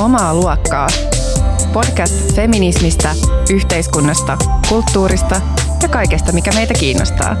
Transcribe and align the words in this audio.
Omaa 0.00 0.34
luokkaa. 0.34 0.86
Podcast 1.72 2.36
feminismistä, 2.36 3.08
yhteiskunnasta, 3.52 4.38
kulttuurista 4.68 5.40
ja 5.82 5.88
kaikesta, 5.88 6.32
mikä 6.32 6.50
meitä 6.54 6.74
kiinnostaa. 6.74 7.36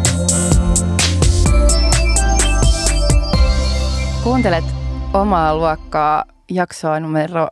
Kuuntelet 4.24 4.64
Omaa 5.14 5.56
luokkaa 5.56 6.24
jaksoa 6.50 7.00
numero 7.00 7.48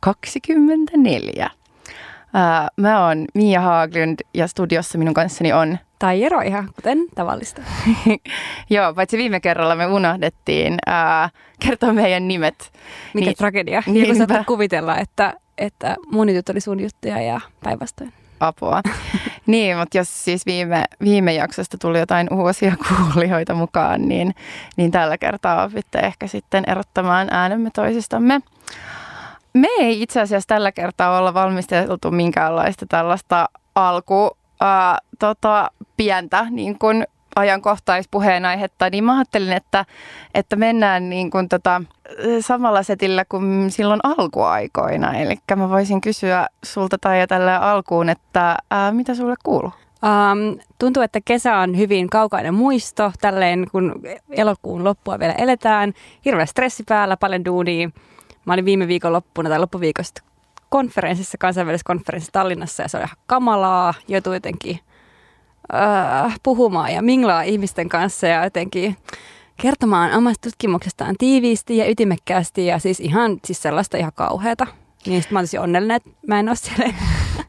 24. 0.00 1.50
Mä 2.76 3.06
oon 3.06 3.24
Mia 3.34 3.60
Haaglund 3.60 4.18
ja 4.34 4.46
studiossa 4.46 4.98
minun 4.98 5.14
kanssani 5.14 5.52
on 5.52 5.78
tai 6.04 6.22
ero 6.22 6.40
ihan 6.40 6.68
kuten 6.74 6.98
tavallista. 7.14 7.62
Joo, 8.70 8.94
paitsi 8.94 9.18
viime 9.18 9.40
kerralla 9.40 9.74
me 9.74 9.86
unohdettiin 9.86 10.76
ää, 10.86 11.30
kertoa 11.60 11.92
meidän 11.92 12.28
nimet. 12.28 12.72
Mikä 13.14 13.26
niin, 13.26 13.36
tragedia. 13.36 13.82
Niin 13.86 14.06
kun 14.06 14.16
saattaa 14.16 14.44
kuvitella, 14.44 14.96
että, 14.98 15.34
että 15.58 15.96
mun 16.12 16.28
jutut 16.28 16.48
oli 16.48 16.60
sun 16.60 16.80
juttuja 16.80 17.20
ja 17.20 17.40
päinvastoin. 17.62 18.12
Apua. 18.40 18.80
niin, 19.46 19.76
mutta 19.76 19.98
jos 19.98 20.24
siis 20.24 20.46
viime, 20.46 20.84
viime 21.00 21.34
jaksosta 21.34 21.78
tuli 21.78 21.98
jotain 21.98 22.28
uusia 22.34 22.76
kuulijoita 22.88 23.54
mukaan, 23.54 24.08
niin, 24.08 24.34
niin 24.76 24.90
tällä 24.90 25.18
kertaa 25.18 25.64
opitte 25.64 25.98
ehkä 25.98 26.26
sitten 26.26 26.64
erottamaan 26.66 27.28
äänemme 27.30 27.70
toisistamme. 27.74 28.40
Me 29.54 29.68
ei 29.78 30.02
itse 30.02 30.20
asiassa 30.20 30.48
tällä 30.48 30.72
kertaa 30.72 31.18
olla 31.18 31.34
valmisteltu 31.34 32.10
minkäänlaista 32.10 32.86
tällaista 32.88 33.48
alku 33.74 34.36
ää, 34.64 34.98
tota, 35.18 35.70
pientä 35.96 36.46
niin 36.50 36.78
kuin 36.78 37.04
ajankohtaispuheenaihetta, 37.36 38.90
niin 38.90 39.04
mä 39.04 39.16
ajattelin, 39.16 39.52
että, 39.52 39.84
että 40.34 40.56
mennään 40.56 41.10
niin 41.10 41.30
kuin 41.30 41.48
tota, 41.48 41.82
samalla 42.40 42.82
setillä 42.82 43.24
kuin 43.24 43.70
silloin 43.70 44.00
alkuaikoina. 44.02 45.14
Eli 45.14 45.36
mä 45.56 45.70
voisin 45.70 46.00
kysyä 46.00 46.46
sulta 46.64 46.98
tai 46.98 47.26
tällä 47.26 47.58
alkuun, 47.58 48.08
että 48.08 48.56
ää, 48.70 48.92
mitä 48.92 49.14
sulle 49.14 49.34
kuuluu? 49.42 49.72
Um, 50.04 50.58
tuntuu, 50.78 51.02
että 51.02 51.20
kesä 51.24 51.56
on 51.56 51.76
hyvin 51.76 52.10
kaukainen 52.10 52.54
muisto, 52.54 53.12
tälleen 53.20 53.66
kun 53.72 54.02
elokuun 54.30 54.84
loppua 54.84 55.18
vielä 55.18 55.32
eletään. 55.32 55.92
Hirveä 56.24 56.46
stressi 56.46 56.82
päällä, 56.88 57.16
paljon 57.16 57.44
duunia. 57.44 57.90
Mä 58.44 58.52
olin 58.52 58.64
viime 58.64 58.88
viikon 58.88 59.12
loppuna 59.12 59.48
tai 59.48 59.58
loppuviikosta 59.58 60.22
konferenssissa, 60.74 61.38
kansainvälisessä 61.38 61.86
konferenssissa 61.86 62.32
Tallinnassa 62.32 62.82
ja 62.82 62.88
se 62.88 62.96
oli 62.96 63.04
ihan 63.04 63.16
kamalaa. 63.26 63.94
Joutui 64.08 64.36
jotenkin 64.36 64.80
äh, 65.74 66.34
puhumaan 66.42 66.92
ja 66.92 67.02
minglaa 67.02 67.42
ihmisten 67.42 67.88
kanssa 67.88 68.26
ja 68.26 68.44
jotenkin 68.44 68.96
kertomaan 69.62 70.12
omasta 70.12 70.50
tutkimuksestaan 70.50 71.14
tiiviisti 71.18 71.76
ja 71.76 71.90
ytimekkäästi 71.90 72.66
ja 72.66 72.78
siis 72.78 73.00
ihan 73.00 73.40
siis 73.44 73.62
sellaista 73.62 73.96
ihan 73.96 74.12
kauheata. 74.14 74.66
Niin 75.06 75.22
sitten 75.22 75.34
mä 75.34 75.38
olisin 75.38 75.60
onnellinen, 75.60 75.96
että 75.96 76.10
mä 76.26 76.40
en 76.40 76.48
ole 76.48 76.56
siellä. 76.56 76.94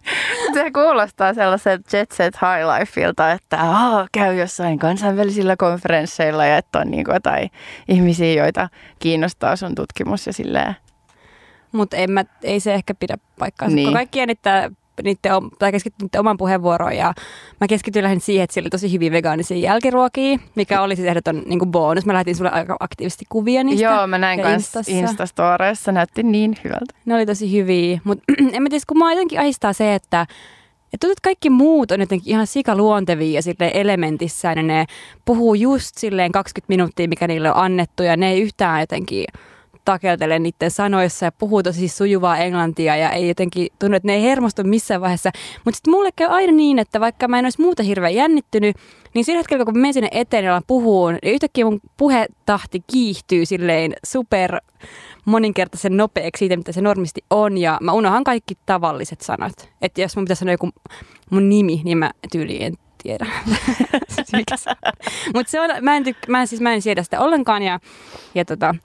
Se 0.54 0.72
kuulostaa 0.72 1.34
sellaiset 1.34 1.94
jet 1.94 2.12
set 2.12 2.36
high 2.36 2.80
lifeilta, 2.80 3.32
että 3.32 3.58
oh, 3.64 4.08
käy 4.12 4.36
jossain 4.36 4.80
kansainvälisillä 4.80 5.56
konferensseilla 5.58 6.46
ja 6.46 6.58
että 6.58 6.80
on 6.80 6.92
niin 6.92 7.06
kuin 7.06 7.14
jotain 7.14 7.52
ihmisiä, 7.88 8.34
joita 8.44 8.70
kiinnostaa 9.00 9.56
sun 9.56 9.76
tutkimus 9.76 10.28
ja 10.28 10.34
silleen. 10.34 10.76
Mutta 11.76 11.98
ei 12.44 12.60
se 12.60 12.74
ehkä 12.74 12.94
pidä 12.94 13.18
paikkaansa, 13.40 13.76
niin. 13.76 13.94
kaikki 13.94 14.20
jännittää 14.20 14.70
niiden, 15.04 15.32
tai 15.60 15.72
keskittyy 15.72 16.06
niiden 16.06 16.20
oman 16.20 16.38
puheenvuoroon 16.38 16.96
ja 16.96 17.14
mä 17.62 17.68
keskityin 17.68 18.04
lähinnä 18.04 18.20
siihen, 18.20 18.44
että 18.44 18.54
siellä 18.54 18.66
oli 18.66 18.70
tosi 18.70 18.92
hyviä 18.92 19.12
vegaanisia 19.12 19.58
jälkiruokia, 19.58 20.40
mikä 20.56 20.82
oli 20.82 20.96
siis 20.96 21.08
ehdoton 21.08 21.44
niin 21.46 21.72
bonus. 21.72 22.06
Mä 22.06 22.14
lähetin 22.14 22.36
sulle 22.36 22.52
aika 22.52 22.78
aktiivisesti 22.80 23.26
kuvia 23.30 23.64
niistä. 23.64 23.86
Joo, 23.86 24.08
mä 24.08 24.18
näin 24.18 24.42
kanssa 24.42 24.82
Instastoreissa, 24.88 25.92
näytti 25.92 26.24
niin 26.24 26.58
hyvältä. 26.64 26.96
Ne 27.06 27.16
oli 27.16 27.26
tosi 27.26 27.52
hyviä, 27.52 28.00
mutta 28.04 28.24
en 28.54 28.64
mä 28.64 28.70
tiedä, 28.70 28.84
kun 28.88 28.98
mä 28.98 29.12
jotenkin 29.12 29.40
ahistaa 29.40 29.74
se, 29.74 29.96
että 29.96 30.26
että 30.94 31.08
että 31.08 31.22
kaikki 31.24 31.50
muut 31.50 31.92
on 31.92 32.00
jotenkin 32.00 32.30
ihan 32.30 32.48
sikaluontevia 32.48 33.42
ja 33.60 33.70
elementissään 33.70 34.58
ja 34.58 34.64
ne 34.64 34.86
puhuu 35.26 35.56
just 35.56 35.98
silleen 35.98 36.32
20 36.32 36.72
minuuttia, 36.72 37.08
mikä 37.08 37.28
niille 37.28 37.52
on 37.52 37.58
annettu 37.58 38.04
ja 38.04 38.18
ne 38.18 38.32
ei 38.32 38.42
yhtään 38.42 38.80
jotenkin 38.80 39.26
takeltelee 39.86 40.40
niiden 40.40 40.72
sanoissa 40.72 41.26
ja 41.26 41.32
puhuu 41.32 41.64
tosi 41.64 41.88
sujuvaa 41.88 42.38
englantia 42.38 42.96
ja 42.96 43.10
ei 43.10 43.28
jotenkin 43.28 43.68
tunnu, 43.80 43.98
että 43.98 44.08
ne 44.08 44.16
ei 44.16 44.24
hermostu 44.24 44.64
missään 44.64 45.02
vaiheessa. 45.02 45.32
Mutta 45.66 45.76
sitten 45.76 45.92
mulle 45.92 46.10
käy 46.16 46.28
aina 46.28 46.54
niin, 46.54 46.80
että 46.80 47.00
vaikka 47.00 47.28
mä 47.28 47.40
en 47.40 47.46
olisi 47.46 47.62
muuta 47.62 47.84
hirveän 47.84 48.16
jännittynyt, 48.16 48.76
niin 49.14 49.26
sillä 49.26 49.40
hetkellä 49.40 49.66
kun 49.66 49.74
mä 49.78 49.82
menen 49.82 49.94
sinne 49.94 50.10
eteen 50.12 50.46
ja 50.46 50.62
puhuun, 50.68 51.18
niin 51.24 51.34
yhtäkkiä 51.34 51.66
mun 51.66 51.82
puhetahti 51.98 52.84
kiihtyy 52.92 53.46
silleen 53.46 53.94
super 54.06 54.58
moninkertaisen 55.26 55.98
nopeaksi 55.98 56.40
siitä, 56.40 56.58
mitä 56.58 56.72
se 56.72 56.82
normisti 56.82 57.24
on. 57.30 57.58
Ja 57.58 57.78
mä 57.82 57.92
unohan 57.92 58.24
kaikki 58.24 58.58
tavalliset 58.66 59.22
sanat. 59.22 59.70
Että 59.82 60.02
jos 60.02 60.16
mun 60.16 60.26
pitäisi 60.26 60.40
sanoa 60.40 60.54
joku 60.54 60.70
mun 61.30 61.50
nimi, 61.50 61.82
niin 61.84 61.98
mä 61.98 62.12
tyyliin 62.32 62.62
en 62.62 62.74
tiedä. 63.04 63.26
Mutta 65.34 65.52
se 65.52 65.62
on, 65.62 65.70
mä 65.82 65.98
en, 65.98 66.04
tyk- 66.04 66.28
mä, 66.30 66.46
siis, 66.46 66.62
mä 66.62 66.74
en 66.74 66.82
siedä 66.82 67.04
sitä 67.04 67.20
ollenkaan 67.20 67.64
ja, 67.64 67.80
ja 68.36 68.46
tota, 68.46 68.76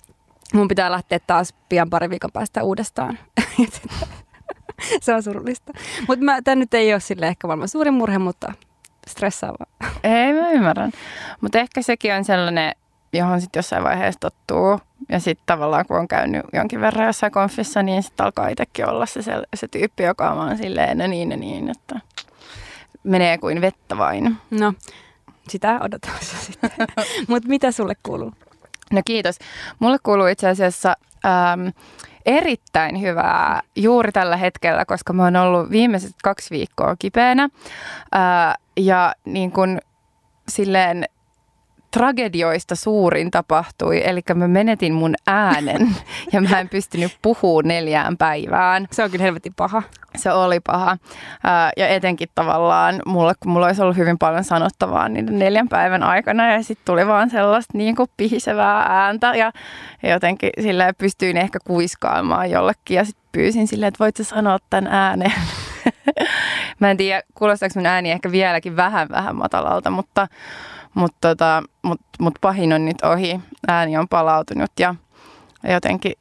mun 0.55 0.69
pitää 0.69 0.91
lähteä 0.91 1.19
taas 1.27 1.55
pian 1.69 1.91
pari 1.91 2.11
viikon 2.11 2.33
päästä 2.33 2.63
uudestaan. 2.63 3.19
se 5.03 5.15
on 5.15 5.23
surullista. 5.23 5.73
Mutta 6.09 6.25
tämä 6.45 6.55
nyt 6.55 6.75
ei 6.75 6.93
ole 6.93 7.01
sille 7.01 7.27
ehkä 7.27 7.47
maailman 7.47 7.69
suurin 7.69 7.95
murhe, 7.95 8.19
mutta 8.19 8.53
stressaavaa. 9.09 9.67
Ei, 10.05 10.33
mä 10.33 10.51
ymmärrän. 10.51 10.93
Mutta 11.41 11.59
ehkä 11.59 11.83
sekin 11.83 12.15
on 12.15 12.25
sellainen, 12.25 12.75
johon 13.13 13.41
sitten 13.41 13.59
jossain 13.59 13.85
vaiheessa 13.85 14.21
tottuu. 14.21 14.81
Ja 15.09 15.21
sitten 15.21 15.47
tavallaan 15.47 15.87
kun 15.87 15.99
on 15.99 16.09
käynyt 16.09 16.43
jonkin 16.53 16.81
verran 16.81 17.07
jossain 17.07 17.33
konfissa, 17.33 17.83
niin 17.83 18.03
sitten 18.03 18.27
alkaa 18.27 18.49
itsekin 18.49 18.89
olla 18.89 19.07
se, 19.07 19.23
se, 19.23 19.33
se 19.55 19.69
tyyppi, 19.69 20.03
joka 20.03 20.31
on 20.31 20.59
silleen, 20.59 20.99
no 20.99 21.07
niin, 21.07 21.29
no 21.29 21.37
niin, 21.37 21.71
että 21.71 22.01
menee 23.03 23.39
kuin 23.39 23.61
vettä 23.61 23.99
vain. 23.99 24.37
No, 24.51 24.75
sitä 25.49 25.79
odotan 25.83 26.15
sitten. 26.47 26.71
Mutta 27.29 27.49
mitä 27.49 27.73
sulle 27.73 27.95
kuuluu? 28.03 28.33
No 28.93 29.03
kiitos. 29.05 29.39
Mulle 29.79 29.99
kuuluu 30.03 30.27
itse 30.27 30.49
asiassa 30.49 30.97
ähm, 31.27 31.69
erittäin 32.27 33.01
hyvää 33.01 33.61
juuri 33.77 34.13
tällä 34.13 34.37
hetkellä, 34.37 34.85
koska 34.85 35.13
mä 35.13 35.25
oon 35.25 35.37
ollut 35.37 35.71
viimeiset 35.71 36.15
kaksi 36.23 36.51
viikkoa 36.51 36.97
kipeänä. 36.99 37.43
Äh, 38.15 38.57
ja 38.77 39.15
niin 39.25 39.53
kun 39.53 39.79
silleen 40.49 41.05
tragedioista 41.91 42.75
suurin 42.75 43.31
tapahtui, 43.31 44.03
eli 44.05 44.21
mä 44.35 44.49
menetin 44.49 44.95
mun 44.95 45.15
äänen 45.27 45.97
ja 46.33 46.41
mä 46.41 46.61
en 46.61 46.69
pystynyt 46.69 47.19
puhumaan 47.23 47.69
neljään 47.69 48.17
päivään. 48.17 48.89
Se 48.91 49.05
on 49.05 49.11
kyllä 49.11 49.23
helvetin 49.23 49.55
paha. 49.57 49.83
Se 50.17 50.33
oli 50.33 50.61
paha. 50.61 50.97
Ja 51.77 51.89
etenkin 51.89 52.29
tavallaan 52.35 53.03
mulle, 53.07 53.33
kun 53.41 53.53
mulla 53.53 53.67
olisi 53.67 53.83
ollut 53.83 53.97
hyvin 53.97 54.19
paljon 54.19 54.45
sanottavaa 54.45 55.09
niin 55.09 55.39
neljän 55.39 55.69
päivän 55.69 56.03
aikana 56.03 56.53
ja 56.53 56.63
sitten 56.63 56.85
tuli 56.85 57.07
vaan 57.07 57.31
sellaista 57.31 57.79
niin 57.79 57.97
kuin 57.97 58.11
pihisevää 58.17 58.87
ääntä 58.89 59.35
ja 59.35 59.53
jotenkin 60.03 60.51
sillä 60.61 60.93
pystyin 60.99 61.37
ehkä 61.37 61.59
kuiskaamaan 61.67 62.51
jollekin 62.51 62.95
ja 62.95 63.05
sitten 63.05 63.29
pyysin 63.33 63.69
silleen, 63.69 63.89
että 63.89 64.05
voit 64.05 64.17
sä 64.17 64.25
sanoa 64.25 64.59
tämän 64.71 64.93
ääneen. 64.93 65.33
Mä 66.81 66.91
en 66.91 66.97
tiedä, 66.97 67.23
kuulostaako 67.35 67.73
mun 67.77 67.87
ääni 67.87 68.11
ehkä 68.11 68.31
vieläkin 68.31 68.77
vähän 68.77 69.09
vähän 69.09 69.37
matalalta, 69.37 69.91
mutta 69.91 70.29
mutta 70.95 71.29
tota, 71.29 71.63
mut, 71.83 72.01
mut 72.21 72.35
pahin 72.41 72.73
on 72.73 72.85
nyt 72.85 73.03
ohi. 73.03 73.41
Ääni 73.69 73.97
on 73.97 74.09
palautunut 74.09 74.71
ja 74.79 74.95
jotenkin 75.65 76.13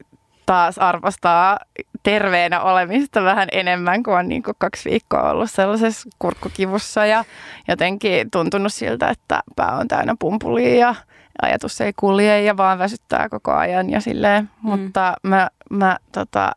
taas 0.46 0.78
arvostaa 0.78 1.58
terveenä 2.02 2.60
olemista 2.60 3.24
vähän 3.24 3.48
enemmän, 3.52 4.02
kuin 4.02 4.16
on 4.16 4.28
niin 4.28 4.42
kuin 4.42 4.54
kaksi 4.58 4.90
viikkoa 4.90 5.30
ollut 5.30 5.50
sellaisessa 5.50 6.08
kurkkukivussa 6.18 7.06
ja 7.06 7.24
jotenkin 7.68 8.30
tuntunut 8.30 8.72
siltä, 8.72 9.08
että 9.08 9.42
pää 9.56 9.76
on 9.76 9.88
täynnä 9.88 10.14
pumpulia 10.18 10.76
ja 10.76 10.94
ajatus 11.42 11.80
ei 11.80 11.92
kulje 11.96 12.42
ja 12.42 12.56
vaan 12.56 12.78
väsyttää 12.78 13.28
koko 13.28 13.52
ajan 13.52 13.90
ja 13.90 14.00
silleen. 14.00 14.42
Mm. 14.42 14.70
Mutta 14.70 15.14
mä, 15.22 15.48
mä 15.70 15.96
tota, 16.12 16.52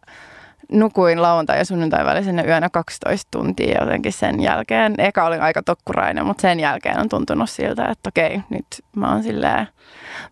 nukuin 0.72 1.22
lauantai- 1.22 1.58
ja 1.58 1.66
sunnuntai 1.66 2.06
välisenä 2.06 2.44
yönä 2.44 2.70
12 2.70 3.28
tuntia 3.32 3.80
jotenkin 3.82 4.14
sen 4.14 4.42
jälkeen. 4.42 4.96
Eka 4.98 5.26
oli 5.26 5.38
aika 5.38 5.64
tokkurainen, 5.64 6.26
mutta 6.26 6.42
sen 6.42 6.60
jälkeen 6.60 7.00
on 7.00 7.10
tuntunut 7.10 7.50
siltä, 7.50 7.86
että 7.86 8.10
okei, 8.10 8.42
nyt 8.50 8.66
mä 8.96 9.12
oon 9.12 9.24
silleen 9.24 9.68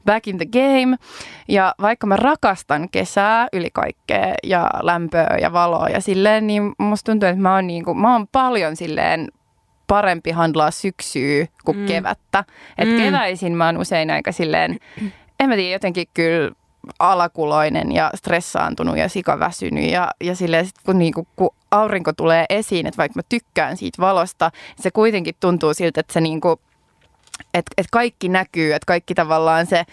back 0.05 0.27
in 0.27 0.37
the 0.37 0.45
game. 0.45 0.97
Ja 1.47 1.75
vaikka 1.81 2.07
mä 2.07 2.15
rakastan 2.15 2.89
kesää 2.89 3.47
yli 3.53 3.69
kaikkea 3.73 4.33
ja 4.43 4.69
lämpöä 4.81 5.37
ja 5.41 5.53
valoa 5.53 5.89
ja 5.89 6.01
silleen, 6.01 6.47
niin 6.47 6.73
musta 6.77 7.11
tuntuu, 7.11 7.29
että 7.29 7.41
mä 7.41 7.55
oon, 7.55 7.67
niin 7.67 7.85
kuin, 7.85 7.97
mä 7.97 8.13
oon 8.13 8.27
paljon 8.31 8.75
silleen 8.75 9.27
parempi 9.87 10.31
handlaa 10.31 10.71
syksyä 10.71 11.45
kuin 11.65 11.77
mm. 11.77 11.85
kevättä. 11.85 12.43
Että 12.77 12.95
mm. 12.95 13.01
keväisin 13.01 13.57
mä 13.57 13.65
oon 13.65 13.77
usein 13.77 14.11
aika 14.11 14.31
silleen, 14.31 14.77
en 15.39 15.49
mä 15.49 15.55
tiedä, 15.55 15.75
jotenkin 15.75 16.07
kyllä 16.13 16.51
alakuloinen 16.99 17.91
ja 17.91 18.11
stressaantunut 18.15 18.97
ja 18.97 19.09
sikaväsynyt 19.09 19.91
ja, 19.91 20.11
ja 20.23 20.35
silleen 20.35 20.65
sit 20.65 20.75
kun, 20.85 20.99
niinku, 20.99 21.27
kun 21.35 21.49
aurinko 21.71 22.13
tulee 22.13 22.45
esiin, 22.49 22.87
että 22.87 22.97
vaikka 22.97 23.19
mä 23.19 23.23
tykkään 23.29 23.77
siitä 23.77 24.01
valosta, 24.01 24.51
se 24.79 24.91
kuitenkin 24.91 25.35
tuntuu 25.39 25.73
siltä, 25.73 25.99
että 25.99 26.13
se 26.13 26.21
niinku, 26.21 26.59
että 27.53 27.71
et 27.77 27.87
kaikki 27.91 28.29
näkyy, 28.29 28.73
että 28.73 28.85
kaikki 28.85 29.15
tavallaan 29.15 29.65
se, 29.65 29.83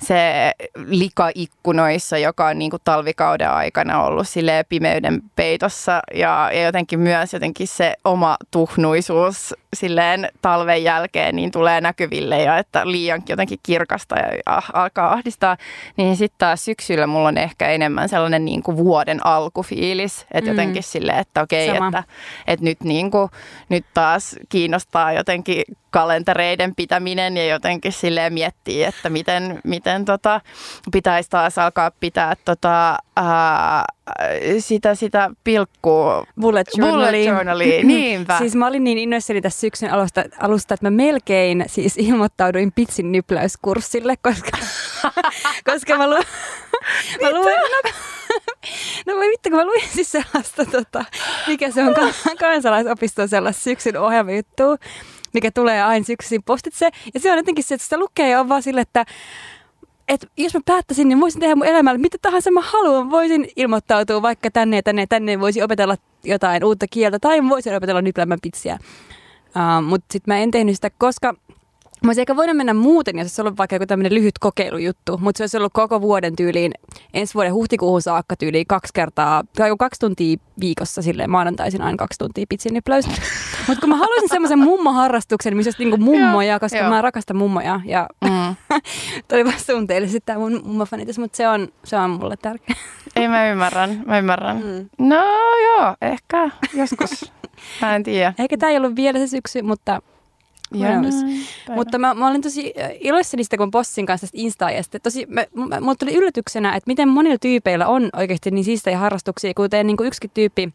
se 0.00 0.52
likaikkunoissa, 0.86 2.18
joka 2.18 2.46
on 2.46 2.58
niin 2.58 2.70
kuin 2.70 2.82
talvikauden 2.84 3.50
aikana 3.50 4.02
ollut 4.02 4.28
sille 4.28 4.64
pimeyden 4.68 5.22
peitossa 5.36 6.00
ja, 6.14 6.50
ja 6.52 6.62
jotenkin 6.62 7.00
myös 7.00 7.32
jotenkin 7.32 7.68
se 7.68 7.94
oma 8.04 8.36
tuhnuisuus 8.50 9.54
silleen 9.76 10.28
talven 10.42 10.84
jälkeen 10.84 11.36
niin 11.36 11.50
tulee 11.50 11.80
näkyville 11.80 12.42
ja 12.42 12.58
että 12.58 12.90
liiankin 12.90 13.32
jotenkin 13.32 13.58
kirkasta 13.62 14.16
ja 14.18 14.62
alkaa 14.72 15.12
ahdistaa, 15.12 15.56
niin 15.96 16.16
sitten 16.16 16.38
taas 16.38 16.64
syksyllä 16.64 17.06
mulla 17.06 17.28
on 17.28 17.38
ehkä 17.38 17.68
enemmän 17.68 18.08
sellainen 18.08 18.44
niin 18.44 18.62
kuin 18.62 18.76
vuoden 18.76 19.26
alkufiilis, 19.26 20.26
että 20.30 20.50
mm. 20.50 20.56
jotenkin 20.56 20.82
silleen, 20.82 21.18
että 21.18 21.42
okei, 21.42 21.68
että, 21.68 22.04
että 22.46 22.64
nyt, 22.64 22.80
niin 22.84 23.10
kuin, 23.10 23.28
nyt 23.68 23.84
taas 23.94 24.36
kiinnostaa 24.48 25.12
jotenkin 25.12 25.62
kalentereiden 25.90 26.74
pitäminen 26.92 27.36
ja 27.36 27.46
jotenkin 27.46 27.92
silleen 27.92 28.32
miettii, 28.32 28.84
että 28.84 29.08
miten, 29.08 29.60
miten 29.64 30.04
tota, 30.04 30.40
pitäisi 30.92 31.30
taas 31.30 31.58
alkaa 31.58 31.90
pitää 31.90 32.34
tota, 32.44 32.98
ää, 33.16 33.84
sitä, 34.58 34.94
sitä 34.94 35.30
pilkkua. 35.44 36.26
Bullet 36.40 36.66
journalia. 36.76 37.06
Bullet 37.06 37.26
journalia, 37.26 37.84
niinpä. 37.84 38.38
siis 38.38 38.54
mä 38.54 38.66
olin 38.66 38.84
niin 38.84 38.98
innoissani 38.98 39.40
tässä 39.40 39.60
syksyn 39.60 39.92
alusta, 39.92 40.24
alusta, 40.40 40.74
että 40.74 40.86
mä 40.86 40.90
melkein 40.90 41.64
siis 41.66 41.96
ilmoittauduin 41.96 42.72
pitsin 42.72 43.12
nypläyskurssille, 43.12 44.14
koska, 44.22 44.58
koska 45.70 45.98
mä, 45.98 46.10
lu, 46.10 46.16
mä 47.22 47.30
luin, 47.30 47.56
no, 47.56 47.90
no 49.06 49.14
voi 49.14 49.28
vittu, 49.28 49.50
kun 49.50 49.58
mä 49.58 49.66
luin 49.66 49.88
siis 49.94 50.12
sellaista, 50.12 50.64
tota, 50.64 51.04
mikä 51.46 51.70
se 51.70 51.82
on 51.82 51.94
kansalaisopiston 52.40 53.28
sellaista 53.28 53.62
syksyn 53.62 53.96
ohjelmajuttu, 53.96 54.64
mikä 55.34 55.50
tulee 55.50 55.82
aina 55.82 56.04
syksyisin 56.04 56.42
postitse. 56.42 56.90
Ja 57.14 57.20
se 57.20 57.30
on 57.32 57.38
jotenkin 57.38 57.64
se, 57.64 57.74
että 57.74 57.84
sitä 57.84 57.98
lukee 57.98 58.28
ja 58.28 58.40
on 58.40 58.48
vaan 58.48 58.62
sille, 58.62 58.80
että 58.80 59.04
että 60.08 60.26
jos 60.36 60.54
mä 60.54 60.60
päättäisin, 60.66 61.08
niin 61.08 61.20
voisin 61.20 61.40
tehdä 61.40 61.56
mun 61.56 61.66
elämällä 61.66 61.98
mitä 61.98 62.18
tahansa 62.22 62.50
mä 62.50 62.60
haluan. 62.60 63.10
Voisin 63.10 63.48
ilmoittautua 63.56 64.22
vaikka 64.22 64.50
tänne 64.50 64.76
ja 64.76 64.82
tänne 64.82 65.02
ja 65.02 65.06
tänne, 65.06 65.40
voisin 65.40 65.64
opetella 65.64 65.96
jotain 66.24 66.64
uutta 66.64 66.86
kieltä 66.90 67.18
tai 67.18 67.48
voisin 67.48 67.76
opetella 67.76 68.02
nypläämään 68.02 68.40
pitsiä. 68.42 68.78
Uh, 69.46 69.84
Mutta 69.84 70.06
sitten 70.12 70.34
mä 70.34 70.38
en 70.38 70.50
tehnyt 70.50 70.74
sitä, 70.74 70.90
koska 70.98 71.34
Mä 72.04 72.08
olisin 72.08 72.22
ehkä 72.22 72.36
voinut 72.36 72.56
mennä 72.56 72.74
muuten, 72.74 73.18
jos 73.18 73.22
se 73.22 73.28
olisi 73.28 73.40
ollut 73.42 73.58
vaikka 73.58 73.76
joku 73.76 73.86
tämmöinen 73.86 74.14
lyhyt 74.14 74.38
kokeilujuttu, 74.40 75.18
mutta 75.18 75.38
se 75.38 75.42
olisi 75.42 75.56
ollut 75.56 75.72
koko 75.72 76.00
vuoden 76.00 76.36
tyyliin, 76.36 76.72
ensi 77.14 77.34
vuoden 77.34 77.54
huhtikuuhun 77.54 78.02
saakka 78.02 78.36
tyyliin 78.36 78.66
kaksi 78.66 78.92
kertaa, 78.94 79.42
tai 79.56 79.70
kaksi 79.78 80.00
tuntia 80.00 80.36
viikossa 80.60 81.02
silleen 81.02 81.30
maanantaisin 81.30 81.82
aina 81.82 81.96
kaksi 81.96 82.18
tuntia 82.18 82.46
pitsin 82.48 82.72
Mutta 83.68 83.80
kun 83.80 83.88
mä 83.88 83.96
haluaisin 83.96 84.28
semmoisen 84.28 84.58
mummoharrastuksen, 84.58 85.56
missä 85.56 85.68
olisi 85.68 85.84
niinku 85.84 85.96
mummoja, 85.96 86.60
koska 86.60 86.78
joo. 86.78 86.88
mä 86.88 87.02
rakastan 87.02 87.36
mummoja. 87.36 87.80
Ja 87.84 88.08
mm. 88.24 88.56
tuli 89.28 89.44
vasta 89.44 89.72
sun 89.72 89.86
teille 89.86 90.08
sitten 90.08 90.34
tämä 90.34 90.38
mun 90.38 90.60
mummofanitus, 90.64 91.18
mutta 91.18 91.36
se 91.36 91.48
on, 91.48 91.68
se 91.84 91.96
on 91.96 92.10
mulle 92.10 92.36
tärkeä. 92.36 92.76
Ei 93.16 93.28
mä 93.28 93.48
ymmärrän, 93.48 94.02
mä 94.06 94.18
ymmärrän. 94.18 94.56
Mm. 94.56 95.06
No 95.08 95.24
joo, 95.62 95.96
ehkä 96.02 96.50
joskus. 96.74 97.32
Mä 97.80 97.96
en 97.96 98.02
tiedä. 98.02 98.34
Eikä 98.38 98.56
tämä 98.56 98.70
ei 98.70 98.76
ollut 98.76 98.96
vielä 98.96 99.18
se 99.18 99.26
syksy, 99.26 99.62
mutta 99.62 100.02
mutta 101.76 101.98
mä, 101.98 102.14
mä 102.14 102.28
olin 102.28 102.42
tosi 102.42 102.74
äh, 102.80 102.90
iloissani 103.00 103.44
sitä, 103.44 103.56
kun 103.56 103.70
possin 103.70 104.06
kanssa 104.06 104.26
tästä 104.26 104.38
Insta 104.38 104.66
tosi, 105.02 105.26
mä, 105.28 105.44
mä, 105.54 105.80
mulle 105.80 105.96
tuli 105.98 106.14
yllätyksenä, 106.14 106.76
että 106.76 106.90
miten 106.90 107.08
monilla 107.08 107.38
tyypeillä 107.38 107.86
on 107.86 108.10
oikeasti 108.16 108.50
niin 108.50 108.64
siistejä 108.64 108.98
harrastuksia, 108.98 109.54
kuten 109.54 109.86
niin 109.86 109.96
kuin 109.96 110.06
yksikin 110.06 110.30
tyyppi 110.34 110.72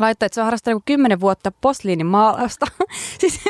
laittaa, 0.00 0.26
että 0.26 0.34
se 0.34 0.40
on 0.40 0.44
harrastanut 0.44 0.82
kymmenen 0.86 1.20
vuotta 1.20 1.52
posliinimaalausta. 1.60 2.66
siis 3.20 3.40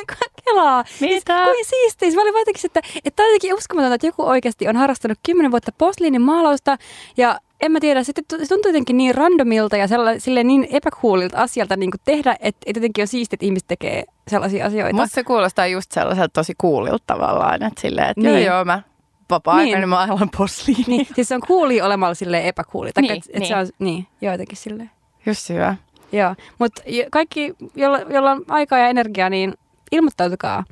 kelaa. 0.45 0.85
Mitä? 1.01 1.45
Siis, 1.45 1.45
kuin 1.45 1.65
siistiä. 1.65 2.11
Mä 2.15 2.23
olin 2.23 2.35
jotenkin, 2.39 2.67
että, 2.67 2.81
että 3.05 3.17
tämä 3.17 3.27
on 3.27 3.31
jotenkin 3.31 3.55
uskomatonta, 3.55 3.95
että 3.95 4.07
joku 4.07 4.23
oikeasti 4.23 4.69
on 4.69 4.77
harrastanut 4.77 5.19
kymmenen 5.23 5.51
vuotta 5.51 5.73
posliinimaalausta 5.79 6.79
ja 7.17 7.41
en 7.61 7.73
mä 7.73 7.81
tiedä, 7.81 8.05
se 8.05 8.13
tuntuu 8.49 8.69
jotenkin 8.69 8.97
niin 8.97 9.15
randomilta 9.15 9.77
ja 9.77 9.87
sille 10.19 10.45
niin 10.45 10.67
epäkuulilta 10.71 11.39
asialta 11.39 11.77
niin 11.77 11.91
tehdä, 12.05 12.37
että, 12.41 12.71
jotenkin 12.75 13.03
on 13.03 13.09
siistiä, 13.09 13.37
että 13.37 13.47
ihmiset 13.47 13.69
tekee 13.69 14.05
sellaisia 14.29 14.67
asioita. 14.67 15.01
Musta 15.01 15.15
se 15.15 15.25
kuulostaa 15.25 15.67
just 15.67 15.93
sellaiselta 15.93 16.33
tosi 16.33 16.55
kuulilta 16.59 17.05
tavallaan, 17.07 17.63
että 17.63 17.81
silleen, 17.81 18.11
että 18.11 18.21
niin. 18.21 18.45
joo, 18.45 18.55
joo, 18.55 18.65
mä 18.65 18.83
vapaa-aikana 19.31 19.79
niin. 19.79 19.89
mä 19.89 20.01
ajan 20.01 20.31
posliini. 20.37 20.85
Niin, 20.87 21.07
siis 21.15 21.29
se 21.29 21.35
on 21.35 21.41
kuuli 21.47 21.81
olemalla 21.81 22.15
sille 22.15 22.49
epäkuuli. 22.49 22.91
Niin, 23.01 23.13
että, 23.13 23.39
niin. 23.39 23.49
se 23.49 23.57
on, 23.57 23.67
niin, 23.79 24.07
jotenkin 24.21 24.57
silleen. 24.57 24.91
Just 25.27 25.49
hyvä. 25.49 25.77
Joo, 26.15 26.35
mutta 26.59 26.83
kaikki, 27.11 27.55
jolla, 27.75 27.99
jolla 27.99 28.31
on 28.31 28.45
aikaa 28.49 28.79
ja 28.79 28.89
energiaa, 28.89 29.31
niin 29.31 29.55
ilmoittautukaa. 29.93 30.65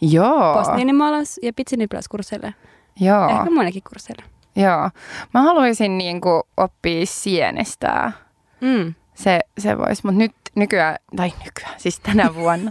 Joo. 0.00 0.54
Postniinimaalas 0.54 1.40
ja 1.42 1.52
pitsinipiläskursseille. 1.52 2.54
Joo. 3.00 3.28
Ehkä 3.28 3.50
muillekin 3.50 3.82
kursseille. 3.88 4.24
Joo. 4.56 4.90
Mä 5.34 5.42
haluaisin 5.42 5.98
niin 5.98 6.20
kuin, 6.20 6.42
oppia 6.56 7.06
sienestää. 7.06 8.12
Mm. 8.60 8.94
Se, 9.14 9.40
se 9.58 9.78
voisi, 9.78 10.02
mutta 10.04 10.18
nyt 10.18 10.32
nykyään, 10.54 10.96
tai 11.16 11.32
nykyään, 11.44 11.74
siis 11.76 12.00
tänä 12.00 12.34
vuonna, 12.40 12.70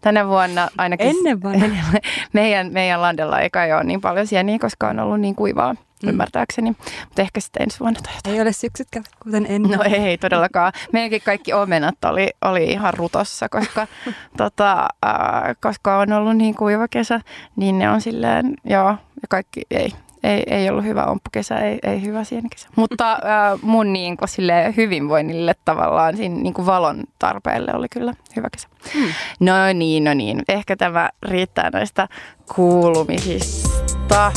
tänä 0.00 0.28
vuonna 0.28 0.68
ainakin 0.78 1.06
Ennen 1.06 1.42
vanha. 1.42 1.66
meidän, 2.32 2.72
meidän 2.72 3.02
landella 3.02 3.40
ei 3.40 3.50
kai 3.50 3.72
ole 3.72 3.84
niin 3.84 4.00
paljon 4.00 4.26
sieniä, 4.26 4.58
koska 4.58 4.88
on 4.88 5.00
ollut 5.00 5.20
niin 5.20 5.34
kuivaa 5.34 5.74
mm. 6.02 6.08
ymmärtääkseni. 6.08 6.70
Mutta 7.04 7.22
ehkä 7.22 7.40
sitten 7.40 7.62
ensi 7.62 7.80
vuonna 7.80 8.00
tai 8.02 8.14
jotain. 8.16 8.34
Ei 8.34 8.42
ole 8.42 8.52
syksytkään 8.52 9.04
kuten 9.22 9.46
ennen. 9.48 9.78
No 9.78 9.84
ei 9.84 10.18
todellakaan. 10.18 10.72
Meidänkin 10.92 11.22
kaikki 11.24 11.52
omenat 11.52 12.04
oli, 12.04 12.30
oli 12.42 12.64
ihan 12.64 12.94
rutossa, 12.94 13.48
koska, 13.48 13.86
tota, 14.38 14.88
äh, 15.06 15.56
koska 15.60 15.98
on 15.98 16.12
ollut 16.12 16.36
niin 16.36 16.54
kuiva 16.54 16.88
kesä, 16.88 17.20
niin 17.56 17.78
ne 17.78 17.90
on 17.90 18.00
silleen, 18.00 18.54
joo, 18.64 18.88
ja 19.22 19.28
kaikki 19.28 19.62
ei, 19.70 19.92
ei, 20.22 20.42
ei 20.46 20.70
ollut 20.70 20.84
hyvä 20.84 21.04
omppukesä, 21.04 21.58
ei, 21.58 21.78
ei 21.82 22.02
hyvä 22.02 22.22
kesä. 22.50 22.68
Mutta 22.76 23.12
äh, 23.12 23.18
mun 23.62 23.92
niin 23.92 24.16
kuin, 24.16 24.28
sille 24.28 24.74
hyvinvoinnille 24.76 25.54
tavallaan, 25.64 26.16
siinä 26.16 26.34
niin 26.34 26.54
kuin 26.54 26.66
valon 26.66 27.04
tarpeelle 27.18 27.72
oli 27.74 27.88
kyllä 27.88 28.14
hyvä 28.36 28.48
kesä. 28.50 28.68
Hmm. 28.94 29.12
No 29.40 29.52
niin, 29.74 30.04
no 30.04 30.14
niin. 30.14 30.42
Ehkä 30.48 30.76
tämä 30.76 31.10
riittää 31.22 31.70
näistä 31.70 32.08
kuulumisista. 32.54 34.32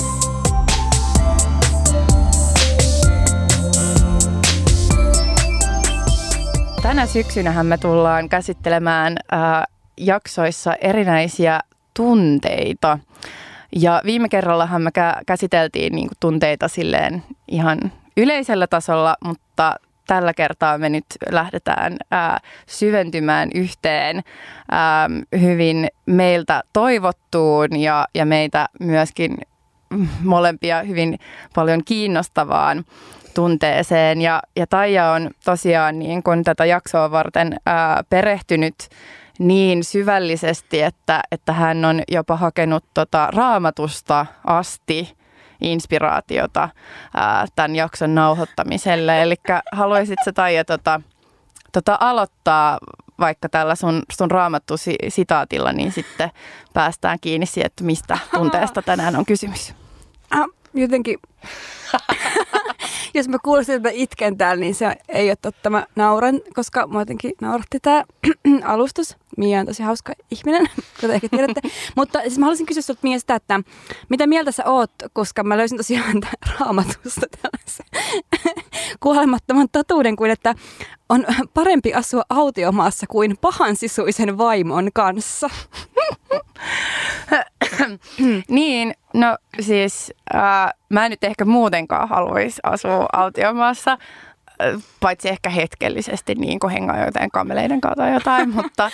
Tänä 6.81 7.05
syksynähän 7.05 7.65
me 7.65 7.77
tullaan 7.77 8.29
käsittelemään 8.29 9.15
äh, 9.33 9.63
jaksoissa 9.97 10.73
erinäisiä 10.73 11.59
tunteita. 11.93 12.99
Ja 13.75 14.01
viime 14.05 14.29
kerrallahan 14.29 14.81
me 14.81 14.91
käsiteltiin 15.27 15.95
niin 15.95 16.07
kuin, 16.07 16.17
tunteita 16.19 16.67
silleen 16.67 17.23
ihan 17.47 17.79
yleisellä 18.17 18.67
tasolla, 18.67 19.15
mutta 19.25 19.75
tällä 20.07 20.33
kertaa 20.33 20.77
me 20.77 20.89
nyt 20.89 21.05
lähdetään 21.31 21.97
ää, 22.11 22.39
syventymään 22.67 23.49
yhteen 23.55 24.21
ää, 24.71 25.09
hyvin 25.41 25.87
meiltä 26.05 26.63
toivottuun 26.73 27.79
ja, 27.79 28.07
ja 28.13 28.25
meitä 28.25 28.69
myöskin 28.79 29.37
molempia 30.23 30.83
hyvin 30.83 31.19
paljon 31.55 31.83
kiinnostavaan 31.85 32.85
tunteeseen. 33.33 34.21
Ja, 34.21 34.41
ja 34.55 34.67
Taija 34.67 35.11
on 35.11 35.29
tosiaan 35.45 35.99
niin 35.99 36.23
kun 36.23 36.43
tätä 36.43 36.65
jaksoa 36.65 37.11
varten 37.11 37.55
ää, 37.65 38.03
perehtynyt 38.09 38.75
niin 39.39 39.83
syvällisesti, 39.83 40.81
että, 40.81 41.21
että 41.31 41.53
hän 41.53 41.85
on 41.85 42.01
jopa 42.11 42.35
hakenut 42.35 42.85
tota 42.93 43.29
raamatusta 43.31 44.25
asti 44.45 45.17
inspiraatiota 45.61 46.69
ää, 47.13 47.45
tämän 47.55 47.75
jakson 47.75 48.15
nauhoittamiselle. 48.15 49.21
Eli 49.21 49.35
haluaisitko 49.71 50.31
Taija 50.31 50.65
tota, 50.65 51.01
tota 51.71 51.97
aloittaa 51.99 52.77
vaikka 53.19 53.49
tällä 53.49 53.75
sun, 53.75 54.01
sun 54.11 54.31
raamattu 54.31 54.75
sitaatilla, 55.07 55.73
niin 55.73 55.91
sitten 55.91 56.31
päästään 56.73 57.17
kiinni 57.21 57.45
siihen, 57.45 57.65
että 57.65 57.83
mistä 57.83 58.17
tunteesta 58.33 58.81
tänään 58.81 59.15
on 59.15 59.25
kysymys. 59.25 59.73
Äh, 60.35 60.45
jotenkin 60.73 61.19
jos 63.13 63.27
mä 63.27 63.37
kuulisin, 63.43 63.75
että 63.75 63.89
mä 63.89 63.93
itken 63.93 64.37
täällä, 64.37 64.61
niin 64.61 64.75
se 64.75 64.95
ei 65.09 65.29
ole 65.29 65.37
totta. 65.41 65.69
Mä 65.69 65.85
nauran, 65.95 66.41
koska 66.55 66.87
mä 66.87 66.99
jotenkin 66.99 67.31
nauratti 67.41 67.79
tämä 67.79 68.03
alustus. 68.63 69.17
Mia 69.37 69.59
on 69.59 69.65
tosi 69.65 69.83
hauska 69.83 70.13
ihminen, 70.31 70.67
kuten 71.01 71.15
ehkä 71.15 71.29
tiedätte. 71.29 71.61
Mutta 71.95 72.19
siis 72.19 72.37
mä 72.37 72.45
haluaisin 72.45 72.65
kysyä 72.65 72.81
sinulta 72.81 72.99
Mia 73.03 73.19
sitä, 73.19 73.35
että 73.35 73.59
mitä 74.09 74.27
mieltä 74.27 74.51
sä 74.51 74.65
oot, 74.65 74.91
koska 75.13 75.43
mä 75.43 75.57
löysin 75.57 75.77
tosiaan 75.77 76.21
raamatusta 76.59 77.25
tällaisen 77.41 77.85
kuolemattoman 79.03 79.67
totuuden 79.71 80.15
kuin, 80.15 80.31
että 80.31 80.55
on 81.09 81.25
parempi 81.53 81.93
asua 81.93 82.23
autiomaassa 82.29 83.07
kuin 83.07 83.37
pahan 83.41 83.75
sisuisen 83.75 84.37
vaimon 84.37 84.89
kanssa. 84.93 85.49
niin, 88.49 88.93
no 89.19 89.37
siis 89.59 90.13
äh, 90.35 90.73
mä 90.89 91.05
en 91.05 91.11
nyt 91.11 91.23
ehkä 91.23 91.45
muutenkaan 91.45 92.09
haluaisi 92.09 92.59
asua 92.63 93.05
autiomaassa, 93.13 93.91
äh, 93.91 94.83
paitsi 94.99 95.29
ehkä 95.29 95.49
hetkellisesti 95.49 96.35
niin 96.35 96.59
kuin 96.59 96.73
hengaa 96.73 97.05
jotain 97.05 97.31
kameleiden 97.31 97.81
kautta 97.81 98.07
jotain, 98.07 98.49
mutta, 98.55 98.91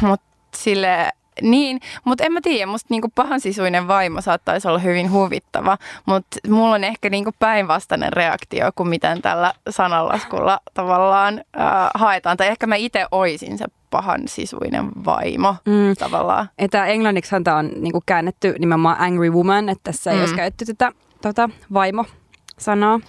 mutta 0.00 0.26
sille 0.54 1.10
Niin, 1.42 1.80
mutta 2.04 2.24
en 2.24 2.32
mä 2.32 2.40
tiedä, 2.42 2.66
musta 2.66 2.86
niinku 2.90 3.08
pahansisuinen 3.14 3.88
vaimo 3.88 4.20
saattaisi 4.20 4.68
olla 4.68 4.78
hyvin 4.78 5.12
huvittava, 5.12 5.78
mutta 6.06 6.38
mulla 6.48 6.74
on 6.74 6.84
ehkä 6.84 7.10
niinku 7.10 7.30
päinvastainen 7.38 8.12
reaktio 8.12 8.70
kuin 8.74 8.88
miten 8.88 9.22
tällä 9.22 9.52
sanallaskulla 9.70 10.60
tavallaan 10.74 11.38
äh, 11.38 11.90
haetaan. 11.94 12.36
Tai 12.36 12.48
ehkä 12.48 12.66
mä 12.66 12.76
itse 12.76 13.06
oisin 13.10 13.58
se 13.58 13.64
pahansisuinen 13.92 14.88
vaimo 15.04 15.56
mm. 15.66 15.94
tavallaan. 15.98 16.48
Että 16.58 16.86
englanniksi 16.86 17.36
tämä 17.44 17.56
on 17.56 17.70
niinku 17.76 18.02
käännetty 18.06 18.54
nimenomaan 18.58 19.00
angry 19.00 19.30
woman, 19.30 19.68
että 19.68 19.92
tässä 19.92 20.10
mm. 20.10 20.16
ei 20.16 20.20
olisi 20.20 20.34
käytetty 20.34 20.64
tätä 20.64 20.92
tota, 21.22 21.50
vaimo-sanaa. 21.72 23.00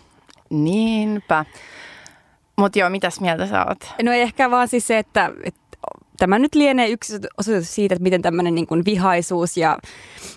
Niinpä. 0.50 1.46
Mutta 2.56 2.80
joo, 2.80 2.90
mitäs 2.90 3.20
mieltä 3.22 3.48
sä 3.48 3.66
oot? 3.66 3.94
No 4.04 4.12
ehkä 4.12 4.52
vaan 4.52 4.68
siis 4.68 4.88
se, 4.88 4.98
että, 4.98 5.32
että 5.44 5.78
tämä 6.18 6.40
nyt 6.40 6.56
lienee 6.56 6.90
yksi 6.90 7.20
osoitus 7.38 7.75
siitä, 7.75 7.96
että 7.96 8.04
miten 8.04 8.22
tämmöinen 8.22 8.56
niin 8.56 8.68
kuin 8.68 8.86
vihaisuus 8.86 9.58
ja 9.58 9.78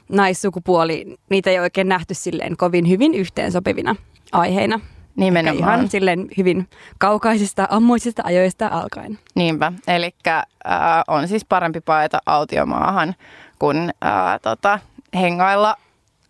naissukupuoli, 0.09 1.17
niitä 1.31 1.50
ei 1.50 1.59
oikein 1.59 1.88
nähty 1.88 2.15
silleen 2.15 2.57
kovin 2.57 2.88
hyvin 2.88 3.15
yhteensopivina 3.15 3.97
aiheina. 4.33 4.81
Nimenomaan. 5.16 5.58
Ihan 5.58 5.88
silleen 5.88 6.28
hyvin 6.37 6.68
kaukaisista, 6.99 7.68
ammuisista 7.70 8.23
ajoista 8.25 8.68
alkaen. 8.68 9.18
Niinpä. 9.35 9.73
Eli 9.88 10.14
äh, 10.28 10.42
on 11.08 11.28
siis 11.28 11.44
parempi 11.44 11.80
paeta 11.80 12.18
autiomaahan 12.26 13.14
kuin 13.58 13.78
äh, 14.04 14.40
tota, 14.42 14.78
hengailla 15.14 15.76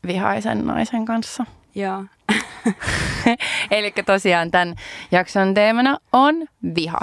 vihaisen 0.07 0.67
naisen 0.67 1.05
kanssa. 1.05 1.45
Joo. 1.75 2.05
Eli 3.71 3.93
tosiaan 4.07 4.51
tämän 4.51 4.75
jakson 5.13 5.55
teemana 5.55 5.99
on 6.13 6.35
viha. 6.75 6.99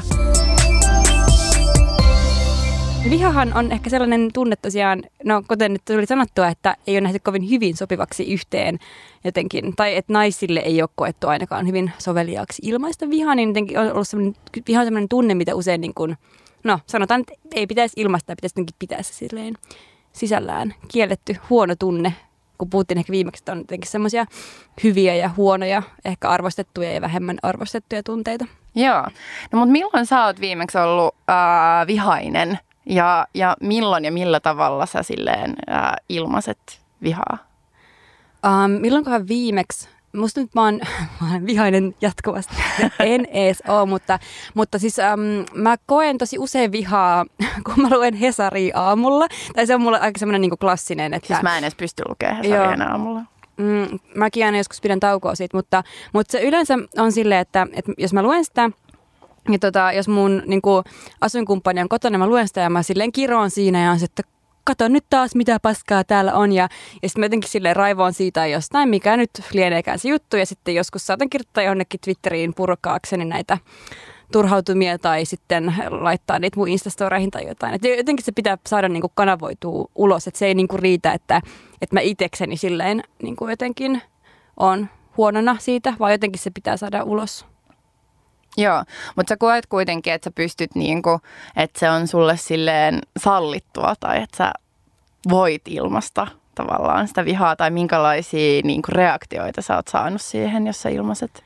Vihahan 3.10 3.54
on 3.58 3.72
ehkä 3.72 3.90
sellainen 3.90 4.30
tunne 4.34 4.56
tosiaan, 4.56 5.04
no 5.24 5.44
kuten 5.48 5.74
nyt 5.74 5.82
tuli 5.86 6.06
sanottua, 6.06 6.48
että 6.48 6.78
ei 6.88 6.94
ole 6.94 7.02
nähty 7.02 7.20
kovin 7.20 7.50
hyvin 7.50 7.78
sopivaksi 7.78 8.34
yhteen 8.34 8.80
jotenkin, 9.24 9.76
tai 9.76 9.96
että 9.96 10.14
naisille 10.14 10.60
ei 10.60 10.82
ole 10.82 10.90
koettu 10.96 11.28
ainakaan 11.28 11.68
hyvin 11.68 11.92
soveliaaksi 11.98 12.62
ilmaista 12.66 13.10
vihaa, 13.10 13.36
niin 13.36 13.50
jotenkin 13.50 13.80
on 13.80 13.92
ollut 13.92 14.08
sellainen, 14.08 14.36
viha 14.68 14.80
on 14.82 14.86
sellainen 14.86 15.10
tunne, 15.10 15.36
mitä 15.36 15.56
usein 15.56 15.82
niin 15.82 15.94
kuin, 15.94 16.18
no 16.64 16.80
sanotaan, 16.86 17.22
että 17.22 17.34
ei 17.56 17.68
pitäisi 17.68 18.02
ilmaista, 18.02 18.36
pitäisi 18.36 18.54
jotenkin 18.54 18.76
pitää 18.80 19.04
se 19.04 19.14
silleen 19.14 19.54
sisällään. 20.14 20.74
Kielletty 20.88 21.36
huono 21.50 21.76
tunne, 21.76 22.14
kun 22.58 22.70
puhuttiin 22.70 22.98
ehkä 22.98 23.12
viimeksi, 23.12 23.42
että 23.42 23.52
on 23.52 23.58
jotenkin 23.58 23.92
semmoisia 23.92 24.26
hyviä 24.84 25.16
ja 25.16 25.30
huonoja, 25.38 25.84
ehkä 26.06 26.30
arvostettuja 26.30 26.94
ja 26.94 27.02
vähemmän 27.02 27.38
arvostettuja 27.44 28.04
tunteita. 28.04 28.46
Joo. 28.76 29.02
No 29.52 29.60
mutta 29.60 29.72
milloin 29.72 30.06
sä 30.06 30.26
oot 30.26 30.40
viimeksi 30.40 30.78
ollut 30.78 31.16
äh, 31.30 31.88
vihainen 31.88 32.60
ja, 32.86 33.28
ja 33.34 33.58
milloin 33.62 34.06
ja 34.06 34.12
millä 34.12 34.40
tavalla 34.40 34.86
sä 34.86 35.04
silleen 35.04 35.56
äh, 35.70 35.92
ilmaiset 36.10 36.82
vihaa? 37.04 37.38
Um, 38.46 38.72
milloinkohan 38.72 39.28
viimeksi? 39.28 39.90
Musta 40.16 40.42
nyt 40.42 40.56
mä 40.56 40.62
oon, 40.62 40.80
mä 41.22 41.32
oon 41.32 41.46
vihainen 41.46 41.96
jatkuvasti. 42.02 42.56
En 43.00 43.28
ees 43.32 43.64
oo, 43.68 43.86
mutta, 43.86 44.20
mutta 44.54 44.80
siis 44.80 44.98
um, 44.98 45.46
mä 45.62 45.76
koen 45.86 46.18
tosi 46.18 46.40
usein 46.40 46.72
vihaa, 46.72 47.26
kun 47.66 47.82
mä 47.82 47.90
luen 47.90 48.14
Hesaria 48.14 48.80
aamulla. 48.80 49.28
Tai 49.56 49.68
se 49.68 49.76
on 49.76 49.82
mulle 49.82 50.00
aika 50.00 50.20
semmoinen 50.20 50.42
niin 50.42 50.58
klassinen. 50.60 51.14
Että, 51.14 51.28
siis 51.28 51.42
mä 51.42 51.58
en 51.58 51.64
edes 51.64 51.76
pysty 51.76 52.04
lukemaan 52.10 52.44
Hesaria 52.44 52.90
aamulla. 52.90 53.22
Mm, 53.58 54.00
mäkin 54.16 54.46
aina 54.46 54.58
joskus 54.58 54.82
pidän 54.82 55.00
taukoa 55.00 55.36
siitä, 55.36 55.58
mutta, 55.58 55.84
mutta 56.14 56.32
se 56.32 56.42
yleensä 56.42 56.74
on 56.98 57.12
silleen, 57.12 57.42
että, 57.42 57.68
että 57.74 57.92
jos 57.98 58.14
mä 58.14 58.24
luen 58.24 58.46
sitä– 58.46 58.70
ja 59.52 59.60
tota, 59.60 59.92
jos 59.92 60.08
mun 60.08 60.44
niin 60.46 60.62
kuin, 60.62 60.84
asuinkumppani 61.22 61.82
on 61.82 61.90
kotona, 61.90 62.18
mä 62.18 62.28
luen 62.28 62.48
sitä 62.48 62.62
ja 62.62 62.70
mä 62.70 62.84
silleen 62.84 63.12
kiroon 63.12 63.50
siinä 63.50 63.84
ja 63.84 63.92
on 63.92 64.00
se, 64.00 64.06
että 64.06 64.24
kato 64.64 64.88
nyt 64.88 65.06
taas 65.10 65.36
mitä 65.36 65.60
paskaa 65.60 66.04
täällä 66.04 66.34
on. 66.34 66.52
Ja, 66.52 66.70
ja 67.04 67.10
sitten 67.10 67.22
mä 67.22 67.26
jotenkin 67.26 67.50
silleen 67.50 67.76
raivoon 67.76 68.14
siitä 68.14 68.48
jostain, 68.48 68.90
mikä 68.90 69.18
nyt 69.18 69.30
lieneekään 69.54 70.00
se 70.00 70.10
juttu. 70.10 70.38
Ja 70.38 70.46
sitten 70.46 70.76
joskus 70.76 71.08
saatan 71.08 71.30
kirjoittaa 71.30 71.64
jonnekin 71.64 72.00
Twitteriin 72.00 72.54
purkaakseni 72.54 73.26
näitä 73.26 73.58
turhautumia 74.32 75.00
tai 75.00 75.26
sitten 75.26 75.76
laittaa 75.90 76.40
niitä 76.40 76.60
mun 76.60 76.68
Instastoreihin 76.68 77.32
tai 77.32 77.48
jotain. 77.48 77.74
Et 77.74 77.84
jotenkin 77.98 78.26
se 78.26 78.32
pitää 78.32 78.58
saada 78.68 78.90
niinku 78.90 79.12
kanavoitua 79.16 79.86
ulos, 79.96 80.28
että 80.28 80.38
se 80.38 80.46
ei 80.46 80.56
niinku 80.56 80.78
riitä, 80.78 81.12
että, 81.12 81.42
että 81.82 81.96
mä 81.96 82.00
itekseni 82.00 82.58
silleen 82.58 83.04
niinku 83.22 83.48
jotenkin 83.48 84.02
on 84.58 84.90
huonona 85.18 85.58
siitä, 85.60 85.94
vaan 86.00 86.12
jotenkin 86.12 86.42
se 86.42 86.52
pitää 86.52 86.78
saada 86.78 87.04
ulos. 87.04 87.53
Joo, 88.58 88.84
mutta 89.16 89.32
sä 89.32 89.38
koet 89.38 89.66
kuitenkin, 89.66 90.14
että 90.14 90.26
sä 90.26 90.32
pystyt 90.36 90.76
niinku, 90.76 91.20
että 91.56 91.80
se 91.80 91.90
on 91.90 92.08
sulle 92.08 92.38
silleen 92.38 93.02
sallittua 93.18 93.96
tai 94.00 94.24
että 94.24 94.38
sä 94.38 94.52
voit 95.30 95.62
ilmasta 95.68 96.28
tavallaan 96.56 97.08
sitä 97.08 97.26
vihaa 97.26 97.56
tai 97.56 97.72
minkälaisia 97.72 98.62
niinku 98.64 98.92
reaktioita 98.92 99.62
sä 99.62 99.76
oot 99.76 99.88
saanut 99.88 100.22
siihen, 100.22 100.68
jos 100.68 100.82
sä 100.82 100.90
ilmaiset? 100.90 101.44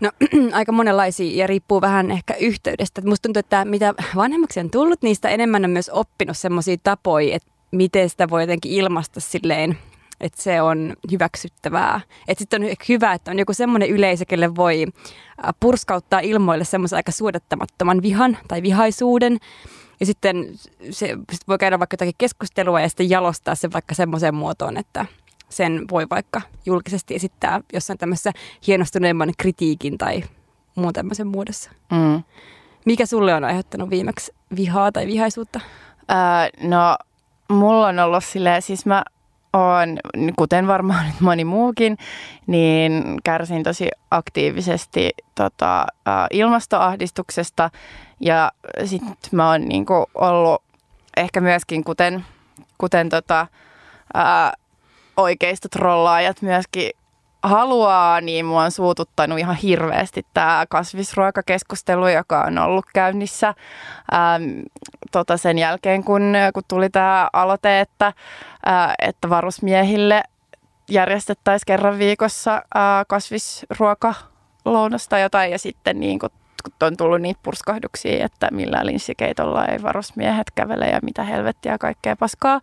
No 0.00 0.10
aika 0.52 0.72
monenlaisia 0.72 1.36
ja 1.36 1.46
riippuu 1.46 1.80
vähän 1.80 2.10
ehkä 2.10 2.34
yhteydestä. 2.34 3.02
Musta 3.04 3.22
tuntuu, 3.22 3.40
että 3.40 3.64
mitä 3.64 3.94
vanhemmaksi 4.16 4.60
on 4.60 4.70
tullut, 4.70 5.02
niistä 5.02 5.28
enemmän 5.28 5.64
on 5.64 5.70
myös 5.70 5.90
oppinut 5.92 6.36
semmoisia 6.36 6.76
tapoja, 6.82 7.36
että 7.36 7.48
miten 7.70 8.10
sitä 8.10 8.30
voi 8.30 8.42
jotenkin 8.42 8.72
ilmaista 8.72 9.20
silleen 9.20 9.78
että 10.24 10.42
se 10.42 10.62
on 10.62 10.96
hyväksyttävää. 11.10 12.00
Että 12.28 12.42
sitten 12.42 12.62
on 12.62 12.68
hyvä, 12.88 13.12
että 13.12 13.30
on 13.30 13.38
joku 13.38 13.52
semmoinen 13.52 13.90
yleisö, 13.90 14.24
kelle 14.24 14.56
voi 14.56 14.86
purskauttaa 15.60 16.20
ilmoille 16.20 16.64
semmoisen 16.64 16.96
aika 16.96 17.12
suodattamattoman 17.12 18.02
vihan 18.02 18.38
tai 18.48 18.62
vihaisuuden. 18.62 19.38
Ja 20.00 20.06
sitten 20.06 20.46
se 20.90 21.16
sit 21.32 21.48
voi 21.48 21.58
käydä 21.58 21.78
vaikka 21.78 21.94
jotakin 21.94 22.14
keskustelua 22.18 22.80
ja 22.80 22.88
sitten 22.88 23.10
jalostaa 23.10 23.54
se 23.54 23.72
vaikka 23.72 23.94
semmoiseen 23.94 24.34
muotoon, 24.34 24.76
että 24.76 25.06
sen 25.48 25.84
voi 25.90 26.06
vaikka 26.10 26.40
julkisesti 26.66 27.14
esittää 27.14 27.60
jossain 27.72 27.98
tämmöisessä 27.98 28.32
hienostuneemman 28.66 29.32
kritiikin 29.38 29.98
tai 29.98 30.24
muun 30.74 30.92
tämmöisen 30.92 31.26
muodossa. 31.26 31.70
Mm. 31.92 32.22
Mikä 32.84 33.06
sulle 33.06 33.34
on 33.34 33.44
aiheuttanut 33.44 33.90
viimeksi 33.90 34.32
vihaa 34.56 34.92
tai 34.92 35.06
vihaisuutta? 35.06 35.60
Öö, 36.10 36.68
no, 36.68 36.96
mulla 37.48 37.86
on 37.86 37.98
ollut 37.98 38.24
silleen, 38.24 38.62
siis 38.62 38.86
mä 38.86 39.04
on, 39.54 39.98
kuten 40.36 40.66
varmaan 40.66 41.06
nyt 41.08 41.20
moni 41.20 41.44
muukin, 41.44 41.96
niin 42.46 43.18
kärsin 43.24 43.62
tosi 43.62 43.88
aktiivisesti 44.10 45.10
tota, 45.34 45.86
ilmastoahdistuksesta. 46.30 47.70
Ja 48.20 48.52
sitten 48.84 49.16
mä 49.32 49.50
oon 49.50 49.60
niinku 49.60 50.06
ollut 50.14 50.62
ehkä 51.16 51.40
myöskin 51.40 51.84
kuten, 51.84 52.24
kuten 52.78 53.08
tota, 53.08 53.46
ää, 54.14 54.52
oikeista 55.16 55.68
trollaajat 55.68 56.42
myöskin 56.42 56.90
haluaa, 57.44 58.20
niin 58.20 58.46
mua 58.46 58.62
on 58.62 58.70
suututtanut 58.70 59.38
ihan 59.38 59.56
hirveästi 59.56 60.26
tämä 60.34 60.64
kasvisruokakeskustelu, 60.68 62.08
joka 62.08 62.40
on 62.42 62.58
ollut 62.58 62.84
käynnissä 62.94 63.48
ähm, 63.48 64.60
tota 65.12 65.36
sen 65.36 65.58
jälkeen, 65.58 66.04
kun, 66.04 66.34
kun 66.54 66.62
tuli 66.68 66.90
tämä 66.90 67.28
aloite, 67.32 67.80
että, 67.80 68.06
äh, 68.68 68.94
että 68.98 69.30
varusmiehille 69.30 70.22
järjestettäisiin 70.90 71.66
kerran 71.66 71.98
viikossa 71.98 72.54
äh, 72.54 72.82
kasvisruoka 73.08 74.14
jotain 75.22 75.50
ja 75.50 75.58
sitten 75.58 76.00
niin 76.00 76.18
kun, 76.18 76.30
kun 76.64 76.72
on 76.86 76.96
tullut 76.96 77.20
niitä 77.20 77.40
purskahduksia, 77.42 78.24
että 78.24 78.48
millä 78.50 78.86
linssikeitolla 78.86 79.66
ei 79.66 79.82
varusmiehet 79.82 80.50
kävele 80.54 80.86
ja 80.86 80.98
mitä 81.02 81.22
helvettiä 81.22 81.78
kaikkea 81.78 82.16
paskaa. 82.16 82.60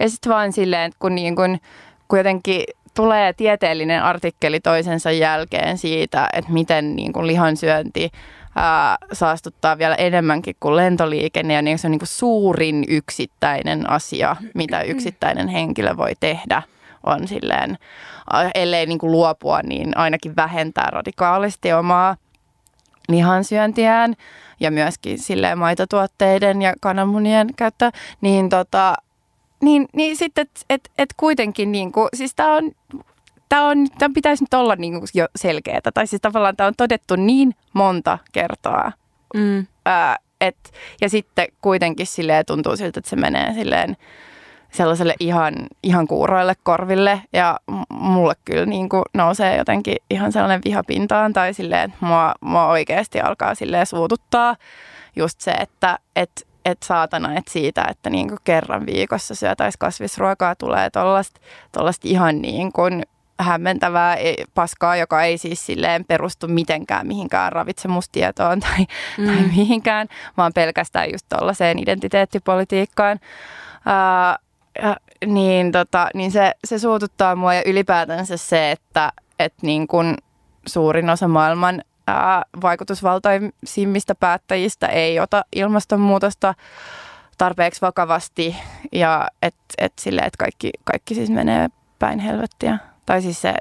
Ja 0.00 0.08
sitten 0.08 0.32
vaan 0.32 0.52
silleen, 0.52 0.92
kun, 0.98 1.14
niin 1.14 1.36
kun, 1.36 1.58
kun 2.08 2.18
jotenkin 2.18 2.64
tulee 2.94 3.32
tieteellinen 3.32 4.02
artikkeli 4.02 4.60
toisensa 4.60 5.10
jälkeen 5.10 5.78
siitä, 5.78 6.28
että 6.32 6.52
miten 6.52 6.96
niin 6.96 7.12
kuin 7.12 7.26
lihansyönti 7.26 8.10
ää, 8.56 8.96
saastuttaa 9.12 9.78
vielä 9.78 9.94
enemmänkin 9.94 10.56
kuin 10.60 10.76
lentoliikenne. 10.76 11.54
Ja 11.54 11.62
niin 11.62 11.78
se 11.78 11.86
on 11.86 11.90
niin 11.90 11.98
kuin 11.98 12.08
suurin 12.08 12.84
yksittäinen 12.88 13.90
asia, 13.90 14.36
mitä 14.54 14.82
yksittäinen 14.82 15.48
henkilö 15.48 15.96
voi 15.96 16.12
tehdä 16.20 16.62
on 17.06 17.28
silleen, 17.28 17.78
ellei 18.54 18.86
niin 18.86 18.98
kuin 18.98 19.12
luopua, 19.12 19.60
niin 19.62 19.96
ainakin 19.96 20.36
vähentää 20.36 20.88
radikaalisti 20.92 21.72
omaa 21.72 22.16
lihansyöntiään 23.08 24.14
ja 24.60 24.70
myöskin 24.70 25.18
silleen 25.18 25.58
maitotuotteiden 25.58 26.62
ja 26.62 26.74
kananmunien 26.80 27.48
käyttöä, 27.56 27.90
niin 28.20 28.48
tota, 28.48 28.94
niin, 29.62 29.88
niin 29.92 30.16
sitten, 30.16 30.42
että 30.42 30.60
et, 30.70 30.90
et 30.98 31.14
kuitenkin 31.16 31.72
niin 31.72 31.92
kuin, 31.92 32.08
siis 32.14 32.34
tämä 32.34 32.56
on, 32.56 32.72
tämä 33.48 33.66
on, 33.68 33.86
tämä 33.98 34.14
pitäisi 34.14 34.44
nyt 34.44 34.54
olla 34.54 34.76
niin 34.76 34.94
jo 35.14 35.26
selkeää. 35.36 35.80
Tai 35.94 36.06
siis 36.06 36.22
tavallaan 36.22 36.56
tämä 36.56 36.66
on 36.66 36.74
todettu 36.76 37.16
niin 37.16 37.54
monta 37.72 38.18
kertaa. 38.32 38.92
Mm. 39.34 39.66
Ää, 39.86 40.16
et, 40.40 40.72
ja 41.00 41.08
sitten 41.08 41.46
kuitenkin 41.60 42.06
silleen 42.06 42.46
tuntuu 42.46 42.76
siltä, 42.76 43.00
että 43.00 43.10
se 43.10 43.16
menee 43.16 43.54
silleen 43.54 43.96
sellaiselle 44.72 45.14
ihan, 45.20 45.54
ihan 45.82 46.06
kuuroille 46.06 46.54
korville. 46.62 47.22
Ja 47.32 47.60
mulle 47.90 48.34
kyllä 48.44 48.66
niin 48.66 48.88
kuin 48.88 49.02
nousee 49.14 49.56
jotenkin 49.56 49.96
ihan 50.10 50.32
sellainen 50.32 50.60
vihapintaan 50.64 51.32
tai 51.32 51.54
silleen, 51.54 51.90
että 51.90 52.06
mua, 52.06 52.34
mua 52.40 52.66
oikeasti 52.66 53.20
alkaa 53.20 53.54
silleen 53.54 53.86
suututtaa 53.86 54.56
just 55.16 55.40
se, 55.40 55.50
että 55.50 55.98
et, 56.16 56.46
et 56.64 56.82
saatana, 56.82 57.36
että 57.36 57.52
siitä, 57.52 57.84
että 57.90 58.10
niinku 58.10 58.36
kerran 58.44 58.86
viikossa 58.86 59.34
syötäisiin 59.34 59.78
kasvisruokaa, 59.78 60.54
tulee 60.54 60.90
tuollaista 60.90 62.08
ihan 62.08 62.42
niin 62.42 62.72
kuin 62.72 63.02
hämmentävää 63.40 64.16
paskaa, 64.54 64.96
joka 64.96 65.22
ei 65.22 65.38
siis 65.38 65.66
silleen 65.66 66.04
perustu 66.04 66.48
mitenkään 66.48 67.06
mihinkään 67.06 67.52
ravitsemustietoon 67.52 68.60
tai, 68.60 68.86
mm. 69.18 69.26
tai 69.26 69.36
mihinkään, 69.56 70.08
vaan 70.36 70.52
pelkästään 70.54 71.12
just 71.12 71.26
tuollaiseen 71.28 71.78
identiteettipolitiikkaan. 71.78 73.20
Uh, 73.76 74.42
ja, 74.82 74.96
niin, 75.26 75.72
tota, 75.72 76.08
niin 76.14 76.32
se, 76.32 76.52
se 76.64 76.78
suututtaa 76.78 77.36
mua 77.36 77.54
ja 77.54 77.62
ylipäätänsä 77.66 78.36
se, 78.36 78.70
että 78.70 79.12
et 79.38 79.54
niin 79.62 79.86
kun 79.86 80.16
suurin 80.66 81.10
osa 81.10 81.28
maailman 81.28 81.82
ää, 82.06 82.42
vaikutusvaltaisimmista 82.62 84.14
päättäjistä 84.14 84.86
ei 84.86 85.20
ota 85.20 85.44
ilmastonmuutosta 85.56 86.54
tarpeeksi 87.38 87.80
vakavasti 87.80 88.56
ja 88.92 89.28
että 89.42 89.62
et 89.78 89.92
sille, 90.00 90.20
että 90.20 90.38
kaikki, 90.38 90.70
kaikki 90.84 91.14
siis 91.14 91.30
menee 91.30 91.68
päin 91.98 92.18
helvettiä. 92.18 92.78
Tai 93.06 93.22
siis 93.22 93.42
se 93.42 93.54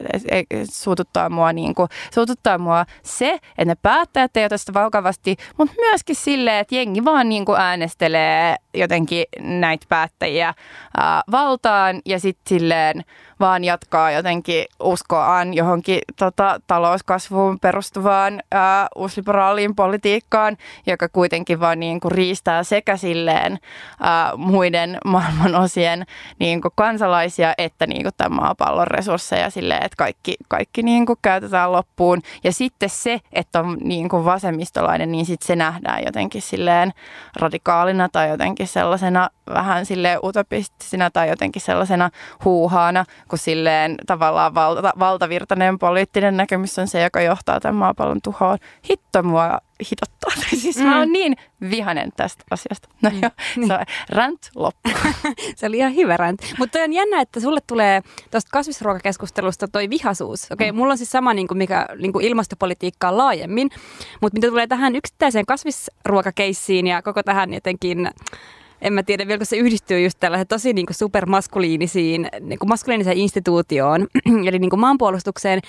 suututtaa 0.72 1.30
mua, 1.30 1.54
niin 1.54 1.76
kuin, 1.76 1.90
suututtaa 2.14 2.58
mua 2.58 2.86
se, 3.04 3.34
että 3.34 3.66
ne 3.66 3.76
päättäjät 3.82 4.38
ei 4.38 4.46
ota 4.46 4.58
sitä 4.58 4.74
vakavasti, 4.74 5.36
mutta 5.58 5.76
myöskin 5.80 6.16
silleen, 6.16 6.58
että 6.58 6.76
jengi 6.76 7.06
vaan 7.06 7.30
niin 7.30 7.46
kuin 7.46 7.60
äänestelee 7.60 8.56
jotenkin 8.74 9.26
näitä 9.40 9.86
päättäjiä 9.90 10.54
ää, 10.98 11.22
valtaan 11.32 12.02
ja 12.06 12.20
sitten 12.20 12.50
silleen 12.50 13.04
vaan 13.40 13.64
jatkaa 13.64 14.12
jotenkin 14.12 14.66
uskoaan 14.80 15.54
johonkin 15.54 16.00
tota, 16.20 16.60
talouskasvuun 16.68 17.60
perustuvaan 17.60 18.42
ää, 18.52 18.88
uusliberaaliin 18.96 19.76
politiikkaan, 19.76 20.58
joka 20.88 21.10
kuitenkin 21.10 21.60
vaan 21.60 21.80
niin 21.80 22.00
kuin 22.00 22.12
riistää 22.12 22.64
sekä 22.64 22.98
silleen 22.98 23.60
ää, 24.02 24.32
muiden 24.38 24.98
maailman 25.06 25.56
osien 25.56 26.06
niin 26.40 26.62
kuin 26.62 26.72
kansalaisia 26.76 27.54
että 27.58 27.88
niin 27.88 28.04
kuin 28.04 28.14
tämän 28.18 28.36
maapallon 28.36 28.88
resursseja 28.88 29.50
silleen, 29.50 29.84
että 29.84 29.96
kaikki, 29.98 30.36
kaikki 30.48 30.84
niin 30.84 31.06
kuin 31.06 31.20
käytetään 31.22 31.72
loppuun. 31.72 32.22
Ja 32.44 32.52
sitten 32.52 32.90
se, 32.90 33.20
että 33.34 33.60
on 33.60 33.78
niin 33.84 34.10
kuin 34.10 34.26
vasemmistolainen, 34.26 35.12
niin 35.12 35.26
sitten 35.26 35.48
se 35.48 35.56
nähdään 35.56 36.04
jotenkin 36.06 36.42
silleen 36.42 36.92
radikaalina 37.36 38.10
tai 38.10 38.30
jotenkin 38.30 38.61
sellaisena 38.68 39.30
vähän 39.54 39.86
silleen 39.86 40.20
utopistisena 40.24 41.12
tai 41.12 41.30
jotenkin 41.30 41.62
sellaisena 41.62 42.10
huuhaana, 42.46 43.06
kun 43.28 43.40
silleen 43.40 43.96
tavallaan 44.08 44.54
valta, 44.56 44.94
valtavirtainen 45.00 45.80
poliittinen 45.80 46.38
näkemys 46.38 46.80
on 46.80 46.88
se, 46.88 47.04
joka 47.04 47.22
johtaa 47.22 47.60
tämän 47.60 47.76
maapallon 47.76 48.22
tuhoon. 48.22 48.58
Hitto 48.90 49.24
mua 49.24 49.58
hitottaa. 49.92 50.32
siis 50.62 50.78
mm. 50.78 50.84
mä 50.84 51.00
oon 51.00 51.12
niin 51.12 51.36
vihanen 51.70 52.12
tästä 52.18 52.44
asiasta. 52.52 52.90
No 53.02 53.10
mm. 53.10 53.22
joo, 53.22 53.32
niin. 53.56 53.68
se 53.68 53.74
on 53.74 53.86
rant 54.10 54.50
loppu. 54.56 54.90
se 55.56 55.66
oli 55.66 55.78
ihan 55.78 55.96
hyvä 55.96 56.18
rant. 56.18 56.42
Mutta 56.58 56.80
on 56.80 56.94
jännä, 56.94 57.22
että 57.22 57.40
sulle 57.40 57.60
tulee 57.68 58.02
tuosta 58.32 58.50
kasvisruokakeskustelusta 58.52 59.68
toi 59.68 59.90
vihasuus. 59.90 60.44
Okei, 60.44 60.54
okay, 60.54 60.72
mm. 60.72 60.78
mulla 60.78 60.92
on 60.92 60.98
siis 60.98 61.12
sama 61.12 61.34
niin 61.34 61.48
kuin 61.48 61.58
mikä 61.58 61.86
niin 62.00 62.14
kuin 62.14 62.26
ilmastopolitiikkaa 62.26 63.18
laajemmin, 63.18 63.70
mutta 64.22 64.38
mitä 64.38 64.48
tulee 64.48 64.68
tähän 64.68 64.96
yksittäiseen 64.96 65.46
kasvisruokakeissiin 65.46 66.88
ja 66.88 67.02
koko 67.02 67.24
tähän 67.24 67.54
jotenkin 67.54 68.10
en 68.82 68.94
mä 68.94 69.04
tiedä, 69.04 69.28
vielä 69.28 69.46
se 69.46 69.58
yhdistyy 69.58 70.04
just 70.04 70.18
tällaisen 70.20 70.48
tosi 70.48 70.74
niin 70.74 70.86
kuin 70.86 70.96
supermaskuliinisiin, 70.96 72.30
niin 72.40 72.60
kuin 72.60 72.70
maskuliiniseen 72.70 73.18
instituutioon, 73.18 74.08
eli 74.48 74.60
niin 74.60 74.70
kuin 74.70 74.80
maanpuolustukseen, 74.80 75.60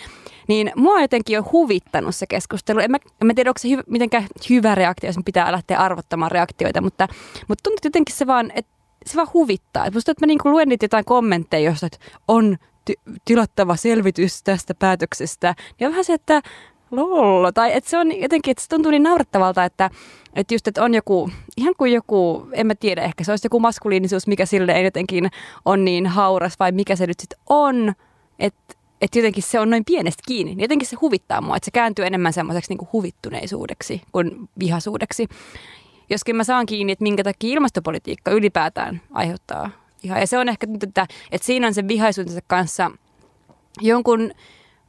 niin 0.49 0.73
mua 0.77 1.01
jotenkin 1.01 1.39
on 1.39 1.53
huvittanut 1.53 2.15
se 2.15 2.27
keskustelu. 2.27 2.79
En 2.79 2.91
mä, 2.91 2.99
en 3.21 3.27
mä 3.27 3.35
tiedä, 3.35 3.51
onko 3.51 3.59
se 3.59 3.69
hy, 3.69 3.79
mitenkään 3.87 4.27
hyvä 4.51 4.75
reaktio, 4.75 5.09
jos 5.09 5.17
pitää 5.25 5.53
lähteä 5.53 5.79
arvottamaan 5.79 6.31
reaktioita, 6.31 6.81
mutta, 6.81 7.09
mutta 7.49 7.63
tuntuu 7.63 7.81
jotenkin 7.85 8.17
se 8.17 8.27
vaan, 8.27 8.53
että 8.55 8.73
se 9.07 9.17
vaan 9.17 9.29
huvittaa. 9.35 9.91
Musta, 9.95 10.13
että 10.13 10.23
mä 10.23 10.27
niin 10.27 10.39
kuin 10.39 10.53
luen 10.53 10.69
niitä 10.69 10.85
jotain 10.85 11.05
kommentteja, 11.05 11.65
joista 11.65 11.87
että 11.87 11.99
on 12.29 12.57
tilattava 13.25 13.77
selvitys 13.77 14.43
tästä 14.43 14.75
päätöksestä, 14.75 15.55
niin 15.81 15.87
on 15.87 15.93
vähän 15.93 16.05
se, 16.05 16.13
että 16.13 16.43
lollo. 16.93 17.53
Tai 17.53 17.73
että 17.75 17.91
se 17.91 17.99
on 17.99 18.21
jotenkin, 18.21 18.51
että 18.51 18.63
se 18.63 18.69
tuntuu 18.69 18.91
niin 18.91 19.03
naurettavalta, 19.03 19.65
että, 19.65 19.91
että 20.35 20.55
just, 20.55 20.69
että 20.69 20.85
on 20.85 20.95
joku, 20.95 21.31
ihan 21.57 21.75
kuin 21.79 21.93
joku, 21.93 22.49
en 22.53 22.67
mä 22.67 22.75
tiedä, 22.75 23.03
ehkä 23.03 23.25
se 23.25 23.33
olisi 23.33 23.47
joku 23.47 23.61
maskuliinisuus, 23.61 24.27
mikä 24.27 24.47
sille 24.47 24.73
ei 24.73 24.85
jotenkin 24.85 25.31
on 25.65 25.85
niin 25.85 26.07
hauras, 26.07 26.59
vai 26.61 26.73
mikä 26.73 26.97
se 26.97 27.07
nyt 27.07 27.21
sitten 27.21 27.39
on, 27.49 27.93
että 28.39 28.75
että 29.03 29.19
jotenkin 29.19 29.43
se 29.43 29.61
on 29.61 29.71
noin 29.71 29.85
pienestä 29.85 30.23
kiinni. 30.27 30.55
Niin 30.55 30.65
jotenkin 30.65 30.89
se 30.89 30.97
huvittaa 31.01 31.41
mua, 31.41 31.57
että 31.57 31.65
se 31.65 31.71
kääntyy 31.71 32.07
enemmän 32.07 32.33
semmoiseksi 32.33 32.75
niin 32.75 32.89
huvittuneisuudeksi 32.93 34.03
kuin 34.13 34.49
vihasuudeksi. 34.59 35.29
Joskin 36.11 36.37
mä 36.37 36.45
saan 36.45 36.67
kiinni, 36.67 36.93
että 36.93 37.03
minkä 37.03 37.25
takia 37.25 37.53
ilmastopolitiikka 37.53 38.31
ylipäätään 38.31 39.01
aiheuttaa 39.13 39.71
ihan. 40.03 40.21
Ja 40.21 40.27
se 40.27 40.39
on 40.39 40.49
ehkä 40.49 40.67
nyt, 40.67 40.83
että, 40.83 41.07
että 41.33 41.47
siinä 41.47 41.67
on 41.67 41.75
se 41.75 41.89
vihaisuutensa 41.89 42.41
kanssa 42.47 42.91
jonkun 43.81 44.31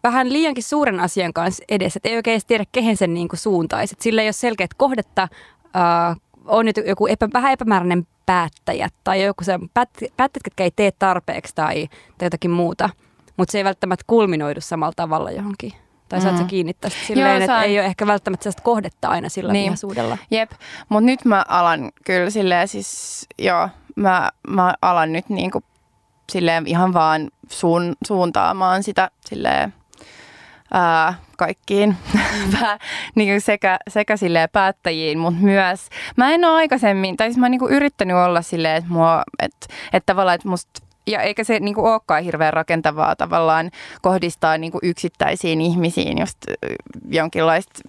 vähän 0.04 0.34
liiankin 0.34 0.64
suuren 0.64 1.00
asian 1.00 1.34
kanssa 1.34 1.64
edessä, 1.70 1.98
että 1.98 2.10
ei 2.10 2.16
oikein 2.16 2.42
tiedä, 2.48 2.64
kehen 2.72 2.98
sen 2.98 3.14
niin 3.14 3.28
kuin 3.28 3.40
suuntaisi. 3.40 3.96
Sillä 4.00 4.22
ei 4.22 4.28
ole 4.28 4.34
selkeät 4.34 4.74
kohdetta, 4.74 5.28
äh, 5.76 6.18
on 6.46 6.66
joku 6.88 7.08
epä, 7.08 7.30
vähän 7.34 7.54
epämääräinen 7.54 8.08
päättäjä 8.26 8.90
tai 9.04 9.24
joku 9.24 9.44
se 9.44 9.60
päättäjät, 9.74 10.46
jotka 10.46 10.64
ei 10.64 10.72
tee 10.72 10.92
tarpeeksi 10.92 11.56
tai, 11.56 11.88
tai 12.18 12.26
jotakin 12.26 12.52
muuta, 12.52 12.90
mutta 13.38 13.52
se 13.52 13.58
ei 13.58 13.64
välttämättä 13.64 14.04
kulminoidu 14.08 14.62
samalla 14.62 14.94
tavalla 14.96 15.32
johonkin. 15.32 15.74
Tai 16.10 16.22
saat 16.22 16.40
mm. 16.40 16.48
kiinni 16.48 16.74
tästä 16.74 17.00
silleen, 17.08 17.42
että 17.42 17.64
ei 17.64 17.80
ole 17.80 17.86
ehkä 17.86 18.08
välttämättä 18.08 18.44
sellaista 18.44 18.62
kohdetta 18.62 19.08
aina 19.08 19.30
sillä 19.30 19.54
niin. 19.54 19.64
vihaisuudella. 19.64 20.18
Jep, 20.32 20.52
mutta 20.90 21.06
nyt 21.06 21.26
mä 21.26 21.46
alan 21.48 21.92
kyllä 22.06 22.30
silleen 22.30 22.68
siis, 22.68 23.26
joo, 23.40 23.70
mä, 23.96 24.32
mä 24.48 24.74
alan 24.82 25.14
nyt 25.14 25.30
niinku 25.30 25.64
silleen 26.32 26.68
ihan 26.68 26.94
vaan 26.94 27.30
suun, 27.50 27.96
suuntaamaan 28.08 28.84
sitä 28.84 29.12
silleen 29.26 29.74
ää, 30.74 31.14
kaikkiin 31.38 31.96
mm. 32.14 32.20
niin 33.16 33.42
sekä, 33.42 33.78
sekä 33.88 34.18
silleen 34.18 34.50
päättäjiin, 34.52 35.20
mutta 35.20 35.42
myös 35.42 35.90
mä 36.16 36.32
en 36.32 36.46
ole 36.46 36.54
aikaisemmin, 36.54 37.18
tai 37.18 37.28
siis 37.28 37.38
mä 37.38 37.46
oon 37.46 37.52
niin 37.52 37.70
yrittänyt 37.70 38.18
olla 38.18 38.42
silleen, 38.42 38.76
että, 38.76 38.90
mua, 38.90 39.24
että, 39.40 39.68
että 39.94 40.06
tavallaan, 40.06 40.36
että 40.36 40.50
musta 40.50 40.84
ja 41.08 41.22
eikä 41.22 41.44
se 41.44 41.60
niin 41.60 41.76
kuin 41.76 41.92
olekaan 41.92 42.24
hirveän 42.24 42.54
rakentavaa 42.54 43.16
tavallaan 43.16 43.72
kohdistaa 44.02 44.58
niin 44.58 44.72
kuin 44.72 44.80
yksittäisiin 44.84 45.62
ihmisiin 45.62 46.18
just 46.18 46.38
jonkinlaista 47.10 47.80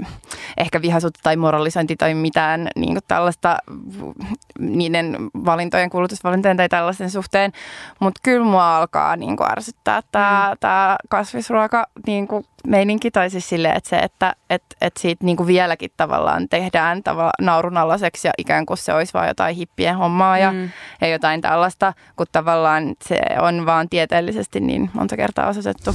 ehkä 0.56 0.82
vihaisuutta 0.82 1.20
tai 1.22 1.36
moralisointi 1.36 1.96
tai 1.96 2.14
mitään 2.14 2.68
niin 2.76 2.92
kuin 2.92 3.04
tällaista 3.08 3.58
niiden 4.58 5.16
valintojen, 5.44 5.90
kulutusvalintojen 5.90 6.56
tai 6.56 6.68
tällaisen 6.68 7.10
suhteen. 7.10 7.52
Mutta 8.00 8.20
kyllä 8.22 8.44
mua 8.44 8.76
alkaa 8.76 9.16
niin 9.16 9.36
kuin 9.36 9.50
ärsyttää 9.50 10.02
tämä 10.12 10.48
mm. 10.50 10.56
Tää 10.60 10.96
kasvisruoka 11.08 11.86
niin 12.06 12.28
kuin 12.28 12.46
meininki 12.66 13.10
tai 13.10 13.30
siis 13.30 13.48
silleen, 13.48 13.76
että 13.76 13.90
se, 13.90 13.96
että 13.96 14.34
et, 14.50 14.62
et 14.80 14.96
siitä 14.96 15.24
niin 15.24 15.36
kuin 15.36 15.46
vieläkin 15.46 15.90
tavallaan 15.96 16.48
tehdään 16.48 17.02
tavallaan 17.02 17.44
naurunalaiseksi 17.46 18.28
ja 18.28 18.32
ikään 18.38 18.66
kuin 18.66 18.78
se 18.78 18.94
olisi 18.94 19.14
vain 19.14 19.28
jotain 19.28 19.56
hippien 19.56 19.96
hommaa 19.96 20.38
ja, 20.38 20.52
mm. 20.52 20.70
ja 21.00 21.08
jotain 21.08 21.40
tällaista, 21.40 21.92
kun 22.16 22.26
tavallaan 22.32 22.94
se 23.04 23.20
on 23.40 23.66
vaan 23.66 23.88
tieteellisesti 23.88 24.60
niin 24.60 24.90
monta 24.92 25.16
kertaa 25.16 25.48
osoitettu. 25.48 25.94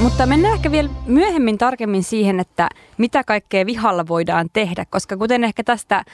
Mutta 0.00 0.26
mennään 0.26 0.54
ehkä 0.54 0.72
vielä 0.72 0.90
myöhemmin 1.06 1.58
tarkemmin 1.58 2.02
siihen, 2.02 2.40
että 2.40 2.68
mitä 2.98 3.24
kaikkea 3.24 3.66
vihalla 3.66 4.08
voidaan 4.08 4.48
tehdä, 4.52 4.84
koska 4.90 5.16
kuten 5.16 5.44
ehkä 5.44 5.64
tästä 5.64 6.04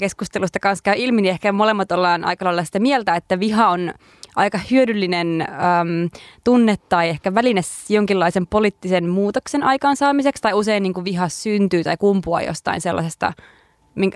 keskustelusta 0.00 0.60
kanssa 0.60 0.82
käy 0.82 0.94
ilmi, 0.96 1.22
niin 1.22 1.30
ehkä 1.30 1.52
molemmat 1.52 1.92
ollaan 1.92 2.24
aika 2.24 2.44
lailla 2.44 2.64
sitä 2.64 2.78
mieltä, 2.78 3.16
että 3.16 3.40
viha 3.40 3.68
on 3.68 3.92
aika 4.36 4.60
hyödyllinen 4.70 5.40
äm, 5.40 6.10
tunne 6.44 6.76
tai 6.88 7.08
ehkä 7.08 7.34
väline 7.34 7.60
jonkinlaisen 7.88 8.46
poliittisen 8.46 9.08
muutoksen 9.08 9.62
aikaansaamiseksi, 9.62 10.42
tai 10.42 10.52
usein 10.52 10.82
niin 10.82 10.94
kuin 10.94 11.04
viha 11.04 11.28
syntyy 11.28 11.84
tai 11.84 11.96
kumpua 11.96 12.42
jostain 12.42 12.80
sellaisesta 12.80 13.32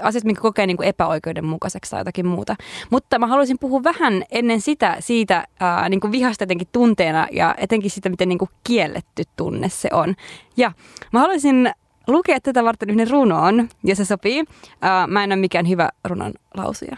asiasta, 0.03 0.27
minkä 0.27 0.40
kokee 0.40 0.66
niin 0.66 0.77
kuin 0.77 0.88
epäoikeudenmukaiseksi 0.88 1.90
tai 1.90 2.00
jotakin 2.00 2.27
muuta. 2.27 2.57
Mutta 2.90 3.18
mä 3.18 3.27
haluaisin 3.27 3.59
puhua 3.61 3.85
vähän 3.85 4.22
ennen 4.31 4.61
sitä 4.61 4.96
siitä 5.00 5.46
ää, 5.61 5.88
niin 5.88 6.00
kuin 6.00 6.12
vihasta 6.12 6.42
jotenkin 6.42 6.68
tunteena 6.72 7.27
ja 7.33 7.55
etenkin 7.59 7.90
sitä, 7.90 8.09
miten 8.09 8.29
niin 8.29 8.38
kuin 8.38 8.50
kielletty 8.64 9.22
tunne 9.37 9.68
se 9.68 9.88
on. 9.92 10.14
Ja 10.57 10.72
mä 11.12 11.20
haluaisin 11.20 11.70
lukea 12.07 12.40
tätä 12.40 12.64
varten 12.64 12.90
yhden 12.90 13.11
runoon, 13.11 13.68
ja 13.85 13.96
se 13.96 14.05
sopii. 14.05 14.44
Ää, 14.81 15.07
mä 15.07 15.24
en 15.24 15.33
ole 15.33 15.40
mikään 15.40 15.68
hyvä 15.68 15.88
runon 16.05 16.33
lausuja. 16.57 16.96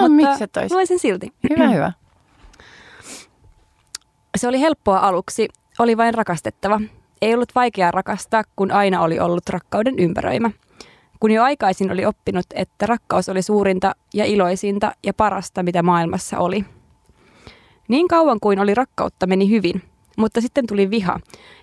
No 0.00 0.08
miksi 0.08 0.44
et 0.44 0.56
olisi? 0.56 0.74
Luen 0.74 0.86
sen 0.86 0.98
silti. 0.98 1.32
Hyvä, 1.50 1.68
hyvä. 1.68 1.92
Se 4.38 4.48
oli 4.48 4.60
helppoa 4.60 4.98
aluksi, 4.98 5.48
oli 5.78 5.96
vain 5.96 6.14
rakastettava. 6.14 6.80
Ei 7.22 7.34
ollut 7.34 7.54
vaikeaa 7.54 7.90
rakastaa, 7.90 8.42
kun 8.56 8.70
aina 8.70 9.02
oli 9.02 9.20
ollut 9.20 9.48
rakkauden 9.48 9.98
ympäröimä. 9.98 10.50
Kun 11.20 11.30
jo 11.30 11.42
aikaisin 11.42 11.92
oli 11.92 12.04
oppinut, 12.04 12.46
että 12.54 12.86
rakkaus 12.86 13.28
oli 13.28 13.42
suurinta 13.42 13.94
ja 14.14 14.24
iloisinta 14.24 14.92
ja 15.06 15.14
parasta, 15.14 15.62
mitä 15.62 15.82
maailmassa 15.82 16.38
oli. 16.38 16.64
Niin 17.88 18.08
kauan 18.08 18.40
kuin 18.40 18.58
oli 18.58 18.74
rakkautta, 18.74 19.26
meni 19.26 19.50
hyvin, 19.50 19.82
mutta 20.16 20.40
sitten 20.40 20.66
tuli 20.66 20.90
viha. 20.90 21.20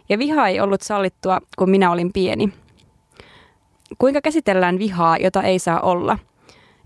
Ja 0.09 0.19
viha 0.19 0.47
ei 0.47 0.59
ollut 0.59 0.81
sallittua, 0.81 1.41
kun 1.57 1.69
minä 1.69 1.91
olin 1.91 2.13
pieni. 2.13 2.53
kuinka 3.97 4.21
käsitellään 4.21 4.79
vihaa, 4.79 5.17
jota 5.17 5.43
ei 5.43 5.59
saa 5.59 5.79
olla. 5.81 6.19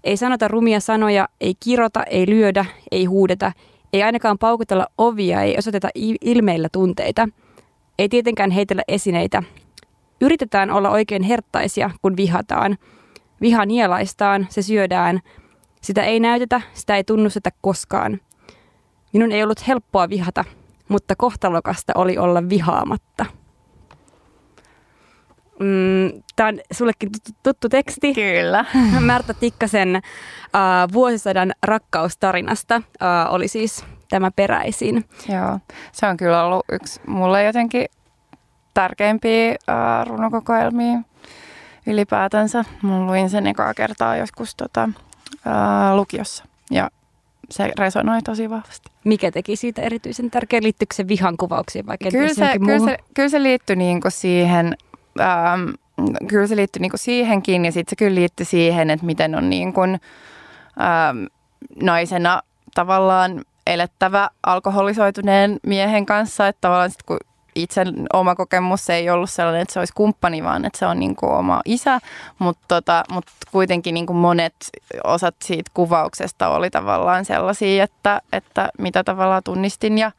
Ei 0.03 0.17
sanota 0.17 0.47
rumia 0.47 0.79
sanoja, 0.79 1.27
ei 1.41 1.53
kirota, 1.59 2.03
ei 2.03 2.27
lyödä, 2.27 2.65
ei 2.91 3.05
huudeta, 3.05 3.51
ei 3.93 4.03
ainakaan 4.03 4.37
paukutella 4.37 4.87
ovia, 4.97 5.41
ei 5.41 5.55
osoiteta 5.57 5.89
ilmeillä 6.21 6.69
tunteita. 6.71 7.29
Ei 7.99 8.09
tietenkään 8.09 8.51
heitellä 8.51 8.83
esineitä. 8.87 9.43
Yritetään 10.21 10.71
olla 10.71 10.89
oikein 10.89 11.23
herttaisia, 11.23 11.89
kun 12.01 12.17
vihataan. 12.17 12.77
Viha 13.41 13.65
nielaistaan, 13.65 14.47
se 14.49 14.61
syödään. 14.61 15.19
Sitä 15.81 16.03
ei 16.03 16.19
näytetä, 16.19 16.61
sitä 16.73 16.95
ei 16.95 17.03
tunnusteta 17.03 17.49
koskaan. 17.61 18.19
Minun 19.13 19.31
ei 19.31 19.43
ollut 19.43 19.67
helppoa 19.67 20.09
vihata, 20.09 20.45
mutta 20.87 21.15
kohtalokasta 21.15 21.93
oli 21.95 22.17
olla 22.17 22.49
vihaamatta. 22.49 23.25
Mm, 25.59 26.21
Tämä 26.35 26.49
on 26.49 26.59
sullekin 26.71 27.11
tuttu, 27.11 27.31
tuttu 27.43 27.69
teksti. 27.69 28.13
Kyllä. 28.13 28.65
Märta 28.99 29.33
Tikkasen 29.33 29.95
uh, 29.95 30.93
vuosisadan 30.93 31.51
rakkaustarinasta 31.63 32.75
uh, 32.75 33.33
oli 33.33 33.47
siis 33.47 33.85
tämä 34.09 34.31
peräisin. 34.31 35.05
Joo, 35.29 35.59
se 35.91 36.07
on 36.07 36.17
kyllä 36.17 36.43
ollut 36.43 36.65
yksi 36.71 37.01
mulle 37.07 37.43
jotenkin 37.43 37.85
tärkeimpiä 38.73 39.51
uh, 39.51 40.07
runokokoelmia 40.07 40.99
ylipäätänsä. 41.87 42.65
Mä 42.81 43.05
luin 43.05 43.29
sen 43.29 43.47
ekaa 43.47 43.73
kertaa 43.73 44.17
joskus 44.17 44.55
tota, 44.55 44.89
uh, 45.33 45.95
lukiossa 45.95 46.45
ja 46.71 46.89
se 47.49 47.71
resonoi 47.79 48.21
tosi 48.21 48.49
vahvasti. 48.49 48.91
Mikä 49.03 49.31
teki 49.31 49.55
siitä 49.55 49.81
erityisen 49.81 50.31
tärkeä? 50.31 50.59
Liittyykö 50.63 50.95
se 50.95 51.07
vihan 51.07 51.37
kuvauksiin 51.37 51.85
vai 51.85 51.97
kyllä 51.97 52.33
se, 52.33 52.59
kyllä, 52.59 52.79
se, 52.79 52.97
kyllä 53.13 53.29
se 53.29 53.43
liittyi 53.43 53.75
niinku 53.75 54.09
siihen, 54.09 54.75
ähm, 55.19 55.69
kyllä 56.27 56.47
se 56.47 56.55
liittyi 56.55 56.81
niinku 56.81 56.97
siihenkin 56.97 57.65
ja 57.65 57.71
sitten 57.71 57.89
se 57.89 57.95
kyllä 57.95 58.15
liittyi 58.15 58.45
siihen, 58.45 58.89
että 58.89 59.05
miten 59.05 59.35
on 59.35 59.49
niinku, 59.49 59.81
ähm, 59.81 61.23
naisena 61.83 62.41
tavallaan 62.75 63.41
elettävä 63.67 64.29
alkoholisoituneen 64.43 65.59
miehen 65.63 66.05
kanssa, 66.05 66.47
että 66.47 66.61
tavallaan 66.61 66.89
sit 66.89 67.03
kun 67.03 67.17
itse 67.55 67.83
oma 68.13 68.35
kokemus 68.35 68.89
ei 68.89 69.09
ollut 69.09 69.29
sellainen, 69.29 69.61
että 69.61 69.73
se 69.73 69.79
olisi 69.79 69.93
kumppani, 69.93 70.43
vaan 70.43 70.65
että 70.65 70.79
se 70.79 70.85
on 70.85 70.99
niin 70.99 71.15
kuin 71.15 71.31
oma 71.31 71.61
isä, 71.65 71.99
mutta 72.39 72.65
tota, 72.67 73.03
mut 73.11 73.25
kuitenkin 73.51 73.93
niin 73.93 74.05
kuin 74.05 74.17
monet 74.17 74.55
osat 75.03 75.35
siitä 75.43 75.71
kuvauksesta 75.73 76.47
oli 76.47 76.69
tavallaan 76.69 77.25
sellaisia, 77.25 77.83
että, 77.83 78.21
että 78.33 78.69
mitä 78.77 79.03
tavallaan 79.03 79.43
tunnistin 79.43 79.97
ja, 79.97 80.11